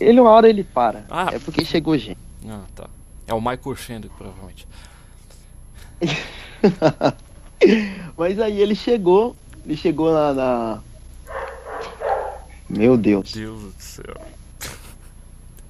Ele 0.00 0.20
uma 0.20 0.30
hora 0.30 0.48
ele 0.48 0.64
para. 0.64 1.04
Ah. 1.10 1.30
É 1.32 1.38
porque 1.38 1.64
chegou 1.64 1.96
gente. 1.96 2.18
Ah, 2.46 2.62
tá. 2.74 2.88
É 3.26 3.34
o 3.34 3.40
Michael 3.40 3.76
Shendo, 3.76 4.10
provavelmente. 4.16 4.66
Mas 8.16 8.40
aí 8.40 8.60
ele 8.60 8.74
chegou. 8.74 9.36
Ele 9.64 9.76
chegou 9.76 10.12
na. 10.12 10.32
na... 10.32 10.80
Meu 12.68 12.96
Deus. 12.96 13.32
Deus 13.32 13.62
do 13.62 13.74
céu. 13.78 14.16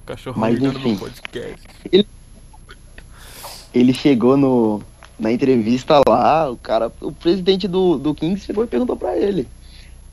O 0.03 0.05
cachorro 0.05 0.39
Mas, 0.39 0.61
enfim, 0.61 0.93
no 0.93 0.99
podcast. 0.99 1.67
Ele... 1.91 2.07
ele 3.73 3.93
chegou 3.93 4.37
no, 4.37 4.81
na 5.19 5.31
entrevista 5.31 6.01
lá, 6.07 6.49
o 6.49 6.57
cara, 6.57 6.91
o 7.01 7.11
presidente 7.11 7.67
do, 7.67 7.97
do 7.97 8.15
Kings 8.15 8.45
chegou 8.45 8.63
e 8.63 8.67
perguntou 8.67 8.95
para 8.95 9.17
ele. 9.17 9.47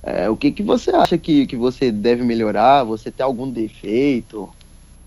É, 0.07 0.31
o 0.31 0.37
que, 0.37 0.53
que 0.53 0.63
você 0.63 0.93
acha 0.93 1.19
que, 1.19 1.49
que 1.49 1.57
você 1.57 1.91
deve 1.91 2.23
melhorar? 2.23 2.85
Você 2.85 3.11
tem 3.11 3.27
algum 3.27 3.51
defeito? 3.51 4.49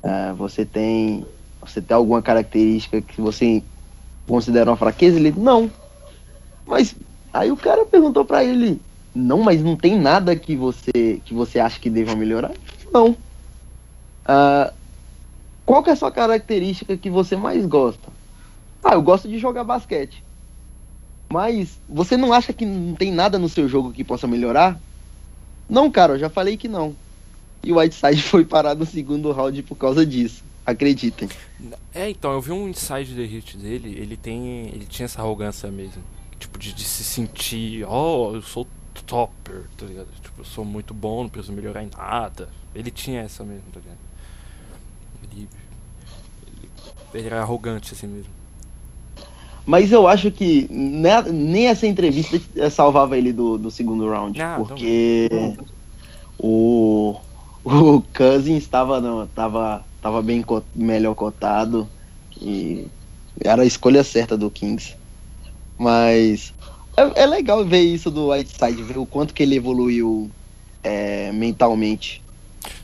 É, 0.03 0.33
você 0.33 0.65
tem 0.65 1.25
você 1.61 1.81
tem 1.81 1.95
alguma 1.95 2.21
característica 2.21 3.01
que 3.01 3.21
você 3.21 3.63
considera 4.27 4.69
uma 4.69 4.75
fraqueza? 4.75 5.17
Ele 5.17 5.31
não. 5.31 5.71
Mas 6.67 6.95
aí 7.33 7.49
o 7.49 7.55
cara 7.55 7.85
perguntou 7.85 8.25
para 8.25 8.43
ele, 8.43 8.81
não, 9.15 9.41
mas 9.41 9.63
não 9.63 9.77
tem 9.77 9.97
nada 9.97 10.35
que 10.35 10.57
você 10.57 11.21
que 11.23 11.33
você 11.33 11.61
acha 11.61 11.79
que 11.79 11.89
deva 11.89 12.13
melhorar? 12.13 12.51
Não. 12.93 13.11
Uh, 14.27 14.69
qual 15.65 15.81
que 15.81 15.91
é 15.91 15.93
a 15.93 15.95
sua 15.95 16.11
característica 16.11 16.97
que 16.97 17.09
você 17.09 17.37
mais 17.37 17.65
gosta? 17.65 18.11
Ah, 18.83 18.95
eu 18.95 19.01
gosto 19.01 19.29
de 19.29 19.39
jogar 19.39 19.63
basquete. 19.63 20.25
Mas 21.31 21.79
você 21.87 22.17
não 22.17 22.33
acha 22.33 22.51
que 22.51 22.65
não 22.65 22.95
tem 22.95 23.13
nada 23.13 23.39
no 23.39 23.47
seu 23.47 23.67
jogo 23.69 23.93
que 23.93 24.03
possa 24.03 24.27
melhorar? 24.27 24.81
Não, 25.69 25.91
cara, 25.91 26.13
eu 26.13 26.19
já 26.19 26.29
falei 26.29 26.57
que 26.57 26.67
não. 26.67 26.95
E 27.63 27.71
o 27.71 27.77
Whiteside 27.77 28.21
foi 28.27 28.43
parado 28.43 28.79
no 28.79 28.85
segundo 28.85 29.31
round 29.31 29.61
por 29.63 29.75
causa 29.75 30.05
disso. 30.05 30.43
Acreditem. 30.65 31.29
É, 31.93 32.09
então, 32.09 32.31
eu 32.31 32.41
vi 32.41 32.51
um 32.51 32.67
inside 32.67 33.13
the 33.15 33.23
hit 33.23 33.57
dele, 33.57 33.95
ele 33.99 34.17
tem. 34.17 34.67
ele 34.67 34.85
tinha 34.85 35.05
essa 35.05 35.21
arrogância 35.21 35.69
mesmo. 35.69 36.01
Tipo, 36.39 36.57
de, 36.57 36.73
de 36.73 36.83
se 36.83 37.03
sentir, 37.03 37.85
oh, 37.85 38.31
eu 38.35 38.41
sou 38.41 38.65
topper, 39.05 39.63
tá 39.77 39.85
ligado? 39.85 40.07
Tipo, 40.21 40.41
eu 40.41 40.45
sou 40.45 40.63
muito 40.63 40.93
bom, 40.93 41.23
não 41.23 41.29
preciso 41.29 41.53
melhorar 41.53 41.83
em 41.83 41.89
nada. 41.95 42.49
Ele 42.73 42.91
tinha 42.91 43.21
essa 43.21 43.43
mesmo, 43.43 43.63
tá 43.73 43.79
ligado? 43.79 43.97
Ele, 45.23 45.49
ele, 46.47 46.69
ele 47.13 47.27
era 47.27 47.41
arrogante 47.41 47.93
assim 47.93 48.07
mesmo. 48.07 48.38
Mas 49.69 49.91
eu 49.91 50.07
acho 50.07 50.31
que 50.31 50.67
nem 50.71 51.67
essa 51.67 51.85
entrevista 51.85 52.41
salvava 52.71 53.15
ele 53.15 53.31
do, 53.31 53.55
do 53.55 53.69
segundo 53.69 54.09
round. 54.09 54.41
Ah, 54.41 54.55
porque 54.57 55.29
o, 56.39 57.15
o 57.63 58.01
Cousins 58.11 58.63
estava 58.63 59.29
tava, 59.35 59.85
tava 60.01 60.23
bem 60.23 60.43
melhor 60.73 61.13
cotado. 61.13 61.87
E 62.41 62.87
era 63.39 63.61
a 63.61 63.65
escolha 63.65 64.03
certa 64.03 64.35
do 64.35 64.49
Kings. 64.49 64.95
Mas 65.77 66.51
é, 66.97 67.21
é 67.21 67.25
legal 67.27 67.63
ver 67.63 67.81
isso 67.81 68.09
do 68.09 68.31
Whiteside, 68.31 68.81
ver 68.81 68.97
o 68.97 69.05
quanto 69.05 69.35
que 69.35 69.43
ele 69.43 69.55
evoluiu 69.55 70.31
é, 70.83 71.31
mentalmente. 71.31 72.23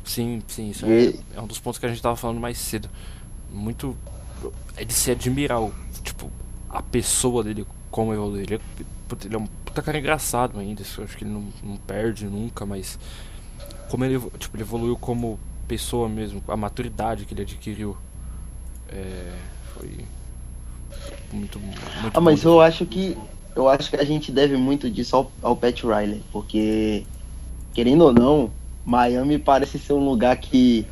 Sim, 0.04 0.40
sim, 0.48 0.70
isso 0.70 0.86
e... 0.86 1.20
é, 1.34 1.38
é, 1.38 1.42
um 1.42 1.48
dos 1.48 1.58
pontos 1.58 1.80
que 1.80 1.86
a 1.88 1.90
gente 1.90 1.98
estava 1.98 2.16
falando 2.16 2.40
mais 2.40 2.60
cedo. 2.60 2.88
Muito. 3.52 3.98
É 4.78 4.86
de 4.86 4.94
se 4.94 5.10
admirar 5.10 5.60
o. 5.60 5.74
Tipo, 6.04 6.30
a 6.70 6.82
pessoa 6.82 7.43
dele, 7.43 7.66
como 7.91 8.13
eu 8.13 8.36
ele 8.38 8.55
é, 8.55 8.59
ele 9.26 9.36
é 9.36 9.38
um 9.38 9.47
puta 9.63 9.82
cara 9.82 9.97
engraçado 9.97 10.59
ainda, 10.59 10.82
eu 10.97 11.03
acho 11.03 11.18
que 11.18 11.24
ele 11.24 11.32
não, 11.32 11.47
não 11.63 11.78
perde 11.78 12.26
nunca, 12.26 12.66
mas 12.66 12.99
como 13.89 14.03
ele, 14.03 14.20
tipo, 14.38 14.55
ele 14.55 14.63
evoluiu 14.63 14.97
como 14.97 15.39
pessoa 15.68 16.07
mesmo, 16.07 16.41
a 16.47 16.57
maturidade 16.57 17.26
que 17.26 17.34
ele 17.34 17.41
adquiriu 17.41 17.97
é, 18.89 19.32
foi 19.74 20.05
muito, 21.32 21.59
muito 21.59 22.18
Ah, 22.18 22.22
mas 22.22 22.43
eu 22.43 22.61
acho 22.61 22.86
que 22.86 23.18
eu 23.55 23.70
acho 23.70 23.89
que 23.89 23.95
a 23.95 24.03
gente 24.03 24.32
deve 24.32 24.57
muito 24.57 24.89
disso 24.89 25.16
ao, 25.16 25.32
ao 25.41 25.55
Pat 25.55 25.82
Riley, 25.82 26.22
porque 26.32 27.05
querendo 27.74 28.03
ou 28.03 28.13
não, 28.13 28.51
Miami 28.86 29.39
parece 29.39 29.80
ser 29.80 29.93
um 29.93 30.05
lugar 30.05 30.38
que 30.38 30.86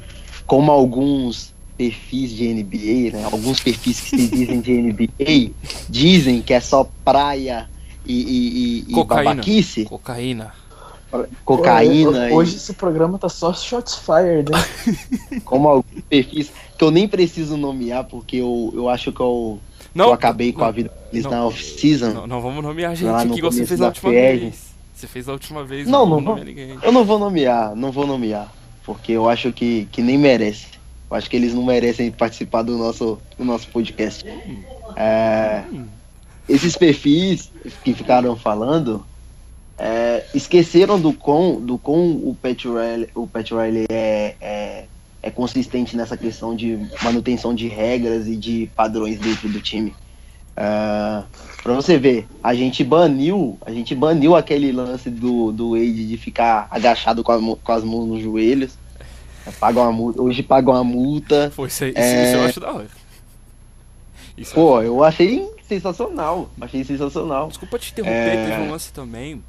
como 0.45 0.71
alguns 0.71 1.53
perfis 1.78 2.32
de 2.32 2.53
NBA, 2.53 3.17
né? 3.17 3.24
Alguns 3.26 3.59
perfis 3.59 3.99
que 3.99 4.09
se 4.09 4.28
dizem 4.28 4.61
de 4.61 4.82
NBA 4.82 5.51
dizem 5.89 6.41
que 6.41 6.53
é 6.53 6.59
só 6.59 6.88
praia 7.03 7.69
e, 8.05 8.13
e, 8.13 8.80
e, 8.89 8.93
Cocaína. 8.93 9.30
babaquice. 9.30 9.86
Cocaína. 9.86 10.53
cocaína. 11.45 12.09
Hoje, 12.09 12.34
hoje 12.34 12.55
esse 12.57 12.74
programa 12.74 13.17
tá 13.17 13.30
só 13.30 13.53
shots 13.53 13.95
fired, 13.95 14.51
né? 14.51 15.41
Como 15.45 15.67
alguns 15.67 16.01
perfis 16.09 16.51
que 16.78 16.84
eu 16.84 16.91
nem 16.91 17.07
preciso 17.07 17.55
nomear, 17.55 18.03
porque 18.05 18.38
eu, 18.38 18.71
eu 18.76 18.89
acho 18.89 19.11
que 19.11 19.21
eu, 19.21 19.59
não, 19.93 20.07
eu 20.07 20.13
acabei 20.13 20.51
com 20.51 20.63
a 20.63 20.71
vida 20.71 20.91
deles 21.11 21.30
na 21.30 21.45
off-season. 21.45 22.13
Não, 22.13 22.28
não, 22.28 22.41
vamos 22.41 22.63
nomear 22.63 22.95
gente 22.95 23.09
aqui, 23.09 23.38
igual 23.38 23.51
você 23.51 23.65
fez 23.65 23.82
a 23.82 23.88
última 23.88 24.11
vez. 24.11 24.74
Você 24.93 25.07
fez 25.07 25.30
a 25.30 25.34
última 25.34 25.63
vez. 25.63 25.88
Não, 25.88 26.05
não, 26.05 26.21
não, 26.21 26.36
ninguém. 26.38 26.78
Eu 26.82 26.91
não 26.91 27.03
vou 27.03 27.19
nomear, 27.19 27.76
não 27.76 27.91
vou 27.91 28.07
nomear. 28.07 28.51
Porque 28.86 29.11
eu 29.13 29.30
acho 29.30 29.51
que, 29.53 29.88
que 29.91 30.01
nem 30.01 30.17
merece. 30.17 30.67
Acho 31.16 31.30
que 31.30 31.36
eles 31.36 31.53
não 31.53 31.64
merecem 31.64 32.11
participar 32.11 32.64
do 32.64 32.78
nosso, 32.78 33.20
do 33.38 33.45
nosso 33.45 33.68
podcast. 33.68 34.26
É, 34.95 35.64
esses 36.47 36.76
perfis 36.76 37.51
que 37.84 37.93
ficaram 37.93 38.36
falando 38.36 39.05
é, 39.78 40.26
esqueceram 40.34 40.99
do 40.99 41.14
com 41.14 41.59
do 41.59 41.78
com 41.78 42.11
o 42.11 42.38
Pat 42.39 42.64
Riley, 42.64 43.09
o 43.16 43.28
Pat 43.28 43.49
Riley 43.51 43.86
é, 43.89 44.36
é, 44.39 44.86
é, 45.22 45.32
consistente 45.32 45.97
nessa 45.97 46.16
questão 46.16 46.55
de 46.55 46.80
manutenção 47.01 47.53
de 47.55 47.68
regras 47.68 48.28
e 48.28 48.36
de 48.36 48.70
padrões 48.76 49.20
dentro 49.20 49.49
do 49.49 49.59
time. 49.59 49.93
Uh, 50.55 51.26
pra 51.64 51.74
você 51.74 51.97
ver, 51.97 52.28
a 52.43 52.53
gente 52.53 52.84
baniu, 52.84 53.57
a 53.66 53.72
gente 53.72 53.95
baniu 53.95 54.36
aquele 54.36 54.72
lance 54.72 55.09
do, 55.09 55.51
do 55.51 55.72
Wade 55.72 56.07
de 56.07 56.18
ficar 56.18 56.68
agachado 56.70 57.24
com, 57.24 57.32
a, 57.32 57.57
com 57.57 57.72
as 57.72 57.84
mãos 57.84 58.05
nos 58.05 58.22
joelhos. 58.22 58.78
Paga 59.60 59.82
uma 59.82 59.91
multa, 59.91 60.22
hoje 60.22 60.44
paga 60.44 60.72
uma 60.72 60.84
multa. 60.84 61.52
Foi 61.52 61.68
isso, 61.68 61.86
isso, 61.86 61.98
é... 61.98 62.24
isso 62.24 62.36
eu 62.36 62.46
acho 62.46 62.60
da 62.60 62.72
hora. 62.72 62.88
Isso 64.38 64.54
Pô, 64.56 64.82
eu 64.82 65.04
achei 65.04 65.48
sensacional. 65.68 66.50
Achei 66.60 66.84
sensacional. 66.84 67.48
Desculpa 67.48 67.78
te 67.78 67.91
interromper, 67.91 68.14
é... 68.14 68.50
teve 68.50 68.62
um 68.62 68.72
lance 68.72 68.91
também 68.91 69.44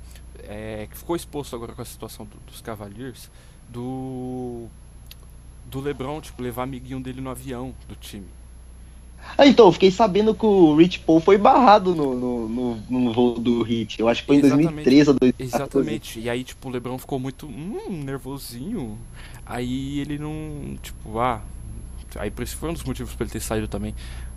é, 0.49 0.87
que 0.91 0.97
ficou 0.97 1.17
exposto 1.17 1.55
agora 1.55 1.73
com 1.73 1.83
a 1.83 1.85
situação 1.85 2.27
do, 2.27 2.37
dos 2.47 2.61
Cavaliers 2.61 3.31
do 3.69 4.67
do 5.67 5.81
LeBron, 5.81 6.21
tipo, 6.21 6.43
levar 6.43 6.65
amiguinho 6.65 7.01
dele 7.01 7.21
no 7.21 7.31
avião 7.31 7.75
do 7.89 7.97
time. 7.97 8.27
Ah, 9.37 9.47
então, 9.47 9.67
eu 9.67 9.73
fiquei 9.73 9.91
sabendo 9.91 10.35
que 10.35 10.47
o 10.47 10.77
Rich 10.77 11.01
Paul 11.01 11.19
foi 11.19 11.37
barrado 11.37 11.95
no, 11.95 12.15
no, 12.15 12.49
no, 12.49 12.77
no 12.89 13.13
voo 13.13 13.39
do 13.39 13.63
Hit. 13.63 13.99
Eu 13.99 14.09
acho 14.09 14.21
que 14.21 14.27
foi 14.29 14.37
Exatamente. 14.37 14.63
em 14.63 14.75
2013 14.75 15.11
ou 15.11 15.17
2014. 15.19 15.57
Exatamente. 15.57 16.21
E 16.21 16.31
aí, 16.31 16.45
tipo, 16.45 16.69
o 16.69 16.71
LeBron 16.71 16.99
ficou 16.99 17.19
muito 17.19 17.47
hum, 17.47 18.03
nervosinho. 18.05 18.97
Aí 19.45 19.99
ele 20.01 20.19
não. 20.19 20.77
Tipo, 20.81 21.19
ah. 21.19 21.43
Aí 22.17 22.31
por 22.31 22.43
isso 22.43 22.57
foi 22.57 22.71
um 22.71 22.73
dos 22.73 22.85
motivos 22.85 23.13
para 23.15 23.25
ele 23.25 23.33
ter 23.33 23.41
saído 23.41 23.67
também. 23.67 23.95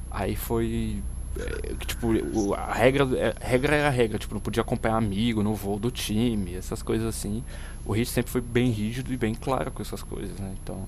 Aí 0.09 0.35
foi. 0.35 1.01
É, 1.38 1.85
tipo, 1.85 2.55
a 2.55 2.73
regra, 2.73 3.07
é, 3.15 3.35
a 3.39 3.47
regra 3.47 3.75
era 3.75 3.88
a 3.88 3.91
regra, 3.91 4.17
tipo, 4.17 4.33
não 4.33 4.41
podia 4.41 4.61
acompanhar 4.61 4.97
amigo 4.97 5.43
no 5.43 5.53
voo 5.53 5.77
do 5.77 5.91
time, 5.91 6.55
essas 6.55 6.81
coisas 6.81 7.07
assim. 7.07 7.43
O 7.85 7.91
Hit 7.91 8.09
sempre 8.09 8.31
foi 8.31 8.41
bem 8.41 8.71
rígido 8.71 9.13
e 9.13 9.17
bem 9.17 9.35
claro 9.35 9.71
com 9.71 9.83
essas 9.83 10.01
coisas, 10.01 10.39
né? 10.39 10.55
Então. 10.63 10.88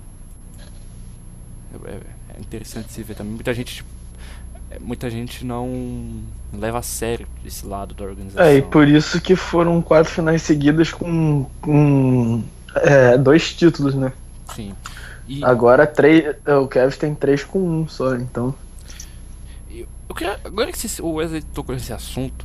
É, 1.72 1.92
é, 1.92 1.96
é 1.96 2.19
interessante 2.40 2.92
se 2.92 3.04
ver 3.04 3.16
também. 3.16 3.34
Muita 3.34 3.54
gente, 3.54 3.76
tipo, 3.76 3.90
é, 4.72 4.80
muita 4.80 5.10
gente 5.10 5.46
não 5.46 6.22
leva 6.54 6.80
a 6.80 6.82
sério 6.82 7.28
esse 7.46 7.66
lado 7.66 7.94
da 7.94 8.04
organização. 8.04 8.46
É, 8.46 8.58
e 8.58 8.62
por 8.62 8.88
isso 8.88 9.20
que 9.20 9.36
foram 9.36 9.82
quatro 9.82 10.12
finais 10.12 10.42
seguidas 10.42 10.92
com, 10.92 11.46
com 11.62 12.44
é, 12.76 13.18
dois 13.18 13.54
títulos, 13.54 13.96
né? 13.96 14.14
Sim. 14.56 14.74
E... 15.28 15.44
Agora 15.44 15.86
três, 15.86 16.36
o 16.46 16.68
Kevin 16.68 16.98
tem 16.98 17.16
três 17.16 17.44
com 17.44 17.60
um 17.60 17.88
só, 17.88 18.16
então. 18.16 18.54
Eu 20.10 20.16
queria, 20.16 20.40
agora 20.44 20.72
que 20.72 21.02
o 21.02 21.14
Wesley 21.14 21.44
tocou 21.54 21.76
nesse 21.76 21.94
assunto, 21.94 22.44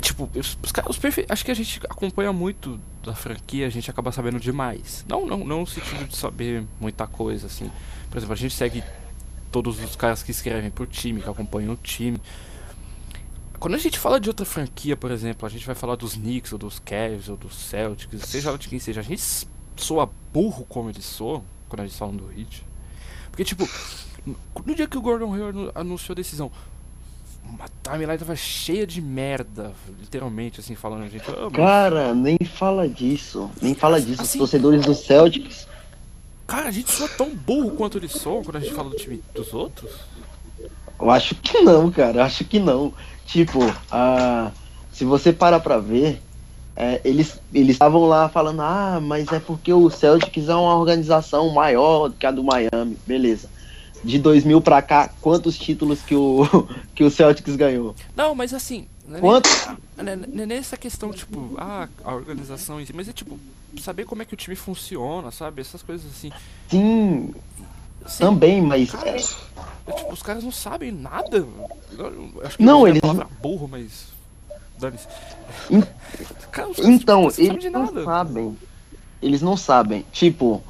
tipo, 0.00 0.28
os, 0.34 0.58
os, 0.60 0.72
os 0.88 0.98
perfis, 0.98 1.24
acho 1.28 1.44
que 1.44 1.52
a 1.52 1.54
gente 1.54 1.80
acompanha 1.88 2.32
muito 2.32 2.80
da 3.04 3.14
franquia, 3.14 3.64
a 3.66 3.70
gente 3.70 3.88
acaba 3.88 4.10
sabendo 4.10 4.40
demais. 4.40 5.04
Não, 5.08 5.24
não, 5.24 5.38
não 5.38 5.60
no 5.60 5.66
sentido 5.66 6.04
de 6.04 6.16
saber 6.16 6.64
muita 6.80 7.06
coisa, 7.06 7.46
assim. 7.46 7.70
Por 8.12 8.18
exemplo, 8.18 8.34
a 8.34 8.36
gente 8.36 8.54
segue 8.54 8.84
todos 9.50 9.82
os 9.82 9.96
caras 9.96 10.22
que 10.22 10.30
escrevem 10.30 10.70
pro 10.70 10.86
time, 10.86 11.22
que 11.22 11.30
acompanham 11.30 11.72
o 11.72 11.76
time. 11.76 12.18
Quando 13.58 13.74
a 13.74 13.78
gente 13.78 13.98
fala 13.98 14.20
de 14.20 14.28
outra 14.28 14.44
franquia, 14.44 14.94
por 14.94 15.10
exemplo, 15.10 15.46
a 15.46 15.48
gente 15.48 15.64
vai 15.64 15.74
falar 15.74 15.96
dos 15.96 16.12
Knicks, 16.12 16.52
ou 16.52 16.58
dos 16.58 16.78
Cavs, 16.78 17.30
ou 17.30 17.38
dos 17.38 17.54
Celtics, 17.54 18.20
seja 18.28 18.54
de 18.58 18.68
quem 18.68 18.78
seja, 18.78 19.00
a 19.00 19.02
gente 19.02 19.22
soa 19.76 20.10
burro 20.30 20.66
como 20.68 20.90
eles 20.90 21.06
soam, 21.06 21.42
quando 21.70 21.80
a 21.80 21.86
gente 21.86 21.96
fala 21.96 22.12
do 22.12 22.26
Hit. 22.26 22.66
Porque, 23.30 23.44
tipo, 23.44 23.66
no 24.66 24.74
dia 24.74 24.86
que 24.86 24.98
o 24.98 25.00
Gordon 25.00 25.32
Hayward 25.32 25.70
anunciou 25.74 26.12
a 26.12 26.16
decisão, 26.16 26.52
a 27.58 27.66
timeline 27.82 28.18
tava 28.18 28.36
cheia 28.36 28.86
de 28.86 29.00
merda, 29.00 29.72
literalmente, 29.98 30.60
assim, 30.60 30.74
falando 30.74 31.04
a 31.04 31.08
gente. 31.08 31.24
Oh, 31.30 31.50
cara, 31.50 32.14
nem 32.14 32.36
fala 32.44 32.86
disso. 32.86 33.50
Nem 33.62 33.74
fala 33.74 33.98
disso. 33.98 34.20
Assim, 34.20 34.36
Os 34.36 34.50
torcedores 34.50 34.84
do 34.84 34.94
Celtics. 34.94 35.71
Cara, 36.52 36.68
a 36.68 36.70
gente 36.70 36.92
soa 36.92 37.08
tão 37.08 37.34
burro 37.34 37.70
quanto 37.70 37.96
eles 37.96 38.12
soam 38.12 38.44
quando 38.44 38.56
a 38.56 38.60
gente 38.60 38.74
fala 38.74 38.90
do 38.90 38.96
time 38.96 39.22
dos 39.34 39.54
outros? 39.54 39.90
Eu 41.00 41.10
acho 41.10 41.34
que 41.36 41.62
não, 41.62 41.90
cara. 41.90 42.18
Eu 42.18 42.24
acho 42.24 42.44
que 42.44 42.58
não. 42.58 42.92
Tipo, 43.24 43.64
uh, 43.64 44.52
se 44.92 45.02
você 45.06 45.32
parar 45.32 45.60
pra 45.60 45.78
ver, 45.78 46.20
é, 46.76 47.00
eles 47.06 47.40
estavam 47.54 48.04
lá 48.04 48.28
falando, 48.28 48.60
ah, 48.60 49.00
mas 49.00 49.32
é 49.32 49.40
porque 49.40 49.72
o 49.72 49.88
Celtics 49.88 50.50
é 50.50 50.54
uma 50.54 50.76
organização 50.76 51.48
maior 51.48 52.08
do 52.08 52.16
que 52.16 52.26
a 52.26 52.30
do 52.30 52.44
Miami. 52.44 52.98
Beleza 53.06 53.48
de 54.04 54.18
2000 54.18 54.60
para 54.60 54.82
cá, 54.82 55.10
quantos 55.20 55.56
títulos 55.56 56.02
que 56.02 56.14
o, 56.14 56.44
que 56.94 57.02
o 57.02 57.10
Celtics 57.10 57.56
ganhou? 57.56 57.94
Não, 58.14 58.34
mas 58.34 58.52
assim. 58.52 58.86
Não 59.08 59.16
é 59.16 59.20
Quanto? 59.20 59.48
Não 59.96 60.42
é 60.42 60.46
nessa 60.46 60.76
questão, 60.76 61.12
tipo, 61.12 61.54
ah, 61.56 61.88
a 62.04 62.14
organização 62.14 62.80
em 62.80 62.84
si, 62.84 62.92
mas 62.92 63.08
é 63.08 63.12
tipo, 63.12 63.38
saber 63.80 64.04
como 64.04 64.22
é 64.22 64.24
que 64.24 64.34
o 64.34 64.36
time 64.36 64.56
funciona, 64.56 65.30
sabe? 65.30 65.60
Essas 65.60 65.82
coisas 65.82 66.10
assim. 66.10 66.30
Sim. 66.68 67.34
Sim 68.06 68.24
também, 68.24 68.60
mas. 68.60 68.90
Cara, 68.90 69.10
é... 69.10 69.16
tipo, 69.16 70.12
os 70.12 70.22
caras 70.22 70.44
não 70.44 70.52
sabem 70.52 70.90
nada. 70.90 71.46
acho 72.44 72.56
que 72.56 72.62
não, 72.62 72.86
eles. 72.86 73.02
Não... 73.02 73.26
burro, 73.40 73.68
mas. 73.68 74.08
Dane-se. 74.78 75.06
Cara, 76.50 76.70
então, 76.78 77.28
eles 77.38 77.70
não 77.70 78.04
sabem. 78.04 78.58
Eles 79.22 79.42
não 79.42 79.56
sabem. 79.56 80.04
Tipo, 80.12 80.62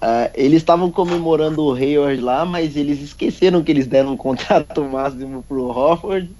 Uh, 0.00 0.32
eles 0.32 0.62
estavam 0.62 0.90
comemorando 0.90 1.62
o 1.62 1.74
Hayward 1.74 2.22
lá, 2.22 2.46
mas 2.46 2.74
eles 2.74 3.02
esqueceram 3.02 3.62
que 3.62 3.70
eles 3.70 3.86
deram 3.86 4.14
um 4.14 4.16
contrato 4.16 4.82
máximo 4.82 5.44
pro 5.46 5.66
Hofford 5.66 6.30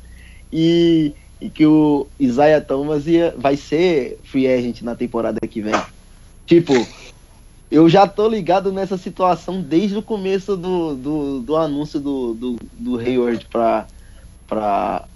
e, 0.50 1.12
e 1.38 1.50
que 1.50 1.66
o 1.66 2.06
Isaiah 2.18 2.62
Thomas 2.62 3.06
ia, 3.06 3.34
vai 3.36 3.58
ser 3.58 4.18
free 4.24 4.48
agent 4.48 4.80
na 4.80 4.94
temporada 4.94 5.38
que 5.46 5.60
vem. 5.60 5.74
Tipo, 6.50 6.74
eu 7.70 7.88
já 7.88 8.08
tô 8.08 8.26
ligado 8.26 8.72
nessa 8.72 8.98
situação 8.98 9.62
desde 9.62 9.96
o 9.96 10.02
começo 10.02 10.56
do, 10.56 10.96
do, 10.96 11.40
do 11.42 11.56
anúncio 11.56 12.00
do, 12.00 12.34
do, 12.34 12.56
do 12.72 12.98
Hayward 12.98 13.46
pra, 13.48 13.86
pra, 14.48 15.06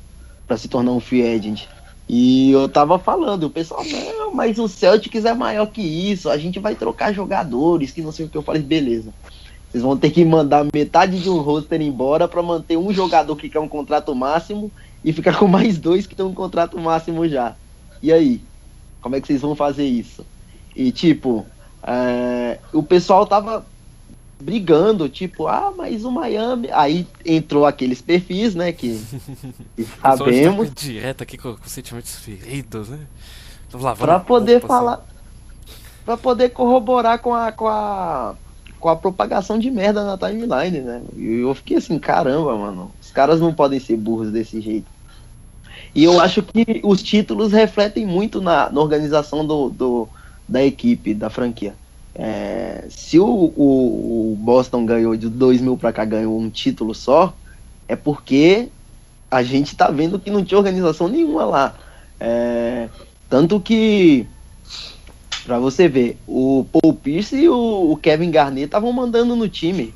pra 0.47 0.57
se 0.57 0.69
tornar 0.69 0.93
um 0.93 1.01
free 1.01 1.27
agent. 1.27 1.67
E 2.09 2.53
eu 2.53 2.69
tava 2.69 3.01
falando, 3.01 3.49
o 3.49 3.51
pessoal, 3.51 3.83
não, 3.85 4.33
mas 4.33 4.61
o 4.61 4.69
Celtics 4.69 5.25
é 5.25 5.35
maior 5.35 5.67
que 5.67 5.83
isso, 5.83 6.31
a 6.31 6.39
gente 6.39 6.61
vai 6.61 6.77
trocar 6.77 7.13
jogadores, 7.13 7.91
que 7.91 8.01
não 8.01 8.13
sei 8.13 8.27
o 8.27 8.29
que. 8.29 8.39
Eu 8.39 8.43
falei, 8.43 8.63
beleza. 8.63 9.13
Vocês 9.69 9.83
vão 9.83 9.97
ter 9.97 10.13
que 10.13 10.25
mandar 10.25 10.65
metade 10.73 11.21
de 11.21 11.29
um 11.29 11.41
roster 11.41 11.83
embora 11.83 12.29
para 12.29 12.45
manter 12.45 12.77
um 12.77 12.93
jogador 12.93 13.35
que 13.35 13.49
quer 13.49 13.59
um 13.59 13.69
contrato 13.69 14.15
máximo 14.15 14.71
e 15.03 15.13
ficar 15.13 15.37
com 15.37 15.49
mais 15.49 15.79
dois 15.79 16.07
que 16.07 16.15
tem 16.15 16.25
um 16.25 16.33
contrato 16.33 16.79
máximo 16.79 17.27
já. 17.27 17.57
E 18.01 18.13
aí? 18.13 18.41
Como 19.01 19.17
é 19.17 19.21
que 19.21 19.27
vocês 19.27 19.41
vão 19.41 19.57
fazer 19.57 19.85
isso? 19.85 20.25
E 20.75 20.91
tipo, 20.91 21.47
é, 21.83 22.59
o 22.73 22.83
pessoal 22.83 23.27
tava 23.27 23.65
brigando, 24.41 25.09
tipo, 25.09 25.47
ah, 25.47 25.73
mas 25.77 26.05
o 26.05 26.11
Miami. 26.11 26.69
Aí 26.73 27.07
entrou 27.25 27.65
aqueles 27.65 28.03
perfis, 28.03 28.55
né? 28.55 28.73
Que, 28.73 29.01
que 29.77 29.85
sabemos. 30.01 30.69
Tá 30.69 30.75
direto 30.77 31.23
aqui 31.23 31.39
com, 31.39 31.57
com 31.57 31.69
sentimentos 31.69 32.17
feridos, 32.17 32.89
né? 32.89 33.01
Pra 33.99 34.21
poder 34.21 34.55
roupa, 34.55 34.69
falar. 34.69 34.95
Assim. 34.95 35.03
Pra 36.05 36.17
poder 36.17 36.51
corroborar 36.51 37.19
com 37.19 37.35
a, 37.35 37.53
com 37.53 37.67
a. 37.67 38.35
Com 38.79 38.89
a 38.91 38.97
propagação 38.97 39.59
de 39.59 39.71
merda 39.71 40.05
na 40.05 40.19
timeline, 40.19 40.81
né? 40.81 41.03
E 41.17 41.41
eu 41.41 41.55
fiquei 41.55 41.79
assim, 41.79 41.99
caramba, 41.99 42.55
mano. 42.55 42.91
Os 43.01 43.11
caras 43.11 43.41
não 43.41 43.55
podem 43.55 43.81
ser 43.81 43.97
burros 43.97 44.31
desse 44.31 44.61
jeito. 44.61 44.87
E 45.95 46.05
eu 46.05 46.21
acho 46.21 46.43
que 46.43 46.83
os 46.85 47.03
títulos 47.03 47.51
refletem 47.51 48.05
muito 48.05 48.43
na, 48.43 48.69
na 48.69 48.81
organização 48.81 49.47
do, 49.47 49.71
do, 49.71 50.09
da 50.49 50.65
equipe, 50.65 51.15
da 51.15 51.31
franquia. 51.31 51.75
É, 52.15 52.87
se 52.89 53.19
o, 53.19 53.27
o, 53.27 54.33
o, 54.33 54.37
Boston 54.39 54.87
ganhou 54.87 55.17
de 55.17 55.29
2000 55.29 55.77
para 55.77 55.93
cá, 55.93 56.05
ganhou 56.05 56.39
um 56.39 56.49
título 56.49 56.95
só, 56.95 57.35
é 57.89 57.97
porque 57.97 58.69
a 59.31 59.43
gente 59.43 59.75
tá 59.75 59.91
vendo 59.91 60.19
que 60.19 60.31
não 60.31 60.45
tinha 60.45 60.59
organização 60.59 61.09
nenhuma 61.09 61.45
lá. 61.45 61.75
É, 62.21 62.89
tanto 63.29 63.59
que, 63.59 64.27
para 65.45 65.59
você 65.59 65.89
ver, 65.89 66.17
o 66.27 66.65
Paul 66.71 66.95
Pierce 66.95 67.37
e 67.37 67.49
o, 67.49 67.93
o 67.93 67.97
Kevin 67.97 68.31
Garnett 68.31 68.67
estavam 68.67 68.93
mandando 68.93 69.35
no 69.35 69.49
time. 69.49 69.93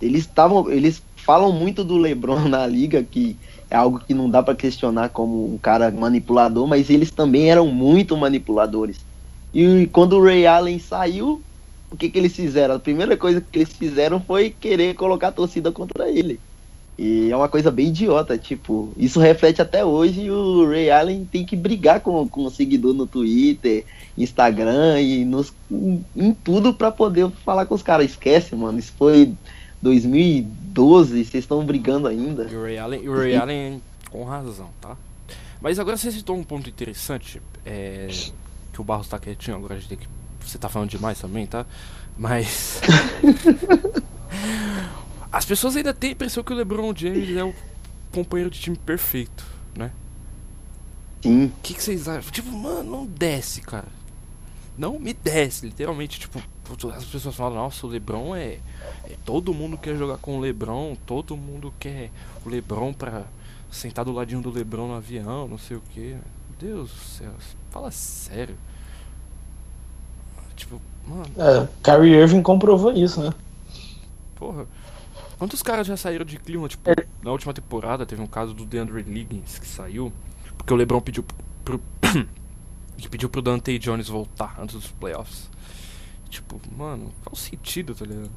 Eles 0.00 0.22
estavam, 0.22 0.68
eles 0.68 1.00
falam 1.14 1.52
muito 1.52 1.84
do 1.84 1.96
LeBron 1.96 2.40
na 2.50 2.66
liga 2.66 3.02
que 3.04 3.36
é 3.70 3.76
algo 3.76 4.00
que 4.00 4.12
não 4.12 4.28
dá 4.28 4.42
para 4.42 4.56
questionar 4.56 5.08
como 5.10 5.54
um 5.54 5.56
cara 5.56 5.90
manipulador, 5.90 6.66
mas 6.66 6.90
eles 6.90 7.10
também 7.10 7.50
eram 7.50 7.68
muito 7.68 8.16
manipuladores. 8.16 8.98
E 9.54 9.86
quando 9.92 10.16
o 10.16 10.24
Ray 10.24 10.46
Allen 10.46 10.78
saiu, 10.78 11.42
o 11.90 11.96
que, 11.96 12.08
que 12.08 12.18
eles 12.18 12.34
fizeram? 12.34 12.76
A 12.76 12.80
primeira 12.80 13.16
coisa 13.16 13.40
que 13.40 13.58
eles 13.58 13.72
fizeram 13.72 14.20
foi 14.20 14.50
querer 14.50 14.94
colocar 14.94 15.28
a 15.28 15.32
torcida 15.32 15.70
contra 15.70 16.10
ele. 16.10 16.40
E 16.98 17.30
é 17.30 17.36
uma 17.36 17.48
coisa 17.48 17.70
bem 17.70 17.88
idiota, 17.88 18.36
tipo, 18.36 18.92
isso 18.98 19.18
reflete 19.18 19.62
até 19.62 19.84
hoje 19.84 20.30
o 20.30 20.68
Ray 20.68 20.90
Allen 20.90 21.24
tem 21.24 21.44
que 21.44 21.56
brigar 21.56 22.00
com, 22.00 22.28
com 22.28 22.44
o 22.44 22.50
seguidor 22.50 22.92
no 22.92 23.06
Twitter, 23.06 23.84
Instagram 24.16 25.00
e 25.00 25.24
nos, 25.24 25.52
em 26.14 26.34
tudo 26.44 26.74
para 26.74 26.92
poder 26.92 27.30
falar 27.44 27.64
com 27.64 27.74
os 27.74 27.82
caras. 27.82 28.10
Esquece, 28.10 28.54
mano, 28.54 28.78
isso 28.78 28.92
foi 28.98 29.32
2012, 29.80 31.24
vocês 31.24 31.44
estão 31.44 31.64
brigando 31.64 32.06
ainda. 32.06 32.46
E 32.50 32.54
o 32.54 32.62
Ray 32.62 32.78
Allen, 32.78 33.08
o 33.08 33.16
Ray 33.16 33.36
Allen 33.36 33.82
com 34.10 34.24
razão, 34.24 34.68
tá? 34.80 34.96
Mas 35.60 35.78
agora 35.78 35.96
você 35.96 36.10
citou 36.12 36.36
um 36.36 36.44
ponto 36.44 36.68
interessante, 36.68 37.40
é, 37.64 38.08
que 38.72 38.80
o 38.80 38.84
Barros 38.84 39.08
tá 39.08 39.18
quietinho, 39.18 39.56
agora 39.56 39.74
a 39.74 39.78
gente 39.78 39.88
tem 39.88 39.98
que. 39.98 40.08
Você 40.40 40.58
tá 40.58 40.68
falando 40.68 40.90
demais 40.90 41.20
também, 41.20 41.46
tá? 41.46 41.66
Mas. 42.16 42.80
As 45.30 45.44
pessoas 45.44 45.76
ainda 45.76 45.94
têm 45.94 46.10
a 46.10 46.12
impressão 46.12 46.42
que 46.42 46.52
o 46.52 46.56
LeBron 46.56 46.94
James 46.94 47.36
é 47.36 47.42
o 47.42 47.54
companheiro 48.12 48.50
de 48.50 48.60
time 48.60 48.76
perfeito, 48.76 49.46
né? 49.74 49.90
Sim. 51.22 51.46
O 51.46 51.52
que, 51.62 51.72
que 51.74 51.82
vocês 51.82 52.06
acham? 52.06 52.30
Tipo, 52.30 52.52
mano, 52.52 52.90
não 52.90 53.06
desce, 53.06 53.62
cara. 53.62 53.88
Não 54.76 54.98
me 54.98 55.14
desce, 55.14 55.66
literalmente, 55.66 56.20
tipo, 56.20 56.42
as 56.94 57.04
pessoas 57.04 57.34
falam, 57.34 57.56
nossa, 57.56 57.86
o 57.86 57.90
Lebron 57.90 58.34
é, 58.34 58.58
é, 59.04 59.16
Todo 59.24 59.54
mundo 59.54 59.76
quer 59.76 59.96
jogar 59.96 60.18
com 60.18 60.36
o 60.36 60.40
Lebron, 60.40 60.96
todo 61.06 61.36
mundo 61.36 61.72
quer 61.78 62.10
o 62.44 62.48
Lebron 62.48 62.92
pra 62.92 63.24
sentar 63.70 64.04
do 64.04 64.12
ladinho 64.12 64.40
do 64.40 64.50
Lebron 64.50 64.88
no 64.88 64.94
avião, 64.94 65.46
não 65.48 65.58
sei 65.58 65.76
o 65.76 65.82
que. 65.90 66.16
Deus 66.58 66.90
do 66.90 67.00
céu, 67.00 67.32
fala 67.72 67.90
sério. 67.90 68.54
Tipo, 70.54 70.80
mano. 71.06 71.24
É, 71.38 71.66
Kyrie 71.82 72.14
Irving 72.14 72.42
comprovou 72.42 72.92
isso, 72.92 73.22
né? 73.22 73.32
Porra. 74.36 74.66
Quantos 75.38 75.62
caras 75.62 75.86
já 75.86 75.96
saíram 75.96 76.24
de 76.24 76.38
clima? 76.38 76.68
Tipo, 76.68 76.90
na 77.22 77.32
última 77.32 77.52
temporada 77.52 78.06
teve 78.06 78.20
um 78.22 78.26
caso 78.26 78.52
do 78.54 78.64
DeAndre 78.64 79.02
Liggins 79.02 79.58
que 79.58 79.66
saiu. 79.66 80.12
Porque 80.56 80.72
o 80.72 80.76
LeBron 80.76 81.00
pediu 81.00 81.24
pro. 81.64 81.80
que 82.96 83.08
pediu 83.10 83.28
pro 83.28 83.42
Dante 83.42 83.76
Jones 83.78 84.08
voltar 84.08 84.56
antes 84.60 84.76
dos 84.76 84.88
playoffs. 84.92 85.50
Tipo, 86.28 86.60
mano, 86.76 87.10
qual 87.24 87.32
o 87.32 87.36
sentido, 87.36 87.94
tá 87.94 88.04
ligado? 88.04 88.30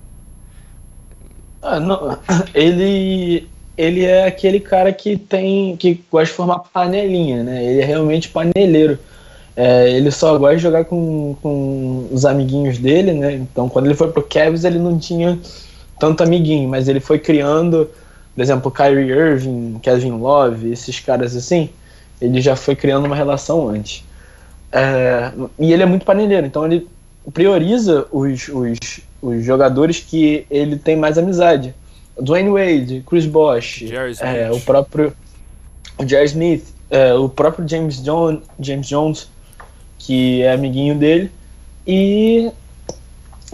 Ah, 1.61 1.79
não, 1.79 2.17
ele 2.55 3.47
ele 3.77 4.05
é 4.05 4.25
aquele 4.25 4.59
cara 4.59 4.93
que 4.93 5.17
tem 5.17 5.75
que 5.75 6.01
gosta 6.09 6.27
de 6.27 6.37
formar 6.37 6.59
panelinha, 6.59 7.43
né? 7.43 7.63
Ele 7.63 7.81
é 7.81 7.85
realmente 7.85 8.29
paneleiro. 8.29 8.97
É, 9.55 9.89
ele 9.89 10.11
só 10.11 10.37
gosta 10.37 10.57
de 10.57 10.61
jogar 10.61 10.85
com, 10.85 11.35
com 11.41 12.07
os 12.11 12.25
amiguinhos 12.25 12.77
dele, 12.77 13.13
né? 13.13 13.33
Então, 13.33 13.69
quando 13.69 13.85
ele 13.85 13.95
foi 13.95 14.11
pro 14.11 14.21
Cavs, 14.21 14.65
ele 14.65 14.77
não 14.77 14.99
tinha 14.99 15.39
tanto 15.97 16.23
amiguinho, 16.23 16.67
mas 16.67 16.89
ele 16.89 16.99
foi 16.99 17.17
criando, 17.19 17.89
por 18.35 18.41
exemplo, 18.41 18.69
Kyrie 18.69 19.09
Irving, 19.09 19.79
Kevin 19.81 20.11
Love, 20.11 20.71
esses 20.71 20.99
caras 20.99 21.35
assim, 21.35 21.69
ele 22.19 22.41
já 22.41 22.55
foi 22.55 22.75
criando 22.75 23.05
uma 23.05 23.15
relação 23.15 23.69
antes. 23.69 24.03
É, 24.71 25.31
e 25.57 25.71
ele 25.71 25.83
é 25.83 25.85
muito 25.85 26.05
paneleiro, 26.05 26.45
então 26.45 26.65
ele 26.65 26.85
prioriza 27.33 28.05
os, 28.11 28.49
os, 28.49 28.77
os 29.21 29.43
jogadores 29.43 29.99
que 30.01 30.45
ele 30.49 30.75
tem 30.75 30.97
mais 30.97 31.17
amizade. 31.17 31.73
Dwayne 32.19 32.49
Wade, 32.49 33.03
Chris 33.07 33.25
Bosh, 33.25 33.85
é, 34.21 34.51
o 34.51 34.59
próprio 34.59 35.13
Jerry 36.05 36.25
Smith, 36.25 36.65
é, 36.89 37.13
o 37.13 37.27
próprio 37.29 37.67
James, 37.67 38.01
John, 38.03 38.41
James 38.59 38.87
Jones, 38.87 39.29
que 39.99 40.41
é 40.41 40.53
amiguinho 40.53 40.95
dele. 40.95 41.31
E 41.85 42.51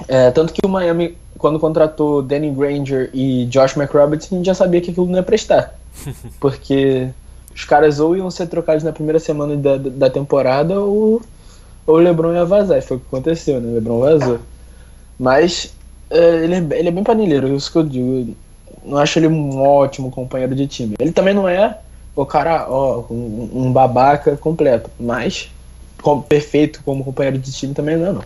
é, 0.08 0.32
tanto 0.32 0.54
que 0.54 0.66
o 0.66 0.70
Miami, 0.70 1.18
quando 1.38 1.60
contratou 1.60 2.22
Danny 2.22 2.50
Granger 2.52 3.10
e 3.14 3.46
Josh 3.46 3.76
McRobertson, 3.76 4.44
já 4.44 4.54
sabia 4.54 4.82
que 4.82 4.92
aquilo 4.92 5.08
não 5.08 5.16
ia 5.16 5.24
prestar. 5.24 5.76
Porque 6.40 7.10
os 7.54 7.66
caras 7.66 8.00
ou 8.00 8.16
iam 8.16 8.32
ser 8.32 8.48
trocados 8.48 8.84
na 8.84 8.92
primeira 8.92 9.20
semana 9.20 9.56
da, 9.56 9.78
da 9.78 10.10
temporada 10.10 10.80
ou, 10.80 11.22
ou 11.86 11.96
o 11.96 12.00
LeBron 12.00 12.34
ia 12.34 12.46
vazar. 12.46 12.78
E 12.78 12.82
foi 12.82 12.98
o 12.98 13.00
que 13.00 13.06
aconteceu, 13.08 13.60
né? 13.60 13.70
O 13.70 13.74
LeBron 13.76 14.00
vazou. 14.00 14.40
Mas 15.20 15.74
é, 16.10 16.44
ele, 16.44 16.56
é, 16.56 16.80
ele 16.80 16.88
é 16.90 16.92
bem 16.92 17.04
paneleiro, 17.04 17.54
isso 17.56 17.72
que 17.72 17.78
eu 17.78 17.84
digo. 17.84 18.36
Não 18.84 18.98
acho 18.98 19.20
ele 19.20 19.28
um 19.28 19.62
ótimo 19.62 20.10
companheiro 20.10 20.56
de 20.56 20.68
time. 20.68 20.96
Ele 21.00 21.12
também 21.12 21.34
não 21.34 21.48
é 21.48 21.78
o 22.16 22.26
cara, 22.26 22.66
ó, 22.70 23.04
um, 23.10 23.50
um 23.54 23.72
babaca 23.72 24.36
completo, 24.36 24.90
mas 25.00 25.50
perfeito 26.28 26.82
como 26.84 27.04
companheiro 27.04 27.38
de 27.38 27.52
time 27.52 27.74
também 27.74 27.98
não 27.98 28.08
é, 28.08 28.14
não. 28.14 28.24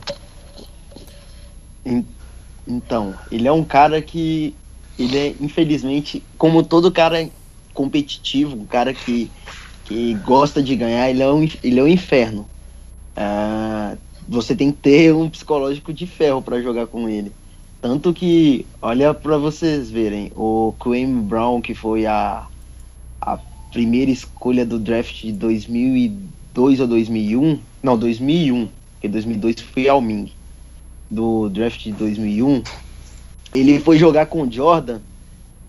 Então, 2.67 3.13
ele 3.31 3.47
é 3.47 3.51
um 3.51 3.63
cara 3.63 4.01
que 4.01 4.55
ele 4.97 5.17
é, 5.17 5.35
infelizmente, 5.39 6.23
como 6.37 6.63
todo 6.63 6.91
cara 6.91 7.29
competitivo, 7.73 8.55
um 8.55 8.65
cara 8.65 8.93
que, 8.93 9.29
que 9.85 10.13
gosta 10.15 10.63
de 10.63 10.75
ganhar, 10.75 11.09
ele 11.09 11.21
é 11.21 11.31
um, 11.31 11.47
ele 11.63 11.79
é 11.79 11.83
um 11.83 11.87
inferno. 11.87 12.47
Uh, 13.15 13.97
você 14.27 14.55
tem 14.55 14.71
que 14.71 14.77
ter 14.77 15.13
um 15.13 15.29
psicológico 15.29 15.93
de 15.93 16.07
ferro 16.07 16.41
para 16.41 16.61
jogar 16.61 16.87
com 16.87 17.07
ele. 17.07 17.31
Tanto 17.81 18.13
que, 18.13 18.65
olha 18.81 19.13
para 19.13 19.37
vocês 19.37 19.91
verem, 19.91 20.31
o 20.35 20.73
Quinn 20.81 21.21
Brown, 21.21 21.61
que 21.61 21.75
foi 21.75 22.07
a, 22.07 22.47
a 23.21 23.37
primeira 23.71 24.09
escolha 24.09 24.65
do 24.65 24.79
draft 24.79 25.21
de 25.21 25.31
2002 26.55 26.79
ou 26.79 26.87
2001, 26.87 27.59
não, 27.83 27.97
2001, 27.97 28.69
porque 28.93 29.09
2002 29.09 29.59
foi 29.59 29.89
ao 29.89 29.99
Ming, 29.99 30.31
do 31.11 31.49
draft 31.49 31.83
de 31.83 31.91
2001, 31.91 32.63
ele 33.53 33.79
foi 33.79 33.97
jogar 33.97 34.27
com 34.27 34.43
o 34.43 34.51
Jordan, 34.51 34.99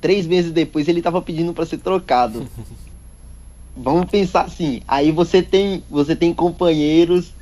três 0.00 0.26
meses 0.26 0.52
depois 0.52 0.86
ele 0.86 1.02
tava 1.02 1.20
pedindo 1.20 1.52
para 1.52 1.66
ser 1.66 1.78
trocado. 1.78 2.46
Vamos 3.76 4.08
pensar 4.08 4.42
assim, 4.42 4.80
aí 4.88 5.10
você 5.10 5.42
tem, 5.42 5.82
você 5.90 6.16
tem 6.16 6.32
companheiros 6.32 7.32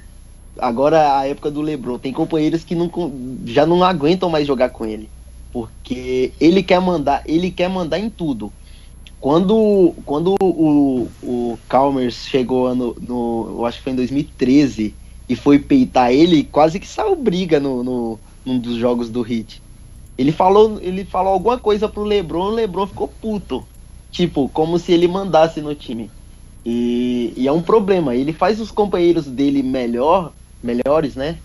agora 0.58 1.18
a 1.18 1.26
época 1.26 1.50
do 1.50 1.60
LeBron, 1.60 1.98
tem 1.98 2.12
companheiros 2.12 2.64
que 2.64 2.74
não, 2.74 2.90
já 3.44 3.66
não 3.66 3.84
aguentam 3.84 4.30
mais 4.30 4.46
jogar 4.46 4.70
com 4.70 4.84
ele, 4.84 5.08
porque 5.52 6.32
ele 6.40 6.62
quer 6.62 6.80
mandar, 6.80 7.22
ele 7.26 7.50
quer 7.50 7.68
mandar 7.68 7.98
em 7.98 8.08
tudo. 8.08 8.52
Quando, 9.24 9.94
quando 10.04 10.34
o, 10.38 11.08
o 11.22 11.58
Calmers 11.66 12.26
chegou 12.26 12.74
no, 12.74 12.94
no, 13.00 13.46
eu 13.56 13.64
acho 13.64 13.78
que 13.78 13.84
foi 13.84 13.94
em 13.94 13.96
2013 13.96 14.94
e 15.26 15.34
foi 15.34 15.58
peitar 15.58 16.12
ele, 16.12 16.44
quase 16.44 16.78
que 16.78 16.86
saiu 16.86 17.16
briga 17.16 17.58
no, 17.58 17.82
no 17.82 18.20
num 18.44 18.58
dos 18.58 18.76
jogos 18.76 19.08
do 19.08 19.22
Heat. 19.26 19.62
Ele 20.18 20.30
falou, 20.30 20.78
ele 20.82 21.06
falou 21.06 21.32
alguma 21.32 21.58
coisa 21.58 21.88
pro 21.88 22.04
LeBron, 22.04 22.48
o 22.48 22.54
LeBron 22.54 22.86
ficou 22.86 23.08
puto, 23.08 23.66
tipo 24.10 24.46
como 24.50 24.78
se 24.78 24.92
ele 24.92 25.08
mandasse 25.08 25.62
no 25.62 25.74
time. 25.74 26.10
E, 26.62 27.32
e 27.34 27.48
é 27.48 27.52
um 27.52 27.62
problema. 27.62 28.14
Ele 28.14 28.34
faz 28.34 28.60
os 28.60 28.70
companheiros 28.70 29.24
dele 29.24 29.62
melhor 29.62 30.34
melhores, 30.62 31.16
né? 31.16 31.38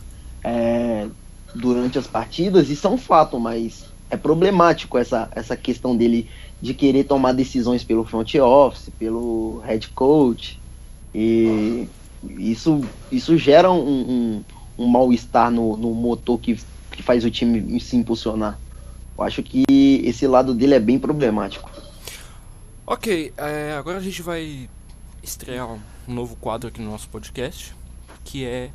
É, 0.44 1.08
durante 1.56 1.98
as 1.98 2.08
partidas, 2.08 2.70
isso 2.70 2.86
é 2.86 2.90
um 2.90 2.98
fato, 2.98 3.40
mas 3.40 3.86
é 4.10 4.18
problemático 4.18 4.98
essa, 4.98 5.30
essa 5.34 5.56
questão 5.56 5.96
dele 5.96 6.30
de 6.62 6.74
querer 6.74 7.06
tomar 7.06 7.34
decisões 7.34 7.84
pelo 7.84 8.04
front 8.04 8.36
office, 8.36 8.90
pelo 8.98 9.62
head 9.66 9.88
coach. 9.90 10.60
E 11.14 11.88
isso, 12.38 12.84
isso 13.12 13.38
gera 13.38 13.72
um, 13.72 13.80
um, 13.80 14.44
um 14.78 14.88
mal-estar 14.88 15.50
no, 15.50 15.78
no 15.78 15.94
motor 15.94 16.40
que, 16.40 16.60
que 16.92 17.02
faz 17.02 17.24
o 17.24 17.32
time 17.32 17.80
se 17.80 17.96
impulsionar. 17.96 18.60
Eu 19.18 19.24
acho 19.24 19.44
que 19.44 19.64
esse 20.04 20.28
lado 20.28 20.54
dele 20.54 20.76
é 20.76 20.80
bem 20.80 21.00
problemático. 21.00 21.70
Ok, 22.86 23.34
é, 23.38 23.74
agora 23.78 23.98
a 23.98 24.02
gente 24.02 24.22
vai 24.22 24.70
estrear 25.22 25.70
um 25.70 25.80
novo 26.08 26.36
quadro 26.38 26.70
aqui 26.70 26.82
no 26.82 26.90
nosso 26.90 27.08
podcast, 27.10 27.76
que 28.24 28.46
é 28.46 28.72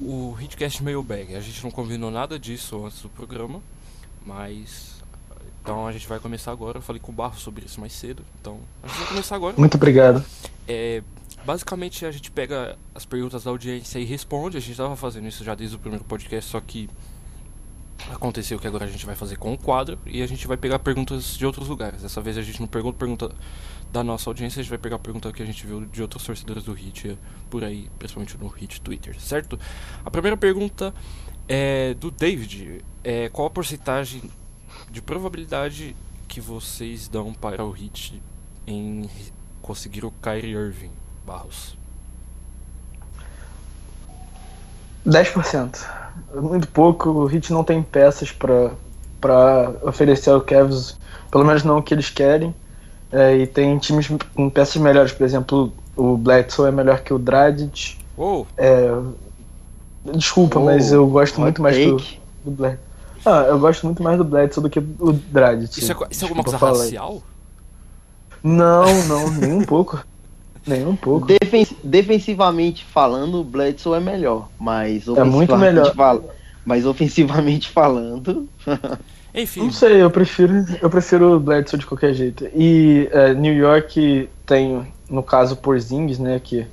o 0.00 0.36
Hitcast 0.40 0.82
Mailbag. 0.82 1.34
A 1.34 1.40
gente 1.40 1.62
não 1.62 1.70
combinou 1.70 2.10
nada 2.10 2.38
disso 2.38 2.84
antes 2.84 3.00
do 3.00 3.08
programa, 3.08 3.62
mas. 4.24 4.95
Então 5.66 5.84
a 5.84 5.90
gente 5.90 6.06
vai 6.06 6.20
começar 6.20 6.52
agora. 6.52 6.78
Eu 6.78 6.82
falei 6.82 7.02
com 7.02 7.10
o 7.10 7.14
Barro 7.14 7.36
sobre 7.36 7.66
isso 7.66 7.80
mais 7.80 7.92
cedo, 7.92 8.22
então 8.40 8.60
a 8.84 8.86
gente 8.86 8.98
vai 8.98 9.08
começar 9.08 9.34
agora. 9.34 9.56
Muito 9.58 9.74
obrigado. 9.74 10.24
É, 10.68 11.02
basicamente 11.44 12.06
a 12.06 12.12
gente 12.12 12.30
pega 12.30 12.78
as 12.94 13.04
perguntas 13.04 13.42
da 13.42 13.50
audiência 13.50 13.98
e 13.98 14.04
responde. 14.04 14.56
A 14.56 14.60
gente 14.60 14.70
estava 14.70 14.94
fazendo 14.94 15.26
isso 15.26 15.42
já 15.42 15.56
desde 15.56 15.74
o 15.74 15.78
primeiro 15.80 16.04
podcast, 16.04 16.52
só 16.52 16.60
que 16.60 16.88
aconteceu 18.12 18.60
que 18.60 18.66
agora 18.68 18.84
a 18.84 18.88
gente 18.88 19.04
vai 19.04 19.16
fazer 19.16 19.38
com 19.38 19.54
o 19.54 19.58
quadro 19.58 19.98
e 20.06 20.22
a 20.22 20.26
gente 20.28 20.46
vai 20.46 20.56
pegar 20.56 20.78
perguntas 20.78 21.36
de 21.36 21.44
outros 21.44 21.66
lugares. 21.66 22.00
Dessa 22.00 22.20
vez 22.20 22.38
a 22.38 22.42
gente 22.42 22.60
não 22.60 22.68
pergunta 22.68 22.96
pergunta 22.96 23.32
da 23.90 24.04
nossa 24.04 24.30
audiência, 24.30 24.60
a 24.60 24.62
gente 24.62 24.70
vai 24.70 24.78
pegar 24.78 24.96
a 24.96 25.00
pergunta 25.00 25.32
que 25.32 25.42
a 25.42 25.46
gente 25.46 25.66
viu 25.66 25.84
de 25.84 26.00
outros 26.00 26.24
torcedores 26.24 26.62
do 26.62 26.74
Hit 26.74 27.18
por 27.50 27.64
aí, 27.64 27.90
principalmente 27.98 28.38
no 28.38 28.46
Hit 28.46 28.80
Twitter, 28.80 29.20
certo? 29.20 29.58
A 30.04 30.10
primeira 30.12 30.36
pergunta 30.36 30.94
é 31.48 31.92
do 31.94 32.12
David. 32.12 32.84
É, 33.02 33.28
qual 33.30 33.48
a 33.48 33.50
porcentagem 33.50 34.22
de 34.90 35.02
probabilidade 35.02 35.96
que 36.28 36.40
vocês 36.40 37.08
dão 37.08 37.32
para 37.32 37.64
o 37.64 37.70
Hit 37.70 38.20
em 38.66 39.08
conseguir 39.62 40.04
o 40.04 40.12
Kyrie 40.22 40.52
Irving, 40.52 40.90
Barros? 41.24 41.76
10%. 45.06 45.78
Muito 46.34 46.68
pouco. 46.68 47.10
O 47.10 47.30
Heat 47.30 47.52
não 47.52 47.62
tem 47.62 47.82
peças 47.82 48.32
para 48.32 49.72
oferecer 49.82 50.30
ao 50.30 50.40
Cavs, 50.40 50.98
pelo 51.30 51.44
menos 51.44 51.62
não 51.62 51.78
o 51.78 51.82
que 51.82 51.94
eles 51.94 52.10
querem. 52.10 52.54
É, 53.12 53.36
e 53.36 53.46
tem 53.46 53.78
times 53.78 54.08
com 54.34 54.50
peças 54.50 54.76
melhores, 54.76 55.12
por 55.12 55.24
exemplo, 55.24 55.72
o 55.96 56.16
Bledsoe 56.16 56.68
é 56.68 56.72
melhor 56.72 57.00
que 57.00 57.14
o 57.14 57.18
Dragic. 57.18 57.96
Oh. 58.18 58.44
É, 58.56 58.90
desculpa, 60.12 60.58
oh, 60.58 60.64
mas 60.64 60.90
eu 60.90 61.06
gosto 61.06 61.40
muito 61.40 61.62
mais 61.62 61.76
do, 61.76 61.96
do 62.44 62.50
Bledsoe. 62.50 62.85
Ah, 63.26 63.46
eu 63.48 63.58
gosto 63.58 63.84
muito 63.84 64.02
mais 64.02 64.16
do 64.16 64.24
Bledsoe 64.24 64.62
do 64.62 64.70
que 64.70 64.78
o 64.78 65.12
Dragic. 65.12 65.80
Isso 65.80 65.92
é, 65.92 65.96
isso 66.10 66.24
é 66.24 66.28
alguma 66.28 66.44
coisa 66.44 66.58
racial? 66.58 67.22
Não, 68.42 69.04
não, 69.04 69.30
nem 69.32 69.52
um 69.52 69.64
pouco. 69.64 70.02
Nem 70.66 70.86
um 70.86 70.96
pouco. 70.96 71.26
Defen 71.26 71.66
defensivamente 71.82 72.84
falando, 72.84 73.40
o 73.40 73.44
Bledsoe 73.44 73.96
é 73.96 74.00
melhor, 74.00 74.48
mas 74.58 75.08
é 75.08 75.24
muito 75.24 75.56
melhor. 75.56 75.94
Fal 75.94 76.22
mas 76.64 76.84
ofensivamente 76.84 77.68
falando. 77.70 78.48
Enfim. 79.32 79.64
Não 79.64 79.70
sei, 79.70 80.02
eu 80.02 80.10
prefiro, 80.10 80.64
eu 80.82 80.90
prefiro 80.90 81.36
o 81.36 81.40
Bledsoe 81.40 81.78
de 81.78 81.86
qualquer 81.86 82.12
jeito. 82.12 82.48
E 82.54 83.08
é, 83.12 83.32
New 83.34 83.54
York 83.54 84.28
tem, 84.44 84.86
no 85.08 85.22
caso, 85.22 85.56
Porzingis, 85.56 86.18
né, 86.18 86.40
que 86.42 86.66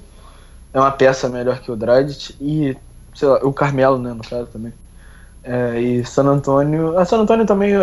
é 0.74 0.80
uma 0.80 0.92
peça 0.92 1.30
melhor 1.30 1.60
que 1.60 1.72
o 1.72 1.76
Dragic 1.76 2.36
e 2.42 2.76
sei 3.14 3.28
lá, 3.28 3.40
o 3.44 3.54
Carmelo, 3.54 4.00
né, 4.00 4.14
no 4.14 4.24
caso 4.24 4.48
também. 4.48 4.74
É, 5.44 5.80
e 5.80 6.06
San 6.06 6.26
Antonio, 6.26 6.98
a 6.98 7.04
San 7.04 7.20
Antonio 7.20 7.46
também 7.46 7.72
eu, 7.72 7.82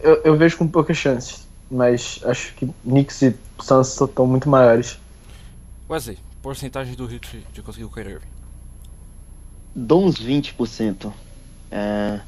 eu, 0.00 0.22
eu 0.24 0.36
vejo 0.36 0.58
com 0.58 0.68
poucas 0.68 0.96
chances, 0.96 1.46
mas 1.68 2.20
acho 2.24 2.54
que 2.54 2.70
Knicks 2.84 3.22
e 3.22 3.34
Suns 3.60 4.00
estão 4.00 4.26
muito 4.26 4.48
maiores. 4.48 4.98
Wesley, 5.88 6.18
porcentagem 6.40 6.94
do 6.94 7.06
Hit 7.06 7.44
de 7.52 7.62
conseguir 7.62 7.84
o 7.84 7.90
Kyrie 7.90 8.12
Irving? 8.12 8.26
Dou 9.74 10.04
uns 10.04 10.16
20%. 10.16 11.12
É, 11.70 12.20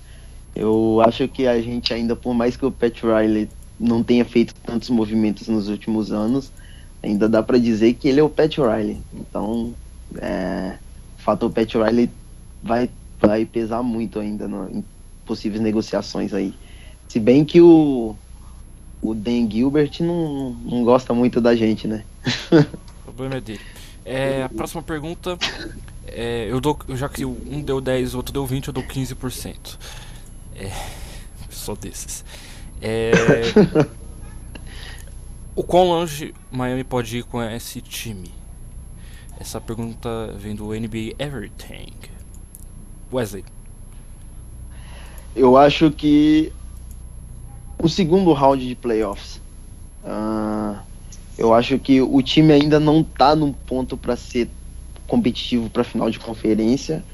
eu 0.54 1.00
acho 1.06 1.26
que 1.28 1.46
a 1.46 1.60
gente 1.60 1.94
ainda, 1.94 2.14
por 2.14 2.34
mais 2.34 2.56
que 2.56 2.66
o 2.66 2.72
Pat 2.72 3.02
Riley 3.02 3.48
não 3.78 4.02
tenha 4.02 4.24
feito 4.24 4.54
tantos 4.54 4.90
movimentos 4.90 5.48
nos 5.48 5.68
últimos 5.68 6.12
anos, 6.12 6.52
ainda 7.02 7.28
dá 7.28 7.42
para 7.42 7.58
dizer 7.58 7.94
que 7.94 8.08
ele 8.08 8.20
é 8.20 8.22
o 8.22 8.28
Pat 8.28 8.56
Riley. 8.58 9.00
Então, 9.12 9.74
é, 10.16 10.76
o 11.18 11.22
fator 11.22 11.50
Pat 11.50 11.72
Riley 11.74 12.10
vai, 12.62 12.88
vai 13.22 13.46
pesar 13.46 13.82
muito 13.82 14.18
ainda 14.18 14.46
em 14.70 14.84
possíveis 15.24 15.62
negociações 15.62 16.34
aí. 16.34 16.52
Se 17.08 17.20
bem 17.20 17.44
que 17.44 17.60
o, 17.60 18.16
o 19.00 19.14
Dan 19.14 19.48
Gilbert 19.50 20.00
não, 20.00 20.50
não 20.50 20.84
gosta 20.84 21.14
muito 21.14 21.40
da 21.40 21.54
gente, 21.54 21.86
né? 21.86 22.04
O 23.02 23.14
problema 23.14 23.36
é 23.36 23.40
dele. 23.42 23.60
É, 24.06 24.42
a 24.44 24.48
próxima 24.48 24.82
pergunta. 24.82 25.36
É, 26.06 26.46
eu 26.50 26.62
dou, 26.62 26.78
já 26.94 27.10
que 27.10 27.26
um 27.26 27.60
deu 27.60 27.78
10 27.78 28.14
o 28.14 28.16
outro 28.16 28.32
deu 28.32 28.46
20, 28.46 28.68
eu 28.68 28.72
dou 28.72 28.82
15%. 28.82 29.76
É, 30.56 30.70
sou 31.50 31.76
desses. 31.76 32.24
É, 32.80 33.12
o 35.54 35.62
quão 35.62 35.84
longe 35.84 36.34
Miami 36.50 36.84
pode 36.84 37.18
ir 37.18 37.22
com 37.24 37.42
esse 37.42 37.82
time? 37.82 38.32
Essa 39.38 39.60
pergunta 39.60 40.34
vem 40.38 40.54
do 40.54 40.68
NBA 40.68 41.14
Everything. 41.18 41.92
Wesley. 43.12 43.44
Eu 45.34 45.56
acho 45.56 45.90
que 45.90 46.52
o 47.82 47.88
segundo 47.88 48.32
round 48.32 48.66
de 48.66 48.74
playoffs. 48.74 49.40
Uh, 50.04 50.78
eu 51.36 51.52
acho 51.52 51.78
que 51.78 52.00
o 52.00 52.22
time 52.22 52.52
ainda 52.52 52.78
não 52.78 53.00
está 53.00 53.34
num 53.34 53.52
ponto 53.52 53.96
para 53.96 54.16
ser 54.16 54.48
competitivo 55.06 55.68
para 55.68 55.82
final 55.82 56.10
de 56.10 56.18
conferência, 56.18 57.04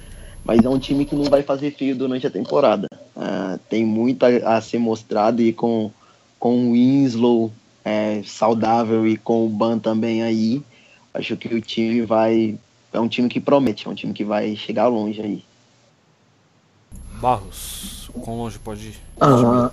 mas 0.45 0.65
é 0.65 0.69
um 0.69 0.79
time 0.79 1.05
que 1.05 1.15
não 1.15 1.25
vai 1.25 1.43
fazer 1.43 1.73
feio 1.73 1.97
durante 1.97 2.27
a 2.27 2.31
temporada. 2.31 2.87
Uh, 3.17 3.59
tem 3.69 3.85
muito 3.85 4.25
a, 4.25 4.57
a, 4.57 4.61
ser 4.61 4.79
mostrado 4.79 5.43
e 5.43 5.53
com, 5.53 5.91
com 6.39 6.69
o 6.69 6.73
Winslow 6.73 7.53
é, 7.85 8.23
saudável 8.25 9.07
e 9.07 9.17
com 9.17 9.47
o 9.47 9.49
Ban 9.49 9.79
também 9.79 10.23
aí, 10.23 10.63
acho 11.15 11.37
que 11.37 11.53
o 11.55 11.61
time 11.61 12.03
vai. 12.03 12.59
É 12.93 13.01
um 13.01 13.09
time 13.09 13.29
que 13.29 13.41
promete, 13.41 13.87
é 13.87 13.91
um 13.91 13.95
time 13.95 14.13
que 14.13 14.25
vai 14.25 14.57
chegar 14.57 14.89
longe 14.89 15.21
aí. 15.21 15.45
Barros, 17.21 18.11
quão 18.23 18.37
longe 18.37 18.59
pode 18.59 18.89
ir? 18.89 19.01
Uh, 19.21 19.71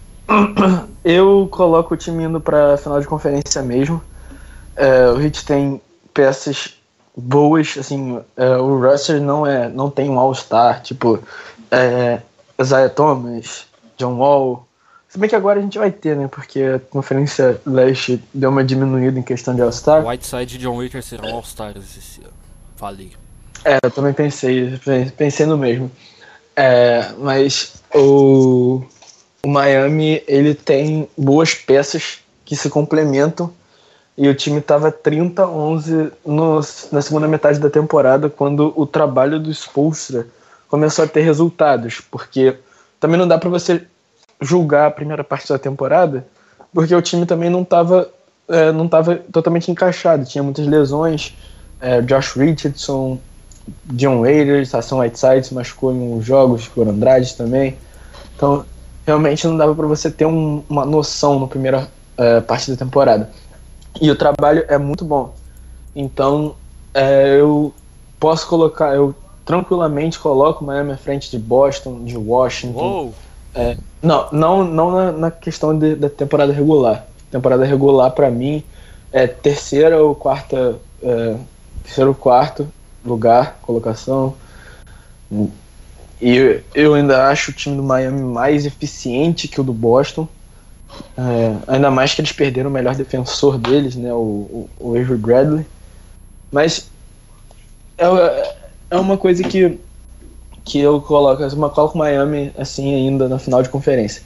eu 1.03 1.47
coloco 1.51 1.93
o 1.93 1.97
time 1.97 2.23
indo 2.23 2.41
para 2.41 2.77
final 2.77 2.99
de 2.99 3.07
conferência 3.07 3.61
mesmo. 3.61 4.01
É, 4.75 5.07
o 5.09 5.21
Heat 5.21 5.45
tem 5.45 5.81
peças 6.13 6.75
boas, 7.15 7.77
assim, 7.77 8.19
é, 8.35 8.57
o 8.57 8.79
Russell 8.79 9.21
não 9.21 9.47
é, 9.47 9.69
não 9.69 9.89
tem 9.89 10.09
um 10.09 10.19
All-Star, 10.19 10.81
tipo 10.81 11.19
é, 11.71 12.21
Isaiah 12.59 12.89
Thomas, 12.89 13.65
John 13.97 14.17
Wall. 14.17 14.67
Se 15.07 15.17
bem 15.17 15.29
que 15.29 15.35
agora 15.35 15.59
a 15.59 15.61
gente 15.61 15.77
vai 15.77 15.91
ter, 15.91 16.17
né? 16.17 16.27
Porque 16.27 16.61
a 16.61 16.79
Conferência 16.79 17.61
Leste 17.65 18.21
deu 18.33 18.49
uma 18.49 18.63
diminuída 18.63 19.17
em 19.17 19.23
questão 19.23 19.55
de 19.55 19.61
All-Star. 19.61 20.05
Whiteside 20.05 20.57
e 20.57 20.59
John 20.59 20.75
Waiter 20.75 21.01
serão 21.01 21.35
All-Stars 21.35 21.97
esse 21.97 22.21
ano. 22.21 22.33
Falei. 22.75 23.13
É, 23.63 23.79
eu 23.81 23.91
também 23.91 24.11
pensei, 24.11 24.77
pensei 25.15 25.45
no 25.45 25.57
mesmo. 25.57 25.89
É, 26.55 27.11
mas 27.17 27.73
o, 27.93 28.81
o 29.43 29.47
Miami, 29.47 30.23
ele 30.27 30.55
tem 30.55 31.09
boas 31.17 31.53
peças 31.53 32.19
que 32.45 32.55
se 32.55 32.69
complementam. 32.69 33.51
E 34.17 34.29
o 34.29 34.35
time 34.35 34.59
estava 34.59 34.91
30-11 34.93 36.11
na 36.89 37.01
segunda 37.01 37.27
metade 37.27 37.59
da 37.59 37.69
temporada, 37.69 38.29
quando 38.29 38.71
o 38.75 38.85
trabalho 38.85 39.39
do 39.39 39.51
Spolstra 39.51 40.25
começou 40.69 41.03
a 41.03 41.07
ter 41.07 41.21
resultados, 41.21 41.99
porque 41.99 42.55
também 42.97 43.19
não 43.19 43.27
dá 43.27 43.37
para 43.37 43.49
você 43.49 43.85
julgar 44.39 44.87
a 44.87 44.91
primeira 44.91 45.21
parte 45.21 45.49
da 45.49 45.59
temporada, 45.59 46.25
porque 46.73 46.95
o 46.95 47.01
time 47.01 47.25
também 47.25 47.49
não 47.49 47.63
estava 47.63 48.09
é, 48.47 48.71
não 48.71 48.87
tava 48.87 49.15
totalmente 49.31 49.71
encaixado, 49.71 50.25
tinha 50.25 50.43
muitas 50.43 50.65
lesões, 50.67 51.35
é, 51.81 52.01
Josh 52.01 52.33
Richardson, 52.35 53.19
John 53.85 54.21
Waiters, 54.21 54.73
Ação 54.75 54.99
Whiteside 54.99 55.47
se 55.47 55.53
machucou 55.53 55.91
em 55.91 56.13
uns 56.13 56.25
jogos, 56.25 56.67
por 56.67 56.87
Andrade 56.87 57.35
também, 57.35 57.77
então 58.35 58.65
realmente 59.05 59.45
não 59.47 59.57
dava 59.57 59.73
para 59.73 59.87
você 59.87 60.09
ter 60.09 60.25
um, 60.25 60.63
uma 60.69 60.85
noção 60.85 61.39
na 61.39 61.47
primeira 61.47 61.87
é, 62.17 62.41
parte 62.41 62.71
da 62.71 62.77
temporada. 62.77 63.29
E 64.01 64.09
o 64.09 64.15
trabalho 64.15 64.65
é 64.67 64.77
muito 64.77 65.05
bom. 65.05 65.33
Então, 65.95 66.55
é, 66.93 67.39
eu 67.39 67.73
posso 68.19 68.47
colocar, 68.47 68.93
eu 68.95 69.15
tranquilamente 69.45 70.19
coloco 70.19 70.63
o 70.63 70.67
Miami 70.67 70.91
à 70.91 70.97
frente 70.97 71.29
de 71.29 71.37
Boston, 71.37 72.03
de 72.03 72.17
Washington. 72.17 73.13
É, 73.53 73.77
não, 74.01 74.27
não, 74.31 74.63
não 74.63 74.91
na, 74.91 75.11
na 75.11 75.31
questão 75.31 75.77
de, 75.77 75.95
da 75.95 76.09
temporada 76.09 76.51
regular. 76.51 77.05
Temporada 77.31 77.63
regular, 77.63 78.11
para 78.11 78.29
mim, 78.29 78.63
é 79.11 79.27
terceira 79.27 80.03
ou 80.03 80.13
quarta, 80.13 80.75
é, 81.01 81.35
terceiro 81.83 82.09
ou 82.09 82.15
quarto 82.15 82.67
lugar, 83.09 83.59
colocação. 83.61 84.35
E 86.21 86.61
eu 86.73 86.93
ainda 86.93 87.27
acho 87.27 87.51
o 87.51 87.53
time 87.53 87.75
do 87.75 87.83
Miami 87.83 88.21
mais 88.21 88.65
eficiente 88.65 89.47
que 89.47 89.59
o 89.59 89.63
do 89.63 89.73
Boston. 89.73 90.27
É, 91.17 91.73
ainda 91.73 91.91
mais 91.91 92.13
que 92.13 92.21
eles 92.21 92.31
perderam 92.31 92.69
o 92.69 92.73
melhor 92.73 92.95
defensor 92.95 93.57
deles, 93.57 93.95
né, 93.95 94.13
o, 94.13 94.17
o, 94.17 94.69
o 94.79 94.89
Avery 94.91 95.17
Bradley. 95.17 95.65
Mas 96.51 96.89
é, 97.97 98.55
é 98.91 98.97
uma 98.97 99.17
coisa 99.17 99.43
que, 99.43 99.77
que 100.63 100.79
eu 100.79 101.01
coloco, 101.01 101.43
eu 101.43 101.69
coloco 101.69 101.97
Miami 101.97 102.53
assim 102.57 102.93
ainda 102.93 103.27
na 103.27 103.39
final 103.39 103.61
de 103.61 103.69
conferência. 103.69 104.21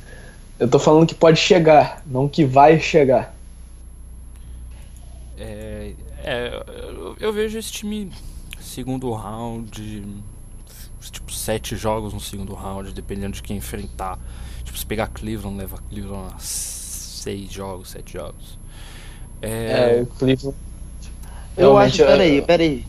Eu 0.60 0.68
tô 0.68 0.78
falando 0.78 1.08
que 1.08 1.16
pode 1.16 1.40
chegar, 1.40 2.04
não 2.06 2.28
que 2.28 2.46
vai 2.46 2.80
chegar. 2.80 3.34
É, 5.38 5.94
é 6.24 6.62
eu, 6.84 7.16
eu 7.20 7.34
vejo 7.34 7.58
esse 7.58 7.72
time 7.72 8.12
segundo 8.70 9.12
round, 9.12 10.04
tipo 11.12 11.34
sete 11.34 11.76
jogos 11.76 12.14
no 12.14 12.20
segundo 12.20 12.54
round, 12.54 12.94
dependendo 12.94 13.34
de 13.34 13.42
quem 13.42 13.58
enfrentar. 13.58 14.20
Tipo, 14.64 14.78
se 14.78 14.86
pegar 14.86 15.08
Cleveland, 15.08 15.58
leva 15.58 15.78
Cleveland 15.90 16.34
a 16.36 16.40
seis 16.40 17.52
jogos, 17.52 17.90
sete 17.90 18.14
jogos. 18.14 18.60
É, 19.42 20.00
é 20.00 20.02
o 20.02 20.06
Cleveland. 20.06 20.58
Eu 21.58 21.78
acho, 21.78 21.98
peraí, 21.98 22.38
é- 22.38 22.42
peraí. 22.42 22.86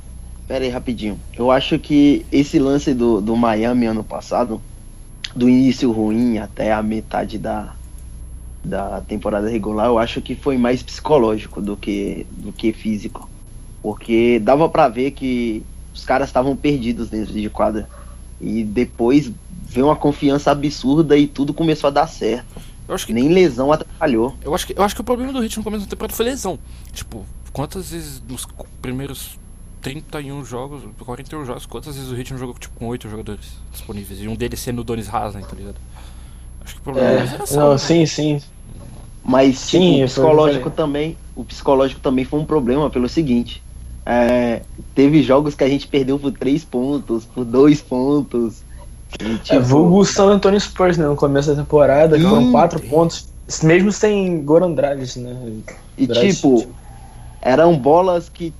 Peraí, 0.47 0.69
rapidinho. 0.69 1.19
Eu 1.37 1.51
acho 1.51 1.79
que 1.79 2.27
esse 2.31 2.59
lance 2.59 2.93
do, 2.93 3.21
do 3.21 3.37
Miami 3.37 3.87
ano 3.87 4.03
passado, 4.03 4.61
do 5.35 5.49
início 5.49 5.93
ruim 5.93 6.39
até 6.39 6.73
a 6.73 6.83
metade 6.83 7.39
da, 7.39 7.77
da 8.65 9.01
temporada 9.01 9.49
regular, 9.49 9.87
eu 9.87 9.99
acho 9.99 10.21
que 10.21 10.35
foi 10.35 10.59
mais 10.59 10.83
psicológico 10.83 11.63
do 11.63 11.77
que, 11.77 12.27
do 12.33 12.53
que 12.53 12.73
físico. 12.73 13.31
Porque 13.83 14.39
dava 14.39 14.69
para 14.69 14.89
ver 14.89 15.13
que 15.13 15.63
os 15.95 16.05
caras 16.05 16.29
estavam 16.29 16.57
perdidos 16.57 17.09
dentro 17.09 17.33
de 17.33 17.49
quadra. 17.49 17.89
E 18.41 18.65
depois 18.65 19.31
veio 19.67 19.87
uma 19.87 19.97
confiança 19.97 20.51
absurda 20.51 21.17
e 21.17 21.27
tudo 21.27 21.55
começou 21.55 21.89
a 21.89 21.91
dar 21.91 22.07
certo. 22.07 22.61
Eu 22.89 22.95
acho 22.95 23.07
que 23.07 23.13
nem 23.13 23.29
lesão 23.29 23.73
atrapalhou. 23.73 24.35
Eu 24.43 24.55
acho 24.55 24.67
que 24.67 24.77
eu 24.77 24.83
acho 24.83 24.95
que 24.95 25.01
o 25.01 25.05
problema 25.05 25.33
do 25.33 25.41
Hit 25.41 25.57
no 25.57 25.63
começo 25.63 25.85
da 25.85 25.91
temporada 25.91 26.13
foi 26.13 26.25
lesão. 26.25 26.59
Tipo, 26.93 27.25
quantas 27.53 27.91
vezes 27.91 28.21
nos 28.29 28.47
primeiros 28.83 29.39
31 29.81 30.45
jogos, 30.45 30.83
41 30.99 31.45
jogos, 31.45 31.67
quantas 31.67 31.95
vezes 31.95 32.11
o 32.11 32.15
Hit 32.15 32.33
não 32.33 32.39
jogou 32.39 32.55
tipo, 32.59 32.77
com 32.77 32.89
8 32.89 33.09
jogadores 33.09 33.47
disponíveis? 33.71 34.21
E 34.21 34.27
um 34.27 34.35
deles 34.35 34.59
sendo 34.59 34.81
o 34.81 34.85
Donis 34.85 35.13
Haslem, 35.13 35.45
tá 35.45 35.55
ligado? 35.55 35.77
Acho 36.65 36.75
que 36.75 36.81
o 36.81 36.83
problema 36.83 37.09
é, 37.09 37.17
era 37.19 37.45
não, 37.53 37.79
sim, 37.79 38.05
sim. 38.07 38.43
Mas 39.23 39.59
sim, 39.59 39.93
tipo, 39.93 40.03
o 40.03 40.07
psicológico 40.07 40.71
também, 40.71 41.17
o 41.37 41.45
psicológico 41.45 42.01
também 42.01 42.25
foi 42.25 42.41
um 42.41 42.45
problema 42.45 42.91
pelo 42.91 43.09
seguinte. 43.09 43.63
É, 44.05 44.63
teve 44.95 45.23
jogos 45.23 45.55
que 45.55 45.65
a 45.65 45.69
gente 45.69 45.87
perdeu 45.87 46.19
por 46.19 46.33
3 46.33 46.65
pontos, 46.65 47.25
por 47.25 47.45
2 47.45 47.81
pontos. 47.83 48.63
E, 49.21 49.25
é, 49.25 49.39
tipo... 49.39 49.55
É, 49.55 49.59
vulgo 49.59 50.05
San 50.05 50.27
Antonio 50.33 50.61
Spurs, 50.61 50.97
né? 50.97 51.07
No 51.07 51.17
começo 51.17 51.51
da 51.55 51.63
temporada, 51.63 52.17
que 52.19 52.25
foram 52.25 52.51
4 52.51 52.81
pontos, 52.89 53.29
mesmo 53.63 53.93
sem 53.93 54.43
Goran 54.43 54.73
Dragic, 54.73 55.19
né? 55.19 55.37
E 55.99 56.07
Dragic, 56.07 56.35
tipo, 56.35 56.59
tipo, 56.59 56.75
eram 57.43 57.77
bolas 57.77 58.29
que 58.29 58.53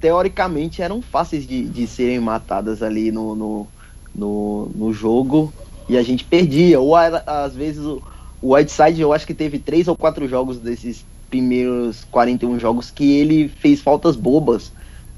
teoricamente 0.00 0.82
eram 0.82 1.00
fáceis 1.00 1.46
de, 1.46 1.64
de 1.64 1.86
serem 1.86 2.18
matadas 2.18 2.82
ali 2.82 3.12
no, 3.12 3.34
no, 3.34 3.66
no, 4.14 4.70
no 4.74 4.92
jogo 4.92 5.52
e 5.88 5.96
a 5.96 6.02
gente 6.02 6.24
perdia. 6.24 6.80
Ou 6.80 6.98
era, 6.98 7.22
às 7.26 7.54
vezes 7.54 7.84
o, 7.84 8.02
o 8.40 8.54
Whiteside, 8.54 9.00
eu 9.00 9.12
acho 9.12 9.26
que 9.26 9.34
teve 9.34 9.58
três 9.58 9.86
ou 9.86 9.96
quatro 9.96 10.26
jogos 10.28 10.58
desses 10.58 11.04
primeiros 11.30 12.04
41 12.10 12.58
jogos 12.58 12.90
que 12.90 13.10
ele 13.18 13.48
fez 13.48 13.80
faltas 13.80 14.16
bobas 14.16 14.72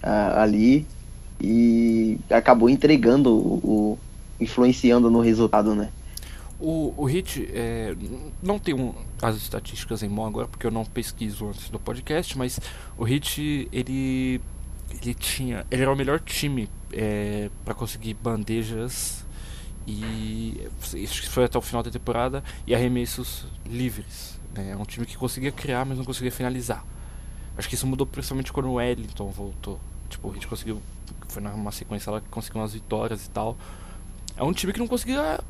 uh, 0.04 0.38
ali 0.38 0.86
e 1.40 2.18
acabou 2.30 2.68
entregando 2.68 3.30
o, 3.34 3.54
o, 3.64 3.98
influenciando 4.40 5.10
no 5.10 5.20
resultado, 5.20 5.74
né? 5.74 5.90
O, 6.60 6.94
o 6.96 7.04
Hit 7.04 7.50
é, 7.52 7.96
não 8.42 8.58
tem 8.58 8.74
um, 8.74 8.94
as 9.20 9.36
estatísticas 9.36 10.02
em 10.02 10.08
mão 10.08 10.24
agora 10.24 10.46
porque 10.46 10.66
eu 10.66 10.70
não 10.70 10.84
pesquiso 10.84 11.48
antes 11.48 11.68
do 11.68 11.80
podcast, 11.80 12.38
mas 12.38 12.60
o 12.96 13.04
Hit 13.04 13.68
ele 13.72 14.40
ele 15.02 15.14
tinha 15.14 15.66
ele 15.70 15.82
era 15.82 15.92
o 15.92 15.96
melhor 15.96 16.20
time 16.20 16.70
é, 16.92 17.50
para 17.64 17.74
conseguir 17.74 18.14
bandejas 18.14 19.26
e 19.86 20.68
isso 20.94 21.28
foi 21.28 21.44
até 21.44 21.58
o 21.58 21.60
final 21.60 21.82
da 21.82 21.90
temporada 21.90 22.42
e 22.66 22.74
arremessos 22.74 23.46
livres. 23.66 24.40
Né? 24.54 24.70
É 24.70 24.76
um 24.76 24.84
time 24.84 25.04
que 25.04 25.16
conseguia 25.16 25.52
criar, 25.52 25.84
mas 25.84 25.98
não 25.98 26.04
conseguia 26.04 26.32
finalizar. 26.32 26.84
Acho 27.58 27.68
que 27.68 27.74
isso 27.74 27.86
mudou 27.86 28.06
principalmente 28.06 28.52
quando 28.52 28.66
o 28.66 28.74
Wellington 28.74 29.30
voltou. 29.30 29.78
Tipo, 30.14 30.30
a 30.30 30.34
gente 30.34 30.46
conseguiu. 30.46 30.80
Foi 31.28 31.42
numa 31.42 31.72
sequência 31.72 32.12
lá 32.12 32.20
que 32.20 32.28
conseguiu 32.28 32.60
umas 32.60 32.72
vitórias 32.72 33.26
e 33.26 33.30
tal. 33.30 33.56
É 34.36 34.42
um 34.42 34.52
time 34.52 34.72
que 34.72 34.78
não 34.78 34.86
conseguia 34.86 35.40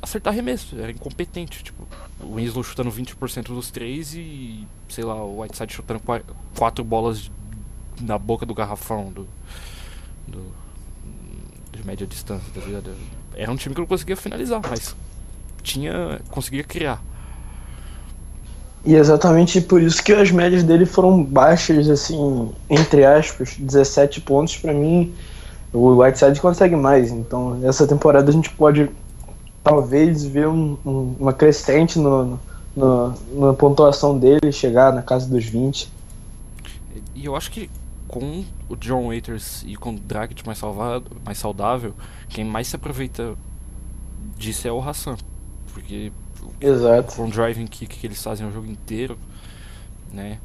acertar 0.00 0.32
arremesso, 0.32 0.78
era 0.78 0.90
incompetente. 0.90 1.62
Tipo, 1.62 1.86
o 2.20 2.36
Winslow 2.36 2.64
chutando 2.64 2.90
20% 2.90 3.48
dos 3.48 3.70
três 3.70 4.14
e, 4.14 4.66
sei 4.88 5.04
lá, 5.04 5.14
o 5.14 5.40
Whiteside 5.40 5.72
chutando 5.72 6.00
quatro 6.56 6.82
bolas 6.84 7.30
na 8.00 8.18
boca 8.18 8.46
do 8.46 8.54
garrafão 8.54 9.12
do, 9.12 9.28
do 10.26 10.54
de 11.72 11.86
média 11.86 12.06
distância, 12.06 12.48
tá 12.54 12.60
ligado? 12.64 12.94
Era 13.34 13.50
um 13.52 13.56
time 13.56 13.74
que 13.74 13.80
não 13.80 13.86
conseguia 13.86 14.16
finalizar, 14.16 14.60
mas 14.62 14.96
tinha. 15.62 16.20
conseguia 16.30 16.64
criar. 16.64 17.02
E 18.84 18.94
exatamente 18.94 19.60
por 19.60 19.82
isso 19.82 20.02
que 20.02 20.12
as 20.12 20.30
médias 20.30 20.62
dele 20.62 20.86
foram 20.86 21.22
baixas, 21.22 21.88
assim, 21.90 22.50
entre 22.70 23.04
aspas, 23.04 23.56
17 23.58 24.20
pontos 24.20 24.56
para 24.56 24.72
mim. 24.72 25.12
O 25.72 25.98
Whiteside 26.00 26.40
consegue 26.40 26.76
mais, 26.76 27.10
então 27.10 27.60
essa 27.62 27.86
temporada 27.86 28.30
a 28.30 28.32
gente 28.32 28.50
pode 28.50 28.88
talvez 29.62 30.24
ver 30.24 30.48
um, 30.48 30.78
um, 30.86 31.14
uma 31.20 31.32
crescente 31.32 31.98
no, 31.98 32.40
no, 32.74 33.14
na 33.34 33.52
pontuação 33.52 34.18
dele, 34.18 34.50
chegar 34.50 34.92
na 34.92 35.02
casa 35.02 35.28
dos 35.28 35.44
20. 35.44 35.92
E 37.14 37.26
eu 37.26 37.36
acho 37.36 37.50
que 37.50 37.68
com 38.06 38.42
o 38.68 38.76
John 38.76 39.08
Waiters 39.08 39.62
e 39.66 39.76
com 39.76 39.90
o 39.90 39.98
Dragic 39.98 40.46
mais, 40.46 40.58
salvado, 40.58 41.10
mais 41.24 41.36
saudável, 41.36 41.94
quem 42.28 42.44
mais 42.44 42.68
se 42.68 42.76
aproveita 42.76 43.34
disso 44.36 44.66
é 44.66 44.72
o 44.72 44.80
Hassan. 44.80 45.16
Porque 45.72 46.10
Exato. 46.60 47.16
com 47.16 47.26
o 47.26 47.30
driving 47.30 47.66
kick 47.66 47.98
que 47.98 48.06
eles 48.06 48.22
fazem 48.22 48.46
o 48.46 48.52
jogo 48.52 48.70
inteiro, 48.70 49.18
né? 50.12 50.38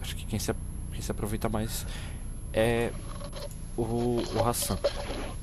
Acho 0.00 0.16
que 0.16 0.24
quem 0.26 0.38
se, 0.38 0.52
quem 0.92 1.00
se 1.00 1.10
aproveita 1.10 1.48
mais 1.48 1.86
é 2.52 2.90
o, 3.76 4.22
o 4.34 4.44
Hassan. 4.44 4.78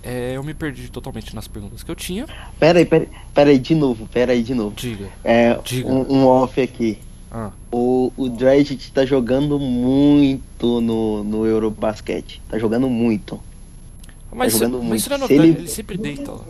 É, 0.04 0.36
eu 0.36 0.44
me 0.44 0.54
perdi 0.54 0.90
totalmente 0.90 1.36
nas 1.36 1.48
perguntas 1.48 1.84
que 1.84 1.92
eu 1.92 1.96
tinha. 1.96 2.26
Pera 2.60 2.80
aí, 2.80 2.86
pera, 2.86 3.08
pera 3.34 3.50
aí, 3.50 3.60
de 3.60 3.76
novo, 3.76 4.08
pera 4.08 4.32
aí 4.34 4.42
de 4.42 4.54
novo. 4.54 4.76
Diga. 4.76 5.10
É, 5.24 5.56
Diga. 5.64 5.90
Um, 5.90 6.12
um 6.12 6.28
off 6.28 6.60
aqui. 6.60 6.98
Ah. 7.32 7.52
O, 7.72 8.12
o 8.18 8.28
Dragic 8.28 8.92
tá 8.92 9.06
jogando 9.06 9.60
muito 9.60 10.82
no, 10.82 11.24
no 11.24 11.46
Eurobasket. 11.46 12.42
Tá 12.50 12.58
jogando 12.58 12.90
muito. 12.90 13.40
Mas, 14.34 14.54
tá 14.54 14.60
jogando 14.60 14.80
mas 14.80 14.88
muito. 14.88 15.00
isso 15.00 15.10
não 15.10 15.16
é 15.16 15.20
novidade, 15.20 15.50
ele... 15.50 15.60
ele 15.60 15.68
sempre 15.68 15.98
deita 15.98 16.32
lá. 16.32 16.42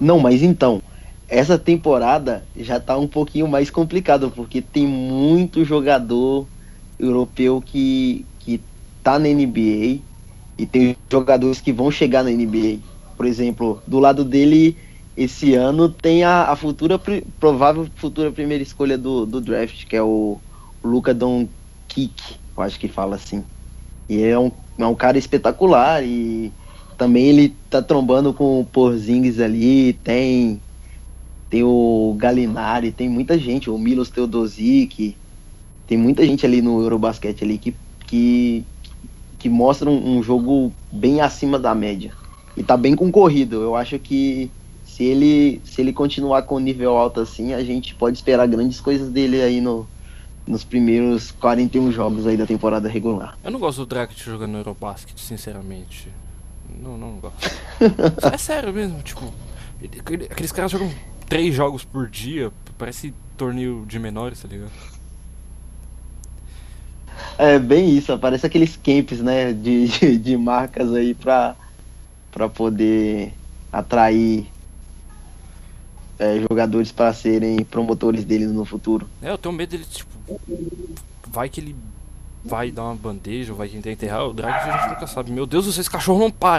Não, 0.00 0.18
mas 0.18 0.42
então, 0.42 0.82
essa 1.30 1.58
temporada 1.58 2.44
já 2.56 2.80
tá 2.80 2.98
um 2.98 3.06
pouquinho 3.06 3.46
mais 3.48 3.70
complicado, 3.70 4.30
porque 4.32 4.60
tem 4.60 4.86
muito 4.86 5.64
jogador 5.64 6.48
europeu 6.98 7.62
que, 7.62 8.26
que 8.40 8.60
tá 9.02 9.18
na 9.18 9.28
NBA 9.28 10.02
e 10.58 10.66
tem 10.66 10.96
jogadores 11.10 11.60
que 11.60 11.72
vão 11.72 11.90
chegar 11.90 12.24
na 12.24 12.30
NBA. 12.30 12.80
Por 13.16 13.26
exemplo, 13.26 13.80
do 13.86 13.98
lado 14.00 14.24
dele 14.24 14.76
esse 15.16 15.54
ano 15.54 15.88
tem 15.88 16.24
a, 16.24 16.44
a 16.50 16.56
futura, 16.56 17.00
provável 17.38 17.86
futura 17.94 18.32
primeira 18.32 18.62
escolha 18.62 18.98
do, 18.98 19.24
do 19.24 19.40
draft, 19.40 19.86
que 19.86 19.96
é 19.96 20.02
o, 20.02 20.40
Luca 20.82 21.14
Doncic, 21.14 22.18
eu 22.56 22.62
acho 22.62 22.78
que 22.78 22.88
fala 22.88 23.16
assim. 23.16 23.44
E 24.08 24.22
é 24.22 24.38
um, 24.38 24.50
é 24.78 24.86
um 24.86 24.94
cara 24.94 25.18
espetacular 25.18 26.02
e 26.04 26.52
também 26.98 27.26
ele 27.26 27.48
tá 27.70 27.80
trombando 27.82 28.34
com 28.34 28.60
o 28.60 28.66
Porzingis 28.66 29.40
ali, 29.40 29.92
tem 29.92 30.60
tem 31.50 31.64
o 31.64 32.14
Galinari, 32.16 32.92
tem 32.92 33.08
muita 33.08 33.36
gente, 33.36 33.68
o 33.68 33.76
Milos 33.76 34.08
Teodosic, 34.08 35.16
tem 35.86 35.98
muita 35.98 36.24
gente 36.24 36.46
ali 36.46 36.62
no 36.62 36.80
Eurobasket 36.80 37.42
ali 37.42 37.58
que, 37.58 37.74
que, 38.06 38.64
que 39.36 39.48
mostra 39.48 39.90
um, 39.90 40.18
um 40.18 40.22
jogo 40.22 40.72
bem 40.92 41.20
acima 41.20 41.58
da 41.58 41.74
média. 41.74 42.12
E 42.56 42.62
tá 42.62 42.76
bem 42.76 42.94
concorrido. 42.94 43.60
Eu 43.60 43.74
acho 43.74 43.98
que 43.98 44.48
se 44.84 45.02
ele, 45.02 45.60
se 45.64 45.80
ele 45.80 45.92
continuar 45.92 46.42
com 46.42 46.60
nível 46.60 46.96
alto 46.96 47.20
assim, 47.20 47.52
a 47.52 47.64
gente 47.64 47.96
pode 47.96 48.16
esperar 48.16 48.46
grandes 48.46 48.80
coisas 48.80 49.08
dele 49.10 49.42
aí 49.42 49.60
no, 49.60 49.88
nos 50.46 50.62
primeiros 50.62 51.32
41 51.32 51.90
jogos 51.90 52.28
aí 52.28 52.36
da 52.36 52.46
temporada 52.46 52.88
regular. 52.88 53.36
Eu 53.42 53.50
não 53.50 53.58
gosto 53.58 53.78
do 53.78 53.86
Dragic 53.86 54.22
jogando 54.22 54.52
no 54.52 54.58
Eurobasket, 54.58 55.18
sinceramente. 55.18 56.08
Não, 56.80 56.96
não 56.96 57.14
gosto. 57.14 57.50
é 58.32 58.38
sério 58.38 58.72
mesmo, 58.72 59.02
tipo, 59.02 59.32
aqueles 60.30 60.52
caras 60.52 60.70
jogam 60.70 60.88
três 61.30 61.54
jogos 61.54 61.84
por 61.84 62.08
dia, 62.08 62.52
parece 62.76 63.14
torneio 63.38 63.86
de 63.86 63.98
menores, 64.00 64.42
tá 64.42 64.48
ligado? 64.48 64.72
É 67.38 67.58
bem 67.58 67.96
isso, 67.96 68.18
parece 68.18 68.44
aqueles 68.44 68.76
camps, 68.76 69.20
né, 69.20 69.52
de, 69.52 69.86
de, 69.88 70.18
de 70.18 70.36
marcas 70.36 70.92
aí 70.92 71.14
pra, 71.14 71.54
pra 72.32 72.48
poder 72.48 73.32
atrair 73.72 74.46
é, 76.18 76.40
jogadores 76.40 76.90
para 76.90 77.14
serem 77.14 77.64
promotores 77.64 78.24
dele 78.24 78.46
no 78.46 78.64
futuro. 78.64 79.08
É, 79.22 79.30
eu 79.30 79.38
tenho 79.38 79.54
medo 79.54 79.70
dele, 79.70 79.84
tipo, 79.84 80.40
vai 81.28 81.48
que 81.48 81.60
ele 81.60 81.76
vai 82.44 82.70
dar 82.70 82.84
uma 82.84 82.94
bandeja, 82.96 83.54
vai 83.54 83.68
tentar 83.68 83.92
enterrar 83.92 84.26
o 84.26 84.32
Drag, 84.32 84.52
a 84.52 84.78
gente 84.78 84.94
nunca 84.94 85.06
sabe. 85.06 85.30
Meu 85.30 85.46
Deus, 85.46 85.66
esse 85.66 85.88
cachorro 85.88 86.18
não 86.18 86.30
para. 86.30 86.58